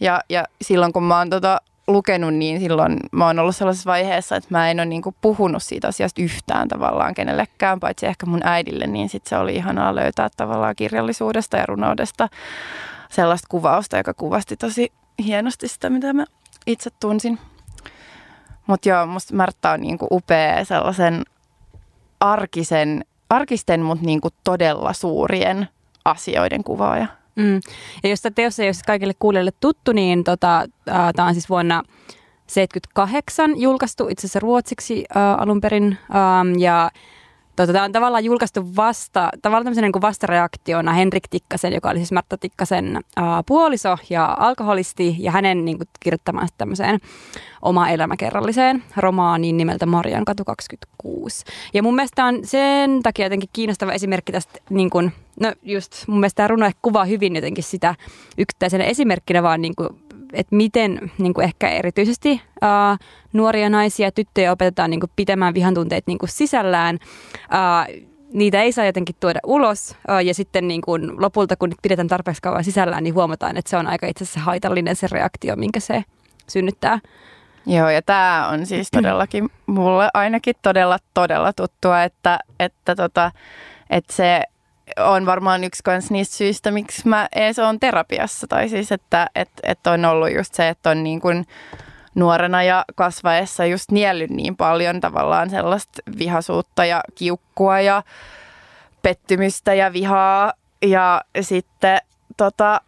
ja, 0.00 0.20
ja 0.28 0.44
silloin 0.62 0.92
kun 0.92 1.02
mä 1.02 1.18
oon 1.18 1.30
tota 1.30 1.60
lukenut, 1.88 2.34
niin 2.34 2.60
silloin 2.60 2.96
mä 3.12 3.26
oon 3.26 3.38
ollut 3.38 3.56
sellaisessa 3.56 3.90
vaiheessa, 3.90 4.36
että 4.36 4.48
mä 4.50 4.70
en 4.70 4.80
ole 4.80 4.86
niin 4.86 5.02
kuin 5.02 5.16
puhunut 5.20 5.62
siitä 5.62 5.88
asiasta 5.88 6.22
yhtään 6.22 6.68
tavallaan 6.68 7.14
kenellekään, 7.14 7.80
paitsi 7.80 8.06
ehkä 8.06 8.26
mun 8.26 8.40
äidille, 8.44 8.86
niin 8.86 9.08
sitten 9.08 9.30
se 9.30 9.36
oli 9.36 9.56
ihanaa 9.56 9.94
löytää 9.94 10.28
tavallaan 10.36 10.76
kirjallisuudesta 10.76 11.56
ja 11.56 11.66
runoudesta 11.66 12.28
sellaista 13.10 13.46
kuvausta, 13.50 13.96
joka 13.96 14.14
kuvasti 14.14 14.56
tosi 14.56 14.92
hienosti 15.24 15.68
sitä, 15.68 15.90
mitä 15.90 16.12
mä 16.12 16.24
itse 16.66 16.90
tunsin. 17.00 17.38
Mutta 18.66 18.88
joo, 18.88 19.06
musta 19.06 19.34
Märttä 19.34 19.70
on 19.70 19.80
niinku 19.80 20.06
upea 20.10 20.64
sellaisen 20.64 21.24
arkisen, 22.20 23.04
arkisten, 23.30 23.80
mutta 23.80 24.06
niinku 24.06 24.28
todella 24.44 24.92
suurien 24.92 25.68
asioiden 26.04 26.64
kuvaaja. 26.64 27.06
Mm. 27.36 27.60
Ja 28.02 28.10
jos 28.10 28.22
tämä 28.22 28.32
teos 28.34 28.60
ei 28.60 28.68
ole 28.68 28.74
kaikille 28.86 29.14
kuulijoille 29.18 29.52
tuttu, 29.60 29.92
niin 29.92 30.24
tota, 30.24 30.60
äh, 30.60 31.12
tämä 31.16 31.28
on 31.28 31.34
siis 31.34 31.48
vuonna 31.48 31.82
78 32.46 33.60
julkaistu 33.60 34.08
itse 34.08 34.26
asiassa 34.26 34.40
ruotsiksi 34.40 35.04
äh, 35.16 35.22
alun 35.42 35.60
perin. 35.60 35.98
Ähm, 36.14 36.58
ja 36.58 36.90
Tota, 37.56 37.72
tämä 37.72 37.84
on 37.84 37.92
tavallaan 37.92 38.24
julkaistu 38.24 38.76
vasta, 38.76 39.28
tavallaan 39.42 39.76
niin 39.76 39.92
vastareaktiona 40.00 40.92
Henrik 40.92 41.28
Tikkasen, 41.30 41.72
joka 41.72 41.90
oli 41.90 41.98
siis 41.98 42.12
Märta 42.12 42.38
Tikkasen 42.38 43.00
ää, 43.16 43.42
puoliso 43.46 43.96
ja 44.10 44.36
alkoholisti, 44.38 45.16
ja 45.18 45.30
hänen 45.30 45.64
niin 45.64 45.78
kuin, 45.78 45.88
kirjoittamaan 46.00 46.48
tämmöiseen 46.58 47.00
oma 47.62 47.88
elämäkerralliseen 47.88 48.82
romaaniin 48.96 49.56
nimeltä 49.56 49.86
Marian 49.86 50.24
katu 50.24 50.44
26. 50.44 51.44
Ja 51.74 51.82
mun 51.82 51.94
mielestä 51.94 52.24
on 52.24 52.40
sen 52.44 53.02
takia 53.02 53.26
jotenkin 53.26 53.50
kiinnostava 53.52 53.92
esimerkki 53.92 54.32
tästä, 54.32 54.58
niin 54.70 54.90
kuin, 54.90 55.12
no 55.40 55.52
just 55.62 55.92
mun 56.06 56.20
mielestä 56.20 56.36
tämä 56.36 56.48
runo 56.48 56.70
kuvaa 56.82 57.04
hyvin 57.04 57.36
jotenkin 57.36 57.64
sitä 57.64 57.94
yksittäisenä 58.38 58.84
esimerkkinä, 58.84 59.42
vaan 59.42 59.62
niin 59.62 59.76
kuin 59.76 59.88
että 60.32 60.56
miten 60.56 61.10
niin 61.18 61.34
kuin 61.34 61.44
ehkä 61.44 61.68
erityisesti 61.68 62.30
uh, 62.62 63.06
nuoria 63.32 63.70
naisia 63.70 64.06
ja 64.06 64.12
tyttöjä 64.12 64.52
opetetaan 64.52 64.90
niin 64.90 65.00
kuin 65.00 65.10
pitämään 65.16 65.54
vihantunteet 65.54 66.06
niin 66.06 66.18
kuin 66.18 66.30
sisällään. 66.30 66.98
Uh, 67.34 68.06
niitä 68.32 68.62
ei 68.62 68.72
saa 68.72 68.84
jotenkin 68.84 69.16
tuoda 69.20 69.40
ulos 69.46 69.90
uh, 69.90 70.24
ja 70.24 70.34
sitten 70.34 70.68
niin 70.68 70.80
kuin 70.80 71.22
lopulta, 71.22 71.56
kun 71.56 71.72
pidetään 71.82 72.08
tarpeeksi 72.08 72.42
kauan 72.42 72.64
sisällään, 72.64 73.04
niin 73.04 73.14
huomataan, 73.14 73.56
että 73.56 73.70
se 73.70 73.76
on 73.76 73.86
aika 73.86 74.06
itse 74.06 74.24
asiassa 74.24 74.40
haitallinen 74.40 74.96
se 74.96 75.06
reaktio, 75.10 75.56
minkä 75.56 75.80
se 75.80 76.04
synnyttää. 76.48 76.98
Joo, 77.66 77.90
ja 77.90 78.02
tämä 78.02 78.48
on 78.48 78.66
siis 78.66 78.90
todellakin 78.90 79.48
mulle 79.66 80.08
ainakin 80.14 80.54
todella, 80.62 80.98
todella 81.14 81.52
tuttua, 81.52 82.02
että, 82.02 82.38
että, 82.60 82.94
tota, 82.94 83.32
että 83.90 84.12
se 84.12 84.42
on 84.98 85.26
varmaan 85.26 85.64
yksi 85.64 85.82
kans 85.82 86.10
niistä 86.10 86.36
syistä, 86.36 86.70
miksi 86.70 87.08
mä 87.08 87.28
ees 87.34 87.58
on 87.58 87.80
terapiassa. 87.80 88.46
Tai 88.46 88.68
siis, 88.68 88.92
että 88.92 89.30
et, 89.34 89.50
et 89.62 89.86
on 89.86 90.04
ollut 90.04 90.34
just 90.34 90.54
se, 90.54 90.68
että 90.68 90.90
on 90.90 91.04
niin 91.04 91.20
kuin 91.20 91.46
nuorena 92.14 92.62
ja 92.62 92.84
kasvaessa 92.94 93.66
just 93.66 93.90
niellyt 93.90 94.30
niin 94.30 94.56
paljon 94.56 95.00
tavallaan 95.00 95.50
sellaista 95.50 96.02
vihasuutta 96.18 96.84
ja 96.84 97.00
kiukkua 97.14 97.80
ja 97.80 98.02
pettymystä 99.02 99.74
ja 99.74 99.92
vihaa. 99.92 100.52
Ja 100.82 101.20
sitten 101.40 101.98
tota, 102.36 102.80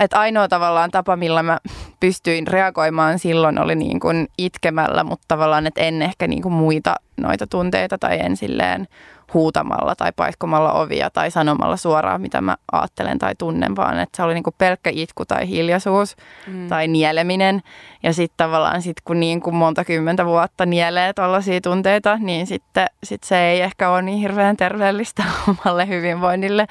että 0.00 0.20
ainoa 0.20 0.48
tavallaan 0.48 0.90
tapa, 0.90 1.16
millä 1.16 1.42
mä 1.42 1.58
pystyin 2.00 2.46
reagoimaan 2.46 3.18
silloin 3.18 3.58
oli 3.58 3.74
niin 3.74 4.00
kuin 4.00 4.28
itkemällä, 4.38 5.04
mutta 5.04 5.24
tavallaan, 5.28 5.66
että 5.66 5.80
en 5.80 6.02
ehkä 6.02 6.26
niin 6.26 6.42
kuin 6.42 6.52
muita 6.52 6.96
noita 7.16 7.46
tunteita 7.46 7.98
tai 7.98 8.18
en 8.20 8.36
silleen 8.36 8.88
huutamalla 9.34 9.94
tai 9.94 10.12
paikkomalla 10.16 10.72
ovia 10.72 11.10
tai 11.10 11.30
sanomalla 11.30 11.76
suoraan, 11.76 12.20
mitä 12.20 12.40
mä 12.40 12.56
ajattelen 12.72 13.18
tai 13.18 13.34
tunnen, 13.38 13.76
vaan 13.76 13.98
että 13.98 14.16
se 14.16 14.22
oli 14.22 14.34
niinku 14.34 14.54
pelkkä 14.58 14.90
itku 14.94 15.24
tai 15.24 15.48
hiljaisuus 15.48 16.16
mm. 16.46 16.68
tai 16.68 16.88
nieleminen. 16.88 17.62
Ja 18.02 18.12
sitten 18.12 18.36
tavallaan 18.36 18.82
sit, 18.82 19.00
kun 19.04 19.20
niin 19.20 19.40
kuin 19.40 19.56
monta 19.56 19.84
kymmentä 19.84 20.26
vuotta 20.26 20.66
nielee 20.66 21.12
tuollaisia 21.12 21.60
tunteita, 21.60 22.18
niin 22.18 22.46
sitten 22.46 22.86
sit 23.02 23.22
se 23.22 23.38
ei 23.38 23.60
ehkä 23.60 23.90
ole 23.90 24.02
niin 24.02 24.18
hirveän 24.18 24.56
terveellistä 24.56 25.24
omalle 25.48 25.88
hyvinvoinnille. 25.88 26.66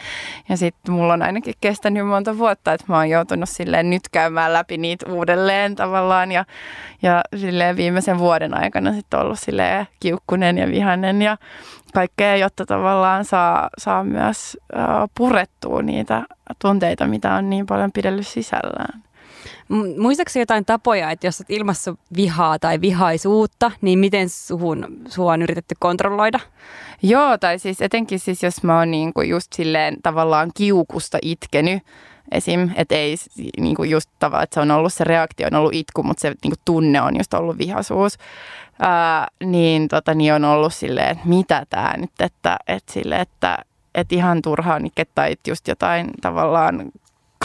Ja 0.50 0.58
sitten 0.58 0.94
mulla 0.94 1.14
on 1.14 1.22
ainakin 1.22 1.54
kestänyt 1.62 2.08
monta 2.08 2.38
vuotta, 2.38 2.74
että 2.74 2.86
mä 2.88 2.96
oon 2.96 3.10
joutunut 3.10 3.50
silleen 3.50 3.90
nyt 3.90 4.10
käymään 4.12 4.54
läpi 4.54 4.78
niitä 4.78 5.06
uudelleen 5.12 5.76
tavallaan. 5.76 6.32
Ja, 6.32 6.46
ja 7.02 7.22
silleen 7.36 7.78
viimeisen 7.78 8.20
vuoden 8.20 8.58
aikana 8.58 8.94
sitten 8.94 9.20
ollut 9.20 9.40
silleen 9.40 9.88
kiukkunen 10.00 10.58
ja 10.58 10.68
vihainen 10.68 11.22
ja 11.22 11.38
kaikkea, 11.96 12.36
jotta 12.36 12.66
tavallaan 12.66 13.26
saa, 13.26 13.70
saa 13.78 14.04
myös 14.04 14.58
purettua 15.18 15.82
niitä 15.82 16.24
tunteita, 16.62 17.08
mitä 17.08 17.34
on 17.34 17.50
niin 17.50 17.66
paljon 17.66 17.92
pidellyt 17.92 18.28
sisällään. 18.28 19.04
Muistaakseni 19.98 20.42
jotain 20.42 20.66
tapoja, 20.66 21.12
että 21.12 21.28
jos 21.28 21.42
olet 21.42 21.50
ilmassa 21.50 21.96
vihaa 22.16 22.60
tai 22.60 22.82
vihaisuutta, 22.82 23.72
niin 23.82 24.00
miten 24.00 24.30
suhun, 24.30 24.88
sua 25.08 25.32
on 25.32 25.42
yritetty 25.42 25.76
kontrolloida? 25.80 26.40
Joo, 27.02 27.38
tai 27.38 27.60
siis 27.60 27.82
etenkin 27.82 28.20
siis, 28.20 28.44
jos 28.44 28.64
mä 28.64 28.80
oon 28.80 28.92
niinku 28.92 29.22
just 29.22 29.54
silleen 29.54 29.98
tavallaan 30.04 30.52
kiukusta 30.54 31.18
itkenyt, 31.22 31.84
esim. 32.32 32.70
Että 32.76 32.96
ei 32.96 33.16
niinku 33.58 33.84
just 33.84 34.10
tavallaan, 34.20 34.44
että 34.44 34.54
se 34.54 34.60
on 34.60 34.72
ollut 34.72 34.94
se 34.94 35.04
reaktio, 35.04 35.48
on 35.48 35.60
ollut 35.60 35.74
itku, 35.74 36.04
mutta 36.04 36.22
se 36.22 36.34
niinku 36.44 36.62
tunne 36.66 37.02
on 37.02 37.18
just 37.18 37.34
ollut 37.34 37.58
vihaisuus. 37.58 38.18
Ää, 38.80 39.28
niin, 39.44 39.88
tota, 39.88 40.14
niin 40.14 40.34
on 40.34 40.46
ollut 40.46 40.74
silleen, 40.74 41.10
että 41.10 41.28
mitä 41.28 41.66
tämä 41.70 41.94
nyt, 41.98 42.12
että, 42.20 42.58
että, 42.68 42.94
sille, 42.94 43.16
että, 43.16 43.58
että 43.96 44.16
ihan 44.16 44.42
turhaa 44.42 44.80
tai 45.16 45.36
just 45.48 45.68
jotain 45.68 46.10
tavallaan 46.22 46.92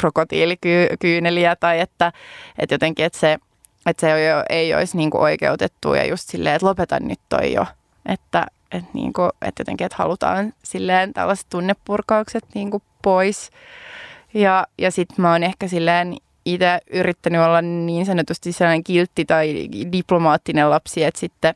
krokotiilikyyneliä 0.01 1.57
tai 1.57 1.81
että, 1.81 2.13
että 2.59 2.75
jotenkin, 2.75 3.05
että 3.05 3.19
se, 3.19 3.39
että 3.87 4.01
se 4.01 4.15
ei, 4.15 4.29
ei 4.51 4.75
olisi 4.75 4.97
niin 4.97 5.11
kuin 5.11 5.21
oikeutettu 5.21 5.95
ja 5.95 6.07
just 6.07 6.29
silleen, 6.29 6.55
että 6.55 6.67
lopeta 6.67 7.01
nyt 7.01 7.21
toi 7.29 7.53
jo, 7.53 7.67
että, 8.07 8.47
että, 8.73 8.91
niin 8.93 9.13
kuin, 9.13 9.31
että 9.43 9.61
jotenkin, 9.61 9.85
että 9.85 9.97
halutaan 9.99 10.53
silleen 10.63 11.13
tällaiset 11.13 11.47
tunnepurkaukset 11.51 12.45
niin 12.55 12.71
kuin 12.71 12.83
pois. 13.03 13.51
Ja, 14.35 14.67
ja 14.79 14.91
sitten 14.91 15.17
mä 15.19 15.33
oon 15.33 15.43
ehkä 15.43 15.69
silleen 15.69 16.17
itse 16.45 16.81
yrittänyt 16.93 17.41
olla 17.41 17.63
niin 17.63 18.07
sanotusti 18.07 18.53
sellainen 18.53 18.85
kiltti 18.85 19.25
tai 19.25 19.69
diplomaattinen 19.93 20.71
lapsi, 20.71 21.05
että 21.05 21.21
sitten 21.21 21.55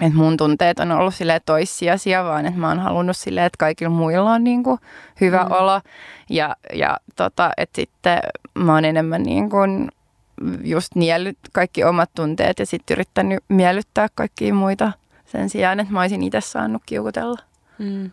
että 0.00 0.18
mun 0.18 0.36
tunteet 0.36 0.78
on 0.78 0.92
ollut 0.92 1.14
sille 1.14 1.40
toissijaisia, 1.46 2.24
vaan 2.24 2.46
että 2.46 2.60
mä 2.60 2.68
oon 2.68 2.78
halunnut 2.78 3.16
silleen, 3.16 3.46
että 3.46 3.58
kaikilla 3.58 3.90
muilla 3.90 4.32
on 4.32 4.44
niin 4.44 4.62
kuin 4.62 4.80
hyvä 5.20 5.44
mm. 5.44 5.50
olo. 5.50 5.80
Ja, 6.30 6.56
ja 6.74 6.96
tota, 7.16 7.50
että 7.56 7.76
sitten 7.76 8.18
mä 8.54 8.74
oon 8.74 8.84
enemmän 8.84 9.22
niin 9.22 9.50
kuin 9.50 9.88
just 10.64 10.94
niellyt 10.94 11.38
kaikki 11.52 11.84
omat 11.84 12.10
tunteet 12.14 12.58
ja 12.58 12.66
sitten 12.66 12.94
yrittänyt 12.94 13.44
miellyttää 13.48 14.08
kaikkia 14.14 14.54
muita 14.54 14.92
sen 15.26 15.50
sijaan, 15.50 15.80
että 15.80 15.92
mä 15.92 16.00
olisin 16.00 16.22
itse 16.22 16.40
saanut 16.40 16.82
kiukutella. 16.86 17.38
Mm. 17.78 18.10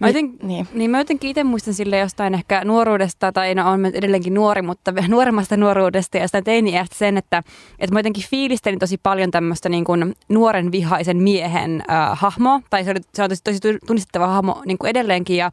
Mä 0.00 0.06
joten, 0.06 0.32
niin. 0.42 0.68
niin 0.74 0.90
mä 0.90 0.98
jotenkin 0.98 1.30
itse 1.30 1.44
muistan 1.44 1.74
sille 1.74 1.98
jostain 1.98 2.34
ehkä 2.34 2.64
nuoruudesta, 2.64 3.32
tai 3.32 3.54
no 3.54 3.70
on 3.70 3.86
edelleenkin 3.86 4.34
nuori, 4.34 4.62
mutta 4.62 4.92
nuoremmasta 5.08 5.56
nuoruudesta 5.56 6.16
ja 6.16 6.24
jostain 6.24 6.44
teiniästä 6.44 6.96
sen, 6.96 7.16
että, 7.16 7.42
että 7.78 7.94
mä 7.94 7.98
jotenkin 7.98 8.24
fiilistelin 8.30 8.78
tosi 8.78 8.98
paljon 8.98 9.30
tämmöistä 9.30 9.68
niin 9.68 9.84
kuin 9.84 10.14
nuoren 10.28 10.72
vihaisen 10.72 11.16
miehen 11.16 11.82
äh, 11.90 12.18
hahmoa, 12.18 12.60
tai 12.70 12.84
se, 12.84 12.90
oli, 12.90 13.00
se 13.14 13.22
on 13.22 13.28
tosi, 13.28 13.42
tosi 13.44 13.78
tunnistettava 13.86 14.26
hahmo 14.26 14.62
niin 14.66 14.78
kuin 14.78 14.90
edelleenkin, 14.90 15.36
ja 15.36 15.50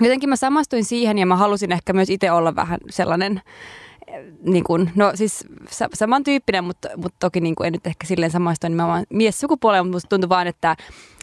jotenkin 0.00 0.28
mä 0.28 0.36
samastuin 0.36 0.84
siihen, 0.84 1.18
ja 1.18 1.26
mä 1.26 1.36
halusin 1.36 1.72
ehkä 1.72 1.92
myös 1.92 2.10
itse 2.10 2.30
olla 2.30 2.56
vähän 2.56 2.78
sellainen, 2.90 3.40
niin 4.42 4.64
kuin, 4.64 4.90
no 4.94 5.12
siis 5.14 5.44
samantyyppinen, 5.94 6.64
mutta, 6.64 6.88
mutta 6.96 7.16
toki 7.20 7.40
niin 7.40 7.54
kuin 7.54 7.66
en 7.66 7.72
nyt 7.72 7.86
ehkä 7.86 8.06
silleen 8.06 8.30
samaistua 8.30 8.70
nimenomaan 8.70 9.06
mies 9.10 9.40
sukupuolella, 9.40 9.84
mutta 9.84 9.96
musta 9.96 10.08
tuntui 10.08 10.28
vaan, 10.28 10.46
että 10.46 10.76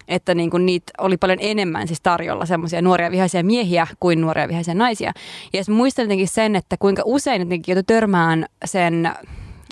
että 0.08 0.36
niin 0.36 0.50
kuin 0.50 0.66
niitä 0.66 0.94
oli 0.98 1.18
paljon 1.18 1.40
enemmän 1.42 1.88
siis 1.88 2.02
tarjolla 2.02 2.46
semmoisia 2.46 2.82
nuoria 2.82 3.12
vihaisia 3.12 3.44
miehiä 3.44 3.88
kuin 4.00 4.22
nuoria 4.22 4.48
vihaisia 4.48 4.74
naisia. 4.74 5.12
Ja 5.54 5.64
sitten 5.64 5.76
muistan 5.76 6.04
jotenkin 6.04 6.28
sen, 6.28 6.56
että 6.56 6.76
kuinka 6.80 7.02
usein 7.06 7.42
jotenkin 7.42 7.74
joutui 7.74 7.96
törmään 7.96 8.46
sen 8.66 9.12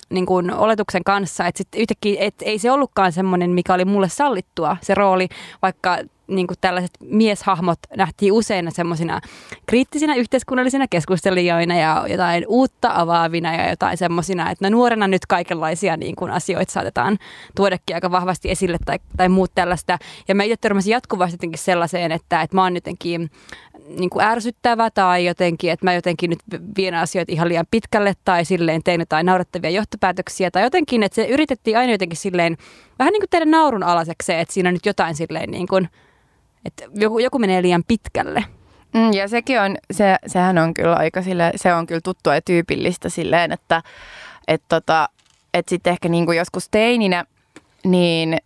niin 0.10 0.26
kuin 0.26 0.52
oletuksen 0.52 1.04
kanssa, 1.04 1.48
että 1.48 1.58
sit 1.58 1.68
yhtäkkiä, 1.78 2.16
et 2.20 2.36
ei 2.42 2.60
se 2.60 2.72
ollutkaan 2.72 3.12
semmoinen, 3.12 3.50
mikä 3.52 3.74
oli 3.74 3.86
mulle 3.86 4.10
sallittua 4.10 4.78
se 4.82 4.96
rooli, 4.96 5.28
vaikka 5.62 5.98
niin 6.28 6.48
kuin 6.48 6.58
tällaiset 6.62 6.92
mieshahmot 7.02 7.80
nähtiin 7.98 8.34
usein 8.34 8.72
semmoisina 8.72 9.22
kriittisinä 9.66 10.16
yhteiskunnallisina 10.16 10.88
keskustelijoina 10.88 11.76
ja 11.76 12.06
jotain 12.08 12.46
uutta 12.48 12.92
avaavina 12.94 13.56
ja 13.56 13.70
jotain 13.70 13.98
semmoisina, 13.98 14.52
että 14.52 14.70
no 14.70 14.78
nuorena 14.78 15.08
nyt 15.08 15.26
kaikenlaisia 15.26 15.98
niin 15.98 16.16
kuin 16.16 16.32
asioita 16.32 16.74
saatetaan 16.74 17.18
tuodakin 17.56 17.96
aika 17.96 18.12
vahvasti 18.12 18.52
esille 18.52 18.78
tai, 18.86 19.00
tai 19.18 19.30
muut 19.30 19.52
tällaista. 19.56 19.98
Ja 20.28 20.36
mä 20.36 20.44
itse 20.44 20.58
törmäsin 20.62 20.92
jatkuvasti 20.92 21.34
jotenkin 21.34 21.60
sellaiseen, 21.60 22.12
että, 22.12 22.42
että 22.42 22.56
mä 22.56 22.64
oon 22.64 22.76
jotenkin 22.76 23.32
niin 24.00 24.10
kuin 24.10 24.26
ärsyttävä 24.26 24.90
tai 24.90 25.26
jotenkin, 25.26 25.72
että 25.72 25.86
mä 25.86 25.94
jotenkin 25.94 26.30
nyt 26.30 26.40
vien 26.78 26.96
asioita 26.96 27.32
ihan 27.32 27.50
liian 27.50 27.66
pitkälle 27.72 28.14
tai 28.26 28.46
silleen 28.46 28.84
tein 28.84 29.02
jotain 29.02 29.26
naurettavia 29.26 29.70
johtopäätöksiä 29.70 30.52
tai 30.52 30.64
jotenkin, 30.64 31.04
että 31.04 31.16
se 31.16 31.26
yritettiin 31.28 31.78
aina 31.78 31.92
jotenkin 31.92 32.18
silleen 32.18 32.58
vähän 33.00 33.12
niin 33.12 33.22
kuin 33.22 33.30
tehdä 33.30 33.46
naurun 33.46 33.84
alaseksi 33.84 34.34
että 34.34 34.54
siinä 34.54 34.70
on 34.70 34.74
nyt 34.74 34.86
jotain 34.86 35.16
silleen 35.16 35.52
niin 35.52 35.68
kuin, 35.68 35.90
että 36.66 36.84
joku, 36.94 37.20
joku 37.20 37.40
menee 37.40 37.62
liian 37.62 37.84
pitkälle. 37.88 38.46
Mm, 38.94 39.14
ja 39.14 39.28
sekin 39.28 39.62
on, 39.62 39.78
se, 39.92 40.16
sehän 40.28 40.58
on 40.58 40.74
kyllä 40.74 40.96
aika 40.96 41.22
sille, 41.22 41.52
se 41.56 41.74
on 41.74 41.88
kyllä 41.88 42.02
tuttua 42.04 42.36
ja 42.36 42.42
tyypillistä 42.42 43.10
silleen, 43.10 43.52
että 43.52 43.84
et 44.48 44.62
tota, 44.70 45.10
et 45.54 45.70
sitten 45.70 45.92
ehkä 45.92 46.10
niinku 46.10 46.32
joskus 46.32 46.70
teininä, 46.70 47.26
niin, 47.84 48.38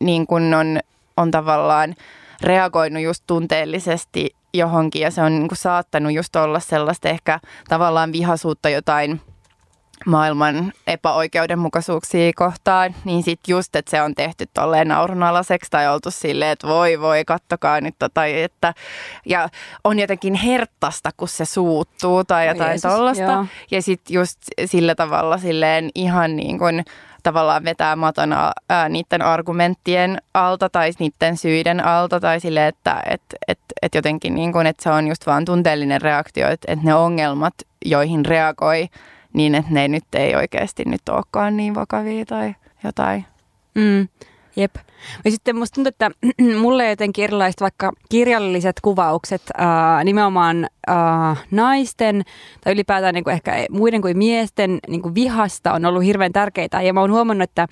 niin 0.00 0.26
kun 0.26 0.54
on, 0.54 0.80
on 1.16 1.30
tavallaan 1.30 1.94
reagoinut 2.42 3.02
just 3.02 3.24
tunteellisesti 3.26 4.34
johonkin 4.54 5.02
ja 5.02 5.10
se 5.10 5.22
on 5.22 5.38
niinku 5.38 5.54
saattanut 5.54 6.12
just 6.12 6.36
olla 6.36 6.60
sellaista 6.60 7.08
ehkä 7.08 7.40
tavallaan 7.68 8.12
vihasuutta 8.12 8.68
jotain– 8.68 9.20
maailman 10.06 10.72
epäoikeudenmukaisuuksia 10.86 12.32
kohtaan, 12.36 12.94
niin 13.04 13.22
sitten 13.22 13.52
just, 13.52 13.76
että 13.76 13.90
se 13.90 14.02
on 14.02 14.14
tehty 14.14 14.46
tolleen 14.54 14.88
naurunalaiseksi 14.88 15.70
tai 15.70 15.88
oltu 15.88 16.10
silleen, 16.10 16.50
että 16.50 16.68
voi 16.68 17.00
voi, 17.00 17.24
kattokaa 17.24 17.80
nyt 17.80 17.94
tai 18.14 18.42
että, 18.42 18.74
ja 19.26 19.48
on 19.84 19.98
jotenkin 19.98 20.34
herttasta, 20.34 21.10
kun 21.16 21.28
se 21.28 21.44
suuttuu 21.44 22.24
tai 22.24 22.48
jotain 22.48 22.80
tollasta. 22.80 23.46
Ja 23.70 23.82
sitten 23.82 24.14
just 24.14 24.38
sillä 24.64 24.94
tavalla 24.94 25.38
silleen 25.38 25.90
ihan 25.94 26.36
niin 26.36 26.58
kuin 26.58 26.84
tavallaan 27.22 27.64
vetää 27.64 27.96
matona 27.96 28.52
ää, 28.68 28.88
niiden 28.88 29.22
argumenttien 29.22 30.18
alta 30.34 30.68
tai 30.68 30.90
niiden 30.98 31.36
syiden 31.36 31.84
alta 31.84 32.20
tai 32.20 32.40
sille, 32.40 32.66
että 32.66 33.02
et, 33.10 33.22
et, 33.48 33.58
et 33.82 33.94
jotenkin 33.94 34.34
niin 34.34 34.52
kuin, 34.52 34.66
että 34.66 34.82
se 34.82 34.90
on 34.90 35.08
just 35.08 35.26
vaan 35.26 35.44
tunteellinen 35.44 36.00
reaktio, 36.00 36.48
että, 36.48 36.72
että 36.72 36.84
ne 36.84 36.94
ongelmat, 36.94 37.54
joihin 37.84 38.26
reagoi, 38.26 38.88
niin, 39.34 39.54
että 39.54 39.72
ne 39.72 39.88
nyt 39.88 40.14
ei 40.14 40.34
oikeasti 40.36 40.82
nyt 40.86 41.08
olekaan 41.10 41.56
niin 41.56 41.74
vakavia 41.74 42.24
tai 42.24 42.54
jotain. 42.84 43.24
Mm. 43.74 44.08
Jep. 44.56 44.74
Ja 45.24 45.30
sitten 45.30 45.56
musta 45.56 45.74
tuntuu, 45.74 45.88
että 45.88 46.10
mulle 46.62 46.88
jotenkin 46.88 47.24
erilaiset 47.24 47.60
vaikka 47.60 47.92
kirjalliset 48.08 48.80
kuvaukset 48.82 49.42
ää, 49.56 50.04
nimenomaan 50.04 50.66
ää, 50.86 51.36
naisten 51.50 52.22
tai 52.60 52.72
ylipäätään 52.72 53.14
niin 53.14 53.24
kuin 53.24 53.34
ehkä 53.34 53.66
muiden 53.70 54.02
kuin 54.02 54.18
miesten 54.18 54.78
niin 54.88 55.02
kuin 55.02 55.14
vihasta 55.14 55.72
on 55.72 55.84
ollut 55.84 56.04
hirveän 56.04 56.32
tärkeitä. 56.32 56.82
Ja 56.82 56.92
mä 56.92 57.00
oon 57.00 57.12
huomannut, 57.12 57.50
että 57.50 57.66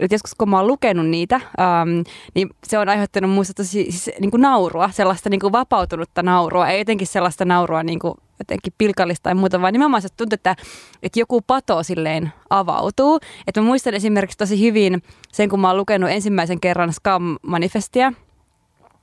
että 0.00 0.14
joskus 0.14 0.34
kun 0.34 0.50
mä 0.50 0.56
oon 0.56 0.66
lukenut 0.66 1.06
niitä, 1.06 1.34
ähm, 1.36 2.00
niin 2.34 2.50
se 2.66 2.78
on 2.78 2.88
aiheuttanut 2.88 3.30
muista 3.30 3.54
tosi 3.54 3.70
siis, 3.70 4.10
niin 4.20 4.30
kuin 4.30 4.40
naurua, 4.40 4.90
sellaista 4.90 5.30
niin 5.30 5.40
kuin 5.40 5.52
vapautunutta 5.52 6.22
naurua, 6.22 6.68
ei 6.68 6.78
jotenkin 6.78 7.06
sellaista 7.06 7.44
naurua 7.44 7.82
niin 7.82 7.98
kuin 7.98 8.14
jotenkin 8.38 8.72
pilkallista 8.78 9.22
tai 9.22 9.34
muuta, 9.34 9.60
vaan 9.60 9.72
nimenomaan 9.72 10.02
se 10.02 10.08
tuntuu, 10.16 10.34
että, 10.34 10.56
että 11.02 11.20
joku 11.20 11.40
pato 11.46 11.82
silleen 11.82 12.32
avautuu. 12.50 13.20
Että 13.46 13.60
mä 13.60 13.66
muistan 13.66 13.94
esimerkiksi 13.94 14.38
tosi 14.38 14.60
hyvin 14.60 15.02
sen, 15.32 15.48
kun 15.48 15.60
mä 15.60 15.68
oon 15.68 15.76
lukenut 15.76 16.10
ensimmäisen 16.10 16.60
kerran 16.60 16.92
Scam-manifestia, 16.92 18.25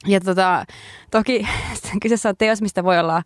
ja 0.08 0.20
tota, 0.20 0.66
toki 1.12 1.48
kyseessä 2.02 2.30
on 2.30 2.38
teos, 2.38 2.62
mistä 2.62 2.84
voi 2.84 3.00
olla 3.00 3.24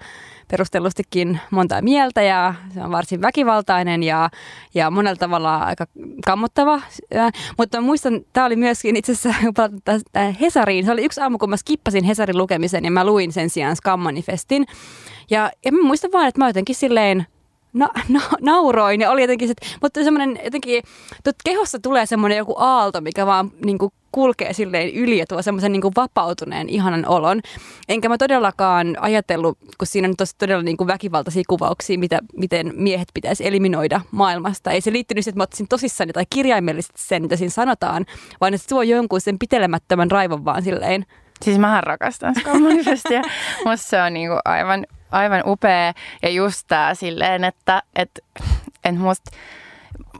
perustellustikin 0.51 1.39
monta 1.51 1.81
mieltä 1.81 2.21
ja 2.21 2.53
se 2.73 2.81
on 2.83 2.91
varsin 2.91 3.21
väkivaltainen 3.21 4.03
ja, 4.03 4.29
ja 4.73 4.91
monella 4.91 5.15
tavalla 5.15 5.57
aika 5.57 5.85
kammottava. 6.25 6.81
Ja, 7.13 7.29
mutta 7.57 7.81
muistan, 7.81 8.21
tämä 8.33 8.45
oli 8.45 8.55
myöskin 8.55 8.95
itse 8.95 9.11
asiassa 9.11 9.39
Hesariin. 10.41 10.85
Se 10.85 10.91
oli 10.91 11.05
yksi 11.05 11.21
aamu, 11.21 11.37
kun 11.37 11.49
mä 11.49 11.57
skippasin 11.57 12.03
Hesarin 12.03 12.37
lukemisen 12.37 12.85
ja 12.85 12.91
mä 12.91 13.05
luin 13.05 13.31
sen 13.31 13.49
sijaan 13.49 13.75
Scam-manifestin. 13.75 14.65
Ja, 15.29 15.51
mä 15.71 15.83
muistan 15.83 16.11
vaan, 16.13 16.27
että 16.27 16.39
mä 16.39 16.49
jotenkin 16.49 16.75
silleen 16.75 17.27
na, 17.73 17.89
na, 18.09 18.21
nauroin 18.41 19.01
ja 19.01 19.11
oli 19.11 19.21
jotenkin, 19.21 19.51
että, 19.51 19.67
mutta 19.81 20.03
semmoinen 20.03 20.39
jotenkin, 20.43 20.83
kehossa 21.43 21.79
tulee 21.79 22.05
semmoinen 22.05 22.37
joku 22.37 22.55
aalto, 22.57 23.01
mikä 23.01 23.25
vaan 23.25 23.51
niin 23.65 23.77
kuin 23.77 23.93
kulkee 24.11 24.53
silleen 24.53 24.93
yli 24.93 25.17
ja 25.17 25.25
tuo 25.25 25.41
semmoisen 25.41 25.71
niin 25.71 25.81
vapautuneen 25.95 26.69
ihanan 26.69 27.05
olon. 27.07 27.41
Enkä 27.89 28.09
mä 28.09 28.17
todellakaan 28.17 28.97
ajatellut, 28.99 29.57
kun 29.77 29.87
siinä 29.87 30.07
on 30.07 30.15
todella 30.37 30.63
niin 30.63 30.77
kuin 30.77 30.87
väkivaltaisia 30.87 31.43
kuvauksia, 31.47 31.99
mitä, 31.99 32.19
miten 32.37 32.73
miehet 32.75 33.07
pitäisi 33.13 33.47
eliminoida 33.47 34.01
maailmasta. 34.11 34.71
Ei 34.71 34.81
se 34.81 34.91
liittynyt 34.91 35.23
siihen, 35.23 35.31
että 35.31 35.39
mä 35.39 35.43
ottaisin 35.43 35.67
tosissani 35.67 36.13
tai 36.13 36.23
kirjaimellisesti 36.29 37.01
sen, 37.01 37.21
mitä 37.21 37.35
siinä 37.35 37.49
sanotaan, 37.49 38.05
vaan 38.41 38.53
että 38.53 38.63
se 38.63 38.69
tuo 38.69 38.81
jonkun 38.81 39.21
sen 39.21 39.39
pitelemättömän 39.39 40.11
raivon 40.11 40.45
vaan 40.45 40.63
silleen. 40.63 41.05
Siis 41.41 41.57
mähän 41.57 41.83
rakastan 41.83 42.35
Skull-manifestia. 42.35 43.21
Musta 43.65 43.87
se 43.87 44.01
on 44.01 44.13
niinku 44.13 44.35
aivan, 44.45 44.85
aivan 45.11 45.43
upea. 45.45 45.93
Ja 46.23 46.29
just 46.29 46.67
tää 46.67 46.95
silleen, 46.95 47.43
että 47.43 47.83
et, 47.95 48.19
et 48.85 48.97
musta 48.97 49.31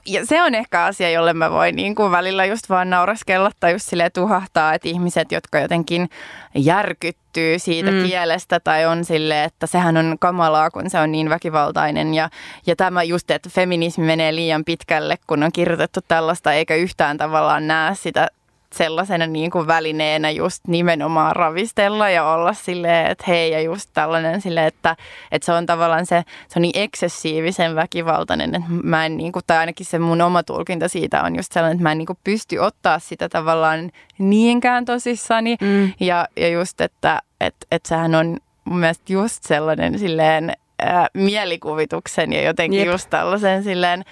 ja 0.08 0.26
se 0.26 0.42
on 0.42 0.56
ehkä 0.56 0.84
asia, 0.84 1.10
jolle 1.10 1.34
mä 1.34 1.52
voin 1.52 1.76
niin 1.76 1.96
kuin 1.96 2.12
välillä 2.12 2.46
just 2.46 2.70
vaan 2.70 2.90
nauraskella 2.90 3.52
tai 3.60 3.72
just 3.72 3.90
silleen 3.90 4.12
tuhahtaa, 4.12 4.74
että 4.74 4.90
ihmiset, 4.90 5.32
jotka 5.32 5.60
jotenkin 5.60 6.10
järkyttyy 6.56 7.60
siitä 7.60 7.92
mm. 7.92 8.04
kielestä 8.04 8.60
tai 8.60 8.86
on 8.86 9.06
sille, 9.06 9.44
että 9.44 9.68
sehän 9.68 9.98
on 9.98 10.16
kamalaa, 10.20 10.72
kun 10.72 10.90
se 10.90 11.00
on 11.00 11.12
niin 11.12 11.30
väkivaltainen. 11.30 12.14
Ja, 12.14 12.30
ja 12.66 12.76
tämä 12.76 13.04
just, 13.04 13.32
että 13.32 13.50
feminismi 13.50 14.06
menee 14.06 14.36
liian 14.36 14.66
pitkälle, 14.66 15.18
kun 15.28 15.44
on 15.44 15.52
kirjoitettu 15.52 16.00
tällaista, 16.08 16.54
eikä 16.54 16.76
yhtään 16.76 17.18
tavallaan 17.18 17.68
näe 17.68 17.96
sitä 17.96 18.28
sellaisena 18.74 19.28
niin 19.28 19.52
kuin 19.52 19.68
välineenä 19.68 20.30
just 20.30 20.68
nimenomaan 20.68 21.36
ravistella 21.36 22.10
ja 22.10 22.32
olla 22.32 22.54
silleen, 22.54 23.12
että 23.12 23.24
hei 23.28 23.52
ja 23.52 23.62
just 23.62 23.90
tällainen 23.94 24.42
silleen, 24.42 24.68
että, 24.68 24.96
että 25.32 25.46
se 25.46 25.52
on 25.52 25.66
tavallaan 25.66 26.06
se, 26.06 26.24
se 26.48 26.60
on 26.60 26.62
niin 26.62 26.80
eksessiivisen 26.84 27.76
väkivaltainen, 27.76 28.56
että 28.56 28.68
mä 28.84 29.06
en 29.06 29.18
niin 29.18 29.32
kuin, 29.32 29.44
tai 29.48 29.58
ainakin 29.58 29.86
se 29.86 30.00
mun 30.00 30.22
oma 30.22 30.44
tulkinta 30.44 30.88
siitä 30.88 31.24
on 31.24 31.36
just 31.36 31.52
sellainen, 31.52 31.76
että 31.76 31.84
mä 31.84 31.92
en 31.92 31.98
niin 31.98 32.06
kuin 32.06 32.20
pysty 32.24 32.58
ottaa 32.58 33.00
sitä 33.00 33.30
tavallaan 33.30 33.92
niinkään 34.18 34.86
tosissani 34.86 35.58
mm. 35.62 35.94
ja, 36.00 36.28
ja 36.38 36.50
just, 36.50 36.82
että 36.82 37.22
et, 37.42 37.56
et 37.72 37.86
sehän 37.86 38.16
on 38.16 38.38
mun 38.66 38.80
mielestä 38.80 39.14
just 39.14 39.44
sellainen 39.44 40.00
silleen 40.00 40.54
ää, 40.80 41.08
mielikuvituksen 41.14 42.34
ja 42.34 42.42
jotenkin 42.42 42.80
Jep. 42.80 42.88
just 42.88 43.10
tällaisen 43.10 43.64
silleen 43.64 44.06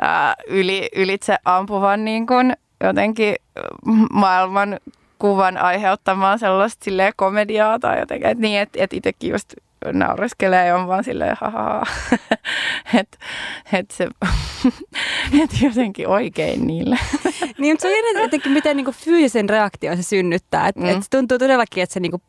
ää, 0.00 0.34
yli, 0.46 0.88
ylitse 0.96 1.36
ampuvan 1.44 2.04
niin 2.04 2.26
kuin, 2.26 2.52
jotenkin 2.82 3.34
maailman 4.12 4.78
kuvan 5.18 5.56
aiheuttamaan 5.56 6.38
sellaista 6.38 6.84
silleen 6.84 7.12
komediaa 7.16 7.78
tai 7.78 8.00
jotenkin, 8.00 8.28
että 8.28 8.42
niin, 8.42 8.60
että 8.60 8.78
et 8.82 8.92
itsekin 8.92 9.30
just 9.30 9.54
naureskelee 9.92 10.66
ja 10.66 10.76
on 10.76 10.86
vaan 10.86 11.04
silleen 11.04 11.36
haha, 11.40 11.82
että 13.00 13.18
et 13.72 13.90
se, 13.90 14.08
et 15.42 15.50
jotenkin 15.62 16.08
oikein 16.08 16.66
niille. 16.66 16.98
niin, 17.58 17.72
mutta 17.72 17.88
se 17.88 18.16
on 18.16 18.22
jotenkin, 18.22 18.52
miten 18.52 18.76
niinku 18.76 18.92
fyysisen 18.92 19.48
reaktion 19.48 19.96
se 19.96 20.02
synnyttää. 20.02 20.68
Että 20.68 20.80
mm. 20.80 20.88
et 20.88 21.06
tuntuu 21.10 21.38
todellakin, 21.38 21.82
että 21.82 21.94
se 21.94 22.00
niinku 22.00 22.22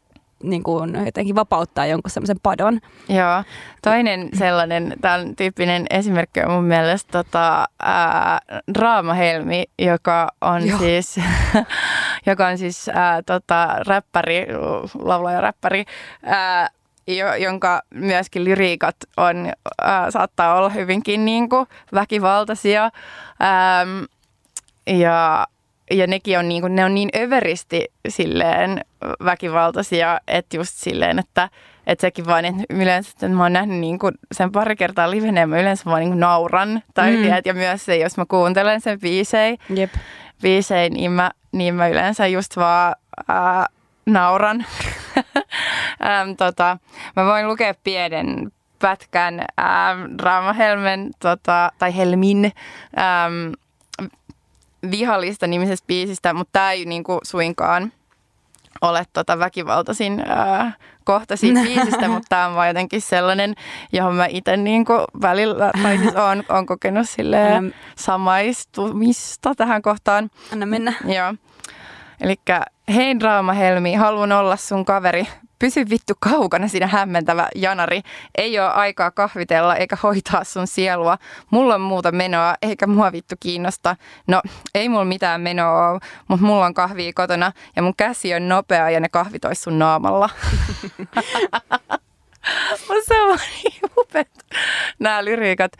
niin 0.43 0.63
kuin, 0.63 1.05
jotenkin 1.05 1.35
vapauttaa 1.35 1.85
jonkun 1.85 2.11
semmoisen 2.11 2.39
padon. 2.43 2.79
Joo. 3.09 3.43
Toinen 3.81 4.29
sellainen, 4.33 4.93
tämän 5.01 5.35
tyyppinen 5.35 5.85
esimerkki 5.89 6.41
on 6.41 6.51
mun 6.51 6.63
mielestä 6.63 7.11
tota, 7.11 7.65
ää, 7.79 8.39
Raama 8.77 9.13
Helmi, 9.13 9.63
joka 9.79 10.27
on 10.41 10.67
Joo. 10.67 10.79
siis, 10.79 11.15
joka 12.27 12.47
on 12.47 12.57
siis 12.57 12.89
ää, 12.89 13.21
tota, 13.21 13.67
räppäri, 13.87 14.47
laulaja 14.99 15.41
räppäri, 15.41 15.85
ää, 16.23 16.69
jo, 17.07 17.35
jonka 17.35 17.81
myöskin 17.93 18.43
lyriikat 18.43 18.95
on, 19.17 19.51
ää, 19.81 20.11
saattaa 20.11 20.55
olla 20.55 20.69
hyvinkin 20.69 21.25
niin 21.25 21.49
kuin 21.49 21.67
väkivaltaisia. 21.93 22.83
Ähm, 22.83 24.03
ja, 24.87 25.47
ja 25.93 26.07
nekin 26.07 26.39
on 26.39 26.49
niin, 26.49 26.61
kuin, 26.61 26.75
ne 26.75 26.85
on 26.85 26.93
niin 26.93 27.09
överisti 27.21 27.91
silleen 28.09 28.81
väkivaltaisia, 29.25 30.19
että 30.27 30.57
just 30.57 30.73
silleen, 30.75 31.19
että, 31.19 31.49
että 31.87 32.01
sekin 32.01 32.25
vaan, 32.25 32.45
että 32.45 32.63
yleensä 32.69 33.09
että 33.13 33.29
mä 33.29 33.43
oon 33.43 33.53
nähnyt 33.53 33.79
niin 33.79 33.99
kuin 33.99 34.13
sen 34.31 34.51
pari 34.51 34.75
kertaa 34.75 35.11
livenä 35.11 35.39
ja 35.39 35.47
mä 35.47 35.59
yleensä 35.59 35.85
vaan 35.85 35.99
niin 35.99 36.09
kuin 36.09 36.19
nauran. 36.19 36.83
Tai 36.93 37.15
mm. 37.15 37.21
tiedät, 37.21 37.45
ja 37.45 37.53
myös 37.53 37.85
se, 37.85 37.97
jos 37.97 38.17
mä 38.17 38.25
kuuntelen 38.25 38.81
sen 38.81 38.99
biisei, 38.99 39.57
Jep. 39.75 39.93
biisei 40.41 40.89
niin, 40.89 41.11
mä, 41.11 41.31
niin 41.51 41.75
mä 41.75 41.87
yleensä 41.87 42.27
just 42.27 42.57
vaan 42.57 42.95
ää, 43.27 43.65
nauran. 44.05 44.65
äm, 46.21 46.35
tota, 46.37 46.77
mä 47.15 47.25
voin 47.25 47.47
lukea 47.47 47.73
pienen 47.83 48.51
pätkän 48.83 49.39
ähm, 49.39 50.15
Raama 50.19 50.53
Helmen, 50.53 51.11
tota, 51.19 51.71
tai 51.77 51.95
Helmin 51.97 52.45
ähm, 52.45 53.53
vihallista 54.91 55.47
nimisestä 55.47 55.87
biisistä, 55.87 56.33
mutta 56.33 56.51
tämä 56.51 56.71
ei 56.71 56.85
niinku 56.85 57.19
suinkaan 57.23 57.93
ole 58.81 59.05
tota 59.13 59.39
väkivaltaisin 59.39 60.23
ää, 60.27 60.71
kohta 61.03 61.35
siitä 61.35 61.59
biisistä, 61.67 62.07
mutta 62.07 62.29
tämä 62.29 62.47
on 62.47 62.55
vaan 62.55 62.67
jotenkin 62.67 63.01
sellainen, 63.01 63.55
johon 63.91 64.15
mä 64.15 64.25
itse 64.29 64.57
niinku 64.57 64.93
välillä, 65.21 65.71
tai 65.83 65.97
siis 65.97 66.15
on, 66.15 66.43
on 66.49 66.65
kokenut 66.65 67.09
silleen 67.09 67.75
samaistumista 67.95 69.55
tähän 69.55 69.81
kohtaan. 69.81 70.29
Anna 70.53 70.65
mennä. 70.65 70.93
Joo. 71.05 71.33
Eli 72.21 72.35
hei 72.87 73.15
Raama 73.21 73.53
Helmi, 73.53 73.93
haluan 73.93 74.31
olla 74.31 74.55
sun 74.55 74.85
kaveri. 74.85 75.27
Pysy 75.59 75.89
vittu 75.89 76.13
kaukana 76.19 76.67
siinä 76.67 76.87
hämmentävä 76.87 77.47
janari. 77.55 78.01
Ei 78.37 78.59
ole 78.59 78.69
aikaa 78.69 79.11
kahvitella 79.11 79.75
eikä 79.75 79.97
hoitaa 80.03 80.43
sun 80.43 80.67
sielua. 80.67 81.17
Mulla 81.51 81.75
on 81.75 81.81
muuta 81.81 82.11
menoa 82.11 82.55
eikä 82.61 82.87
mua 82.87 83.11
vittu 83.11 83.35
kiinnosta. 83.39 83.95
No, 84.27 84.41
ei 84.75 84.89
mulla 84.89 85.05
mitään 85.05 85.41
menoa 85.41 85.89
ole, 85.89 85.99
mutta 86.27 86.45
mulla 86.45 86.65
on 86.65 86.73
kahvia 86.73 87.11
kotona 87.15 87.51
ja 87.75 87.81
mun 87.81 87.95
käsi 87.97 88.33
on 88.33 88.47
nopea 88.47 88.89
ja 88.89 88.99
ne 88.99 89.09
kahvit 89.09 89.45
ois 89.45 89.63
sun 89.63 89.79
naamalla. 89.79 90.29
Mutta 92.87 93.03
se 93.07 93.21
on 93.21 93.37
niin 93.63 93.91
upeat, 93.97 94.27
nämä 94.99 95.25
lyriikat. 95.25 95.71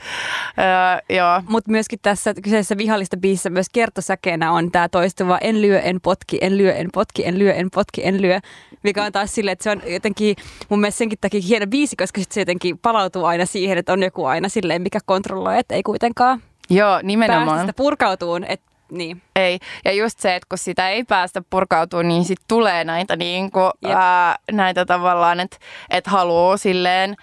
Öö, 0.60 1.16
joo. 1.18 1.42
Mutta 1.48 1.72
myöskin 1.72 2.00
tässä 2.02 2.34
kyseisessä 2.44 2.78
vihallista 2.78 3.18
biisissä 3.18 3.50
myös 3.50 3.68
kertosäkeenä 3.74 4.52
on 4.52 4.72
tämä 4.72 4.90
toistuva 4.90 5.38
en 5.38 5.62
lyö, 5.62 5.80
en 5.80 6.02
potki, 6.02 6.38
en 6.42 6.58
lyö, 6.58 6.74
en 6.74 6.90
potki, 6.94 7.26
en 7.26 7.40
lyö, 7.40 7.54
en 7.54 7.72
potki, 7.72 8.06
en 8.06 8.22
lyö. 8.22 8.40
Mikä 8.84 9.04
on 9.04 9.12
taas 9.12 9.36
silleen, 9.36 9.54
että 9.54 9.64
se 9.64 9.70
on 9.70 9.82
jotenkin 9.86 10.36
mun 10.70 10.80
mielestä 10.80 10.98
senkin 10.98 11.20
takia 11.22 11.42
hieno 11.48 11.68
biisi, 11.68 11.96
koska 11.96 12.22
sit 12.22 12.32
se 12.32 12.42
jotenkin 12.42 12.78
palautuu 12.78 13.26
aina 13.26 13.46
siihen, 13.46 13.78
että 13.78 13.94
on 13.94 14.04
joku 14.04 14.26
aina 14.26 14.50
silleen, 14.50 14.82
mikä 14.82 15.00
kontrolloi, 15.06 15.60
että 15.60 15.76
ei 15.76 15.84
kuitenkaan 15.84 16.42
Joo, 16.70 17.00
nimenomaan. 17.04 17.48
Päästä 17.48 17.62
sitä 17.62 17.74
purkautuun, 17.74 18.44
että 18.44 18.73
niin. 18.98 19.22
Ei. 19.36 19.60
Ja 19.86 19.92
just 19.92 20.20
se, 20.20 20.36
että 20.36 20.48
kun 20.50 20.58
sitä 20.58 20.90
ei 20.90 21.04
päästä 21.04 21.42
purkautumaan, 21.50 22.08
niin 22.08 22.26
sitten 22.26 22.46
tulee 22.48 22.84
näitä, 22.84 23.16
niin 23.16 23.52
kuin, 23.52 23.72
ää, 23.96 24.38
näitä 24.52 24.86
tavallaan, 24.86 25.40
että 25.40 25.58
et 25.90 26.08
haluaa 26.08 26.58
silleen, 26.58 27.16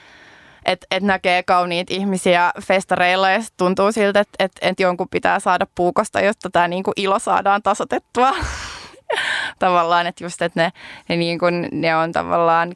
että 0.64 0.87
et 0.90 1.02
näkee 1.02 1.42
kauniit 1.42 1.90
ihmisiä 1.90 2.52
festareilla 2.62 3.30
ja 3.30 3.40
tuntuu 3.56 3.92
siltä, 3.92 4.20
että 4.20 4.44
et, 4.44 4.52
et 4.61 4.80
jonkun 4.80 5.09
pitää 5.09 5.40
saada 5.40 5.66
puukosta, 5.74 6.20
jotta 6.20 6.50
tämä 6.50 6.68
niinku 6.68 6.92
ilo 6.96 7.18
saadaan 7.18 7.62
tasotettua. 7.62 8.33
tavallaan, 9.59 10.06
että 10.06 10.24
just, 10.24 10.42
että 10.42 10.62
ne, 10.62 10.72
ne, 11.09 11.16
niinku, 11.16 11.46
ne 11.72 11.96
on 11.96 12.12
tavallaan 12.12 12.74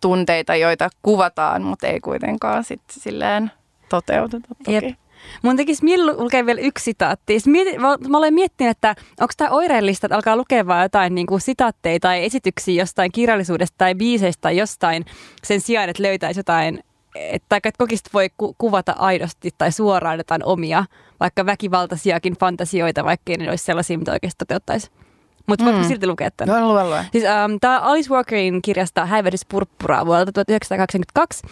tunteita, 0.00 0.56
joita 0.56 0.90
kuvataan, 1.02 1.62
mutta 1.62 1.86
ei 1.86 2.00
kuitenkaan 2.00 2.64
sitten 2.64 3.00
silleen 3.00 3.50
toteuteta 3.88 4.48
toki. 4.48 4.74
Jep. 4.74 4.84
Mun 5.42 5.56
tekisi 5.56 5.84
mieli 5.84 6.16
lukea 6.16 6.46
vielä 6.46 6.60
yksi 6.60 6.84
sitaatti. 6.84 7.38
Mietin, 7.46 7.80
mä, 7.80 7.96
mä 8.08 8.18
olen 8.18 8.34
miettinyt, 8.34 8.70
että 8.70 8.94
onko 9.20 9.32
tämä 9.36 9.50
oireellista, 9.50 10.06
että 10.06 10.16
alkaa 10.16 10.36
lukea 10.36 10.64
jotain 10.82 11.14
niin 11.14 11.26
kuin 11.26 11.40
sitaatteja 11.40 12.00
tai 12.00 12.24
esityksiä 12.24 12.82
jostain 12.82 13.12
kirjallisuudesta 13.12 13.74
tai 13.78 13.94
biiseistä 13.94 14.40
tai 14.40 14.56
jostain 14.56 15.04
sen 15.44 15.60
sijaan, 15.60 15.88
että 15.88 16.02
löytäisi 16.02 16.40
jotain, 16.40 16.80
että, 17.14 17.56
että 17.56 17.78
kokista 17.78 18.10
voi 18.14 18.30
ku, 18.36 18.54
kuvata 18.58 18.92
aidosti 18.98 19.50
tai 19.58 19.72
suoraan 19.72 20.18
jotain 20.18 20.44
omia, 20.44 20.84
vaikka 21.20 21.46
väkivaltaisiakin 21.46 22.36
fantasioita, 22.38 23.04
vaikka 23.04 23.32
ne 23.38 23.50
olisi 23.50 23.64
sellaisia, 23.64 23.98
mitä 23.98 24.12
oikeasti 24.12 24.38
toteuttaisi. 24.38 24.90
Mutta 25.48 25.64
mm. 25.64 25.84
silti 25.84 26.06
lukea 26.06 26.30
tämän. 26.30 26.64
Lue, 26.64 26.72
lue, 26.72 26.84
lue. 26.84 27.04
Siis, 27.12 27.24
um, 27.24 27.58
Tämä 27.60 27.80
Alice 27.80 28.10
Walkerin 28.10 28.62
kirjasta 28.62 29.06
Häivähdys 29.06 29.46
purppura 29.46 30.06
vuodelta 30.06 30.32
1982. 30.32 31.46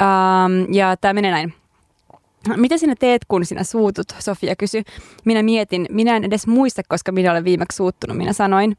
Um, 0.00 0.74
ja 0.74 0.96
tämä 0.96 1.14
menee 1.14 1.30
näin. 1.30 1.54
Mitä 2.56 2.76
sinä 2.76 2.94
teet, 2.98 3.24
kun 3.28 3.44
sinä 3.44 3.64
suutut? 3.64 4.06
Sofia 4.18 4.56
kysyi. 4.56 4.82
Minä 5.24 5.42
mietin, 5.42 5.86
minä 5.90 6.16
en 6.16 6.24
edes 6.24 6.46
muista, 6.46 6.82
koska 6.88 7.12
minä 7.12 7.30
olen 7.30 7.44
viimeksi 7.44 7.76
suuttunut, 7.76 8.16
minä 8.16 8.32
sanoin. 8.32 8.76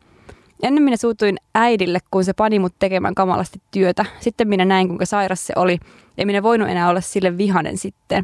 Ennen 0.63 0.84
minä 0.84 0.97
suutuin 0.97 1.38
äidille, 1.56 1.99
kun 2.12 2.23
se 2.23 2.34
pani 2.34 2.60
mut 2.60 2.73
tekemään 2.80 3.15
kamalasti 3.15 3.62
työtä. 3.71 4.06
Sitten 4.19 4.47
minä 4.47 4.65
näin, 4.65 4.88
kuinka 4.88 5.06
sairas 5.06 5.47
se 5.47 5.54
oli. 5.56 5.78
Ja 6.17 6.26
minä 6.26 6.43
voinut 6.43 6.69
enää 6.69 6.89
olla 6.89 7.02
sille 7.02 7.38
vihanen 7.38 7.78
sitten. 7.78 8.23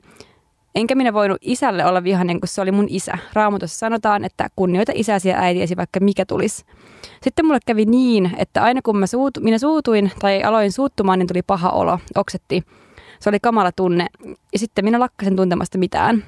Enkä 0.75 0.95
minä 0.95 1.13
voinut 1.13 1.37
isälle 1.41 1.85
olla 1.85 2.03
vihanen, 2.03 2.39
kun 2.39 2.47
se 2.47 2.61
oli 2.61 2.71
mun 2.71 2.85
isä. 2.89 3.17
Raamatussa 3.33 3.79
sanotaan, 3.79 4.25
että 4.25 4.49
kunnioita 4.55 4.91
isäsi 4.95 5.29
ja 5.29 5.37
äitiäsi, 5.37 5.77
vaikka 5.77 5.99
mikä 5.99 6.25
tulisi. 6.25 6.65
Sitten 7.23 7.45
mulle 7.45 7.59
kävi 7.65 7.85
niin, 7.85 8.31
että 8.37 8.63
aina 8.63 8.81
kun 8.81 8.97
mä 8.97 9.07
suutu, 9.07 9.41
minä 9.41 9.57
suutuin 9.57 10.11
tai 10.19 10.43
aloin 10.43 10.71
suuttumaan, 10.71 11.19
niin 11.19 11.27
tuli 11.27 11.41
paha 11.41 11.69
olo, 11.69 11.99
oksetti. 12.15 12.63
Se 13.19 13.29
oli 13.29 13.39
kamala 13.39 13.71
tunne 13.71 14.07
ja 14.53 14.59
sitten 14.59 14.85
minä 14.85 14.99
lakkasin 14.99 15.35
tuntemasta 15.35 15.77
mitään. 15.77 16.23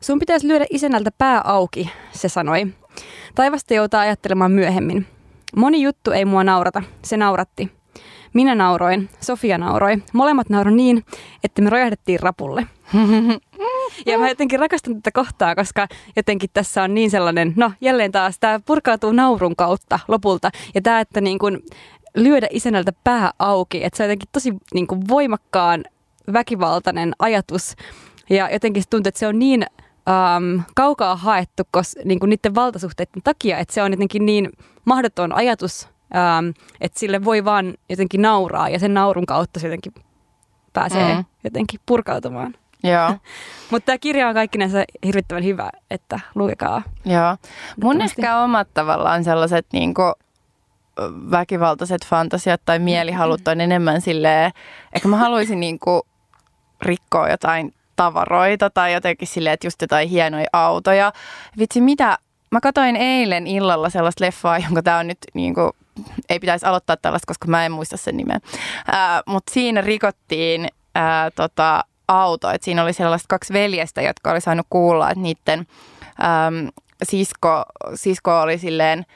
Sun 0.00 0.18
pitäisi 0.18 0.48
lyödä 0.48 0.66
isännältä 0.70 1.10
pää 1.18 1.40
auki, 1.44 1.90
se 2.12 2.28
sanoi. 2.28 2.66
Taivasta 3.34 3.74
joutaa 3.74 4.00
ajattelemaan 4.00 4.52
myöhemmin. 4.52 5.06
Moni 5.56 5.82
juttu 5.82 6.10
ei 6.10 6.24
mua 6.24 6.44
naurata, 6.44 6.82
se 7.02 7.16
nauratti. 7.16 7.70
Minä 8.34 8.54
nauroin, 8.54 9.08
Sofia 9.20 9.58
nauroi. 9.58 10.02
Molemmat 10.12 10.50
nauroi 10.50 10.72
niin, 10.72 11.04
että 11.44 11.62
me 11.62 11.70
rojahdettiin 11.70 12.20
rapulle. 12.20 12.66
Ja 14.06 14.18
mä 14.18 14.28
jotenkin 14.28 14.60
rakastan 14.60 14.94
tätä 14.94 15.12
kohtaa, 15.12 15.54
koska 15.54 15.88
jotenkin 16.16 16.50
tässä 16.52 16.82
on 16.82 16.94
niin 16.94 17.10
sellainen, 17.10 17.52
no 17.56 17.72
jälleen 17.80 18.12
taas 18.12 18.36
tämä 18.40 18.60
purkautuu 18.66 19.12
naurun 19.12 19.56
kautta 19.56 19.98
lopulta. 20.08 20.50
Ja 20.74 20.82
tämä, 20.82 21.00
että 21.00 21.20
niin 21.20 21.38
kun 21.38 21.62
lyödä 22.14 22.46
isännältä 22.50 22.92
pää 23.04 23.32
auki. 23.38 23.84
Että 23.84 23.96
se 23.96 24.02
on 24.02 24.08
jotenkin 24.08 24.28
tosi 24.32 24.54
niin 24.74 24.86
kuin 24.86 25.08
voimakkaan 25.08 25.84
väkivaltainen 26.32 27.12
ajatus. 27.18 27.76
Ja 28.30 28.50
jotenkin 28.50 28.82
tuntuu, 28.90 29.08
että 29.08 29.18
se 29.18 29.26
on 29.26 29.38
niin 29.38 29.66
um, 30.10 30.62
kaukaa 30.74 31.16
haettu 31.16 31.62
kos, 31.70 31.96
niin 32.04 32.20
kuin 32.20 32.30
niiden 32.30 32.54
valtasuhteiden 32.54 33.22
takia, 33.24 33.58
että 33.58 33.74
se 33.74 33.82
on 33.82 33.92
jotenkin 33.92 34.26
niin 34.26 34.50
mahdoton 34.84 35.32
ajatus, 35.32 35.88
um, 35.88 36.54
että 36.80 36.98
sille 36.98 37.24
voi 37.24 37.44
vaan 37.44 37.74
jotenkin 37.88 38.22
nauraa 38.22 38.68
ja 38.68 38.78
sen 38.78 38.94
naurun 38.94 39.26
kautta 39.26 39.60
se 39.60 39.66
jotenkin 39.66 39.92
pääsee 40.72 41.14
mm. 41.14 41.24
jotenkin 41.44 41.80
purkautumaan. 41.86 42.54
Joo. 42.82 43.08
Mutta 43.70 43.86
tämä 43.86 43.98
kirja 43.98 44.28
on 44.28 44.34
kaikkinensa 44.34 44.84
hirvittävän 45.04 45.44
hyvä, 45.44 45.70
että 45.90 46.20
lukekaa. 46.34 46.82
Joo. 47.04 47.36
Mun 47.82 48.00
ehkä 48.00 48.38
omat 48.38 48.68
tavallaan 48.74 49.24
sellaiset 49.24 49.66
niin 49.72 49.94
kuin 49.94 50.12
väkivaltaiset 51.30 52.06
fantasiat 52.06 52.60
tai 52.64 52.78
mielihalut 52.78 53.48
on 53.48 53.60
enemmän 53.60 54.00
silleen, 54.00 54.52
ehkä 54.94 55.08
mä 55.08 55.16
haluaisin 55.16 55.60
niin 55.60 55.78
kuin 55.78 56.02
rikkoa 56.82 57.28
jotain 57.28 57.74
tavaroita 57.96 58.70
tai 58.70 58.92
jotenkin 58.92 59.28
silleen, 59.28 59.54
että 59.54 59.66
just 59.66 59.80
jotain 59.80 60.08
hienoja 60.08 60.46
autoja. 60.52 61.12
Vitsi, 61.58 61.80
mitä? 61.80 62.18
Mä 62.50 62.60
katsoin 62.60 62.96
eilen 62.96 63.46
illalla 63.46 63.90
sellaista 63.90 64.24
leffaa, 64.24 64.58
jonka 64.58 64.82
tää 64.82 64.98
on 64.98 65.06
nyt 65.06 65.18
niin 65.34 65.54
kuin, 65.54 65.70
ei 66.28 66.38
pitäisi 66.38 66.66
aloittaa 66.66 66.96
tällaista, 66.96 67.26
koska 67.26 67.48
mä 67.48 67.66
en 67.66 67.72
muista 67.72 67.96
sen 67.96 68.16
nimeä. 68.16 68.40
Mutta 69.26 69.52
siinä 69.54 69.80
rikottiin 69.80 70.68
ää, 70.94 71.30
tota, 71.30 71.84
auto. 72.08 72.50
Et 72.50 72.62
siinä 72.62 72.82
oli 72.82 72.92
sellaiset 72.92 73.26
kaksi 73.28 73.52
veljestä, 73.52 74.02
jotka 74.02 74.30
oli 74.30 74.40
saanut 74.40 74.66
kuulla, 74.70 75.10
että 75.10 75.22
niiden 75.22 75.58
äm, 75.58 76.68
sisko, 77.02 77.64
sisko 77.94 78.40
oli 78.40 78.58
silleen 78.58 79.06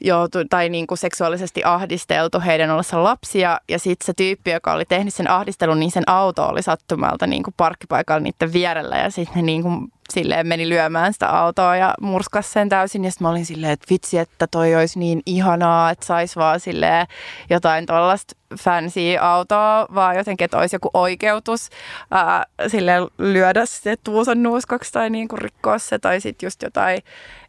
joutu, 0.00 0.38
tai 0.50 0.68
niin 0.68 0.86
kuin 0.86 0.98
seksuaalisesti 0.98 1.64
ahdisteltu 1.64 2.40
heidän 2.40 2.70
ollessa 2.70 3.04
lapsia. 3.04 3.60
Ja 3.68 3.78
sitten 3.78 4.06
se 4.06 4.12
tyyppi, 4.16 4.50
joka 4.50 4.72
oli 4.72 4.84
tehnyt 4.84 5.14
sen 5.14 5.30
ahdistelun, 5.30 5.80
niin 5.80 5.90
sen 5.90 6.02
auto 6.06 6.46
oli 6.46 6.62
sattumalta 6.62 7.26
niin 7.26 7.42
kuin 7.42 7.54
parkkipaikalla 7.56 8.20
niiden 8.20 8.52
vierellä. 8.52 8.96
Ja 8.96 9.10
sitten 9.10 9.36
ne 9.36 9.42
niin 9.42 9.62
kuin 9.62 9.88
silleen 10.10 10.46
meni 10.46 10.68
lyömään 10.68 11.12
sitä 11.12 11.28
autoa 11.28 11.76
ja 11.76 11.94
murskas 12.00 12.52
sen 12.52 12.68
täysin. 12.68 13.04
Ja 13.04 13.10
sitten 13.10 13.24
mä 13.24 13.30
olin 13.30 13.46
silleen, 13.46 13.72
että 13.72 13.86
vitsi, 13.90 14.18
että 14.18 14.46
toi 14.46 14.76
olisi 14.76 14.98
niin 14.98 15.22
ihanaa, 15.26 15.90
että 15.90 16.06
sais 16.06 16.36
vaan 16.36 16.60
silleen 16.60 17.06
jotain 17.50 17.86
tuollaista 17.86 18.34
fancy 18.58 19.16
autoa, 19.20 19.86
vaan 19.94 20.16
jotenkin, 20.16 20.44
että 20.44 20.58
olisi 20.58 20.76
joku 20.76 20.90
oikeutus 20.94 21.70
ää, 22.10 22.46
silleen 22.66 23.02
lyödä 23.18 23.66
se 23.66 23.96
tuuson 24.04 24.42
nuuskaksi 24.42 24.92
tai 24.92 25.10
niin 25.10 25.28
kuin 25.28 25.38
rikkoa 25.38 25.78
se. 25.78 25.98
Tai 25.98 26.20
sitten 26.20 26.46
just 26.46 26.62
jotain, 26.62 27.02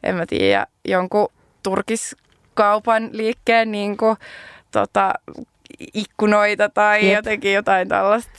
en 0.03 0.15
mä 0.15 0.25
tiedä, 0.25 0.67
jonkun 0.85 1.27
turkiskaupan 2.59 3.09
liikkeen 3.11 3.71
niin 3.71 3.97
kuin, 3.97 4.17
tota, 4.71 5.13
ikkunoita 5.93 6.69
tai 6.69 7.05
Jep. 7.05 7.15
jotenkin 7.15 7.53
jotain 7.53 7.87
tällaista 7.87 8.31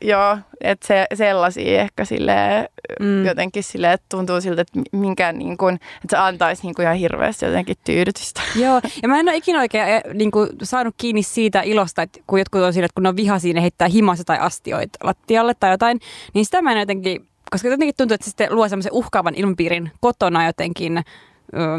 joo, 0.00 0.38
että 0.60 0.86
se, 0.86 1.06
sellaisia 1.14 1.80
ehkä 1.80 2.04
sille 2.04 2.68
mm. 3.00 3.24
jotenkin 3.24 3.62
sille, 3.62 3.92
että 3.92 4.06
tuntuu 4.08 4.40
siltä, 4.40 4.62
että 4.62 4.80
minkään 4.92 5.38
niin 5.38 5.56
kuin, 5.56 5.74
että 5.74 6.06
se 6.10 6.16
antaisi 6.16 6.62
niin 6.62 6.74
kuin 6.74 6.84
ihan 6.84 6.96
hirveästi 6.96 7.44
jotenkin 7.44 7.76
tyydytystä. 7.84 8.40
Joo, 8.64 8.80
ja 9.02 9.08
mä 9.08 9.20
en 9.20 9.28
ole 9.28 9.36
ikinä 9.36 9.60
oikein 9.60 9.88
eh, 9.88 10.02
niin 10.14 10.30
kuin, 10.30 10.48
saanut 10.62 10.94
kiinni 10.96 11.22
siitä 11.22 11.62
ilosta, 11.62 12.02
että 12.02 12.20
kun 12.26 12.38
jotkut 12.38 12.60
on 12.60 12.72
sille, 12.72 12.84
että 12.84 12.94
kun 12.94 13.02
ne 13.02 13.08
on 13.08 13.16
vihaisia, 13.16 13.54
ne 13.54 13.62
heittää 13.62 13.88
himassa 13.88 14.24
tai 14.24 14.38
astioita 14.38 14.98
lattialle 15.02 15.54
tai 15.54 15.70
jotain, 15.70 16.00
niin 16.34 16.44
sitä 16.44 16.62
mä 16.62 16.72
en 16.72 16.78
jotenkin, 16.78 17.26
koska 17.50 17.68
jotenkin 17.68 17.94
tuntuu, 17.96 18.14
että 18.14 18.24
se 18.24 18.30
sitten 18.30 18.54
luo 18.54 18.68
semmoisen 18.68 18.92
uhkaavan 18.92 19.34
ilmapiirin 19.34 19.90
kotona 20.00 20.46
jotenkin, 20.46 21.02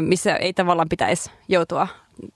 missä 0.00 0.36
ei 0.36 0.52
tavallaan 0.52 0.88
pitäisi 0.88 1.30
joutua 1.48 1.88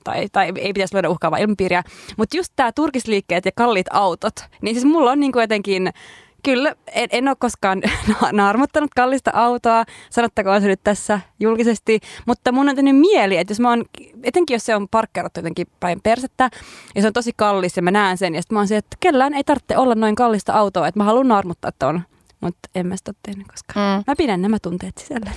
tai, 0.04 0.28
tai 0.32 0.52
ei 0.56 0.72
pitäisi 0.72 0.94
luoda 0.94 1.10
uhkaavaa 1.10 1.38
ilmapiiriä. 1.38 1.82
Mutta 2.16 2.36
just 2.36 2.52
tämä 2.56 2.72
turkisliikkeet 2.72 3.44
ja 3.44 3.52
kalliit 3.56 3.86
autot, 3.90 4.34
niin 4.62 4.74
siis 4.74 4.84
mulla 4.84 5.10
on 5.10 5.20
niinku 5.20 5.40
jotenkin, 5.40 5.90
kyllä 6.44 6.74
en, 6.92 7.08
en 7.12 7.28
ole 7.28 7.36
koskaan 7.38 7.82
naarmuttanut 8.32 8.90
kallista 8.96 9.30
autoa, 9.34 9.84
sanottakoon 10.10 10.60
se 10.60 10.66
nyt 10.66 10.80
tässä 10.84 11.20
julkisesti, 11.40 12.00
mutta 12.26 12.52
mun 12.52 12.68
on 12.68 12.74
tehnyt 12.74 12.96
mieli, 12.96 13.36
että 13.36 13.50
jos 13.52 13.60
mä 13.60 13.68
oon, 13.68 13.84
etenkin 14.22 14.54
jos 14.54 14.66
se 14.66 14.76
on 14.76 14.88
parkkeerattu 14.88 15.40
jotenkin 15.40 15.66
päin 15.80 16.00
persettä, 16.00 16.50
ja 16.94 17.00
se 17.00 17.06
on 17.06 17.12
tosi 17.12 17.32
kallis 17.36 17.76
ja 17.76 17.82
mä 17.82 17.90
näen 17.90 18.18
sen, 18.18 18.34
ja 18.34 18.42
sitten 18.42 18.56
mä 18.56 18.60
oon 18.60 18.68
se, 18.68 18.76
että 18.76 18.96
kellään 19.00 19.34
ei 19.34 19.44
tarvitse 19.44 19.76
olla 19.76 19.94
noin 19.94 20.14
kallista 20.14 20.52
autoa, 20.52 20.88
että 20.88 21.00
mä 21.00 21.04
haluan 21.04 21.28
naarmuttaa 21.28 21.72
ton 21.78 22.02
mutta 22.40 22.68
en 22.74 22.86
mä 22.86 22.96
sitä 22.96 23.10
ole 23.10 23.16
tehnyt 23.26 23.46
koskaan. 23.46 23.98
Mm. 23.98 24.04
Mä 24.06 24.14
pidän 24.16 24.42
nämä 24.42 24.58
tunteet 24.62 24.98
sisällä. 24.98 25.30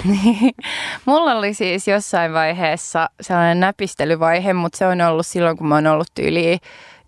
Mulla 1.06 1.34
oli 1.34 1.54
siis 1.54 1.88
jossain 1.88 2.34
vaiheessa 2.34 3.10
sellainen 3.22 3.60
näpistelyvaihe, 3.60 4.54
mutta 4.54 4.78
se 4.78 4.88
on 4.88 5.02
ollut 5.02 5.28
silloin, 5.28 5.58
kun 5.58 5.68
mä 5.68 5.76
oon 5.76 5.88
ollut 5.88 6.20
yli 6.20 6.58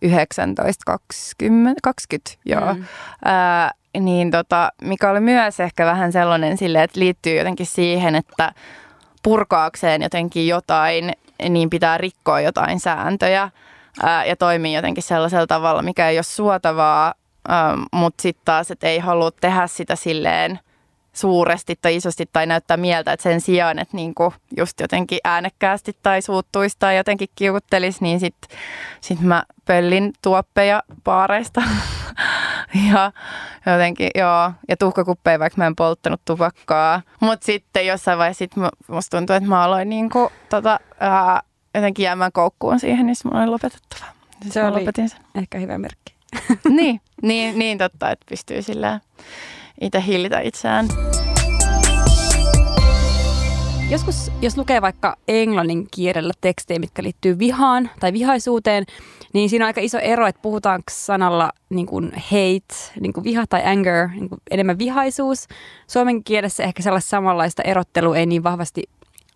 19, 0.02 0.84
20, 0.86 1.80
20 1.84 2.32
joo. 2.46 2.74
Mm. 2.74 2.84
Ää, 3.26 3.72
niin 4.00 4.32
tota, 4.32 4.72
mikä 4.82 5.10
oli 5.10 5.20
myös 5.20 5.60
ehkä 5.60 5.86
vähän 5.86 6.12
sellainen 6.12 6.58
sille, 6.58 6.84
että 6.84 7.00
liittyy 7.00 7.38
jotenkin 7.38 7.66
siihen, 7.66 8.16
että 8.16 8.54
purkaakseen 9.24 10.02
jotenkin 10.02 10.48
jotain, 10.48 11.12
niin 11.50 11.70
pitää 11.70 11.98
rikkoa 11.98 12.42
jotain 12.42 12.80
sääntöjä 12.80 13.50
ää, 14.04 14.26
ja 14.26 14.36
toimii 14.36 14.74
jotenkin 14.74 15.04
sellaisella 15.04 15.48
tavalla, 15.48 15.82
mikä 15.82 16.10
ei 16.10 16.18
ole 16.18 16.24
suotavaa 16.24 17.14
Ähm, 17.52 17.82
mutta 17.94 18.22
sitten 18.22 18.46
taas, 18.46 18.72
että 18.72 18.88
ei 18.88 19.00
halua 19.00 19.32
tehdä 19.32 19.68
sitä 19.68 19.96
silleen 19.96 20.60
suuresti 21.14 21.76
tai 21.82 21.96
isosti 21.96 22.30
tai 22.34 22.46
näyttää 22.46 22.78
mieltä, 22.78 23.14
että 23.14 23.24
sen 23.24 23.42
sijaan, 23.42 23.80
että 23.80 23.98
niinku 23.98 24.34
just 24.58 24.80
jotenkin 24.80 25.20
äänekkäästi 25.24 25.98
tai 26.04 26.22
suuttuisi 26.22 26.76
tai 26.80 26.98
jotenkin 26.98 27.28
kiukuttelisi, 27.36 27.98
niin 28.02 28.20
sitten 28.20 28.58
sit 29.02 29.20
mä 29.20 29.44
pöllin 29.66 30.14
tuoppeja 30.22 30.84
paareista. 31.04 31.62
ja 32.92 33.12
jotenkin, 33.66 34.10
joo, 34.16 34.52
ja 34.70 34.78
tuhkakuppeja, 34.78 35.40
vaikka 35.40 35.58
mä 35.58 35.68
en 35.68 35.76
polttanut 35.76 36.22
tupakkaa. 36.26 37.02
Mutta 37.20 37.46
sitten 37.46 37.88
jossain 37.88 38.18
vaiheessa 38.18 38.40
sit 38.40 38.52
musta 38.88 39.18
tuntuu, 39.18 39.36
että 39.36 39.50
mä 39.50 39.64
aloin 39.64 39.90
niinku, 39.90 40.32
tota, 40.50 40.80
ää, 41.00 41.42
jotenkin 41.76 42.04
jäämään 42.04 42.32
koukkuun 42.32 42.80
siihen, 42.80 43.06
niin 43.06 43.16
mä 43.32 43.40
olin 43.40 43.52
lopetettava. 43.52 44.06
Se 44.50 44.64
oli 44.64 44.80
lopetin 44.80 45.10
sen. 45.10 45.20
ehkä 45.36 45.58
hyvä 45.58 45.78
merkki. 45.78 46.13
niin, 46.70 47.02
niin, 47.22 47.60
niin 47.60 47.78
totta, 47.78 48.12
että 48.12 48.26
pystyy 48.30 48.62
sillä 48.62 49.00
itse 49.82 50.04
hillitä 50.08 50.40
itseään. 50.40 50.88
Joskus, 53.90 54.32
jos 54.42 54.58
lukee 54.58 54.82
vaikka 54.82 55.16
englannin 55.28 55.88
kielellä 55.92 56.34
tekstejä, 56.42 56.80
mitkä 56.80 57.04
liittyy 57.04 57.40
vihaan 57.40 57.90
tai 58.00 58.14
vihaisuuteen, 58.14 58.86
niin 59.34 59.50
siinä 59.50 59.66
on 59.66 59.68
aika 59.68 59.82
iso 59.82 60.00
ero, 60.00 60.28
että 60.28 60.42
puhutaanko 60.42 60.84
sanalla 60.92 61.52
niin 61.70 61.86
kuin 61.86 62.12
hate, 62.16 63.00
niin 63.00 63.14
kuin 63.14 63.24
viha 63.24 63.48
tai 63.50 63.66
anger, 63.66 64.08
niin 64.08 64.30
kuin 64.30 64.42
enemmän 64.52 64.80
vihaisuus. 64.80 65.48
Suomen 65.88 66.24
kielessä 66.24 66.64
ehkä 66.64 66.84
sellaista 66.84 67.10
samanlaista 67.10 67.62
erottelua 67.64 68.18
ei 68.18 68.26
niin 68.26 68.44
vahvasti 68.44 68.84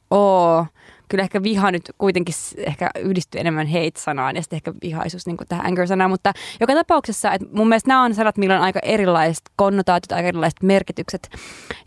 ole 0.10 0.66
kyllä 1.10 1.24
ehkä 1.24 1.44
viha 1.44 1.72
nyt 1.72 1.92
kuitenkin 1.98 2.36
ehkä 2.58 2.90
yhdistyy 3.00 3.42
enemmän 3.42 3.68
hate-sanaan 3.68 4.36
ja 4.36 4.42
sitten 4.42 4.58
ehkä 4.58 4.74
vihaisuus 4.82 5.26
niin 5.26 5.38
kuin 5.38 5.48
tähän 5.48 5.66
anger-sanaan, 5.66 6.10
mutta 6.10 6.34
joka 6.60 6.74
tapauksessa, 6.74 7.34
että 7.34 7.48
mun 7.52 7.68
mielestä 7.68 7.88
nämä 7.88 8.04
on 8.04 8.16
sanat, 8.16 8.38
millä 8.38 8.56
on 8.56 8.62
aika 8.62 8.80
erilaiset 8.84 9.44
konnotaatiot, 9.56 10.12
aika 10.12 10.28
erilaiset 10.28 10.64
merkitykset. 10.64 11.30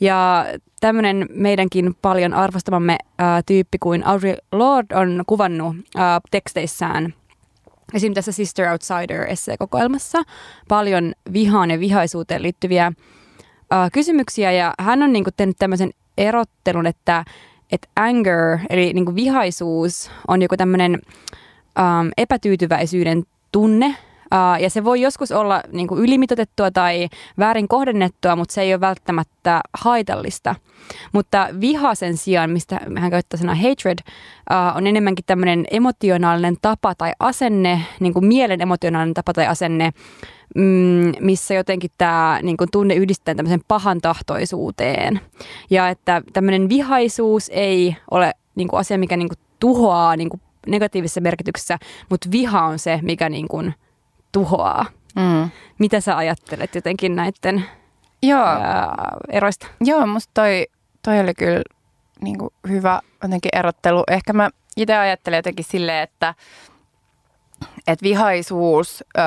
Ja 0.01 0.47
tämmöinen 0.81 1.27
meidänkin 1.31 1.95
paljon 2.03 2.35
arvostamamme 2.35 2.99
ää, 3.19 3.43
tyyppi 3.43 3.79
kuin 3.79 4.07
Audrey 4.07 4.35
Lord 4.53 4.87
on 4.95 5.25
kuvannut 5.27 5.77
ää, 5.97 6.21
teksteissään 6.31 7.15
Esimerkiksi 7.95 8.15
tässä 8.15 8.33
Sister 8.33 8.69
Outsider-esseekokoelmassa 8.69 10.23
paljon 10.69 11.13
vihaan 11.33 11.71
ja 11.71 11.81
vihaisuuteen 11.81 12.43
liittyviä 12.43 12.93
ää, 13.71 13.91
kysymyksiä 13.91 14.53
ja 14.53 14.75
hän 14.79 15.03
on 15.03 15.13
niin 15.13 15.25
kuin, 15.25 15.35
tehnyt 15.37 15.57
tämmöisen 15.59 15.91
erottelun, 16.19 16.87
että 16.87 17.25
että 17.73 17.89
anger, 17.97 18.59
eli 18.71 18.93
niin 18.93 19.05
kuin 19.05 19.15
vihaisuus, 19.15 20.11
on 20.29 20.43
joku 20.43 20.57
tämmöinen 20.57 20.93
um, 21.79 22.11
epätyytyväisyyden 22.17 23.23
tunne, 23.53 23.97
ja 24.61 24.71
se 24.71 24.85
voi 24.85 25.01
joskus 25.01 25.33
olla 25.33 25.63
niin 25.73 25.89
kuin 25.89 26.01
ylimitotettua 26.01 26.71
tai 26.71 27.09
väärin 27.39 27.69
kohdennettua, 27.69 28.37
mutta 28.37 28.55
se 28.55 28.63
ei 28.63 28.75
ole 28.75 28.81
välttämättä 28.81 29.61
haitallista. 29.79 30.55
Mutta 31.13 31.49
viha 31.61 31.95
sen 31.95 32.17
sijaan, 32.17 32.51
mistä 32.51 32.81
hän 32.99 33.11
käyttää 33.11 33.39
sanaa 33.39 33.55
hatred, 33.55 33.99
on 34.75 34.87
enemmänkin 34.87 35.25
tämmöinen 35.25 35.65
emotionaalinen 35.71 36.57
tapa 36.63 36.95
tai 36.95 37.13
asenne, 37.19 37.81
niin 38.01 38.13
kuin 38.13 38.27
mielen 38.27 38.61
emotionaalinen 38.61 39.15
tapa 39.15 39.33
tai 39.33 39.47
asenne, 39.47 39.91
mm, 40.57 41.13
missä 41.21 41.55
jotenkin 41.55 41.91
tämä 41.99 42.39
niin 42.43 42.57
kuin 42.57 42.71
tunne 42.73 42.95
yhdistetään 42.95 43.37
tämmöiseen 43.37 43.65
pahan 43.69 44.01
tahtoisuuteen. 44.01 45.21
Ja 45.71 45.89
että 45.89 46.23
tämmöinen 46.33 46.69
vihaisuus 46.69 47.51
ei 47.55 47.97
ole 48.11 48.33
niin 48.55 48.69
kuin 48.69 48.81
asia, 48.81 48.99
mikä 48.99 49.17
niin 49.17 49.29
kuin 49.29 49.39
tuhoaa 49.61 50.17
niin 50.17 50.29
kuin 50.29 50.41
negatiivisessa 50.67 51.21
merkityksessä, 51.21 51.79
mutta 52.11 52.29
viha 52.33 52.63
on 52.63 52.79
se, 52.79 52.99
mikä 53.03 53.29
niin 53.29 53.49
kuin 53.49 53.75
tuhoaa. 54.33 54.87
Mm. 55.17 55.51
Mitä 55.79 56.01
sä 56.01 56.17
ajattelet 56.17 56.75
jotenkin 56.75 57.17
näiden 57.17 57.65
Joo. 58.23 58.45
Ää, 58.47 59.17
eroista? 59.29 59.67
Joo, 59.81 60.07
musta 60.07 60.31
toi, 60.35 60.67
toi 61.03 61.21
oli 61.21 61.35
kyllä 61.35 61.63
niin 62.21 62.39
kuin 62.39 62.51
hyvä 62.69 63.01
jotenkin 63.23 63.51
erottelu. 63.53 64.05
Ehkä 64.11 64.33
mä 64.33 64.51
itse 64.77 64.97
ajattelen 64.97 65.39
jotenkin 65.39 65.65
silleen, 65.65 66.03
että, 66.03 66.35
että 67.87 68.03
vihaisuus... 68.03 69.05
Öö, 69.19 69.25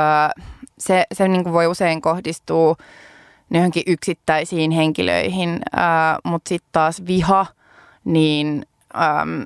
se, 0.77 1.05
se 1.13 1.27
niin 1.27 1.43
kuin 1.43 1.53
voi 1.53 1.67
usein 1.67 2.01
kohdistua 2.01 2.75
johonkin 3.51 3.83
yksittäisiin 3.87 4.71
henkilöihin, 4.71 5.61
mutta 6.23 6.49
sitten 6.49 6.69
taas 6.71 7.05
viha, 7.07 7.45
niin, 8.05 8.65
äm, 8.95 9.45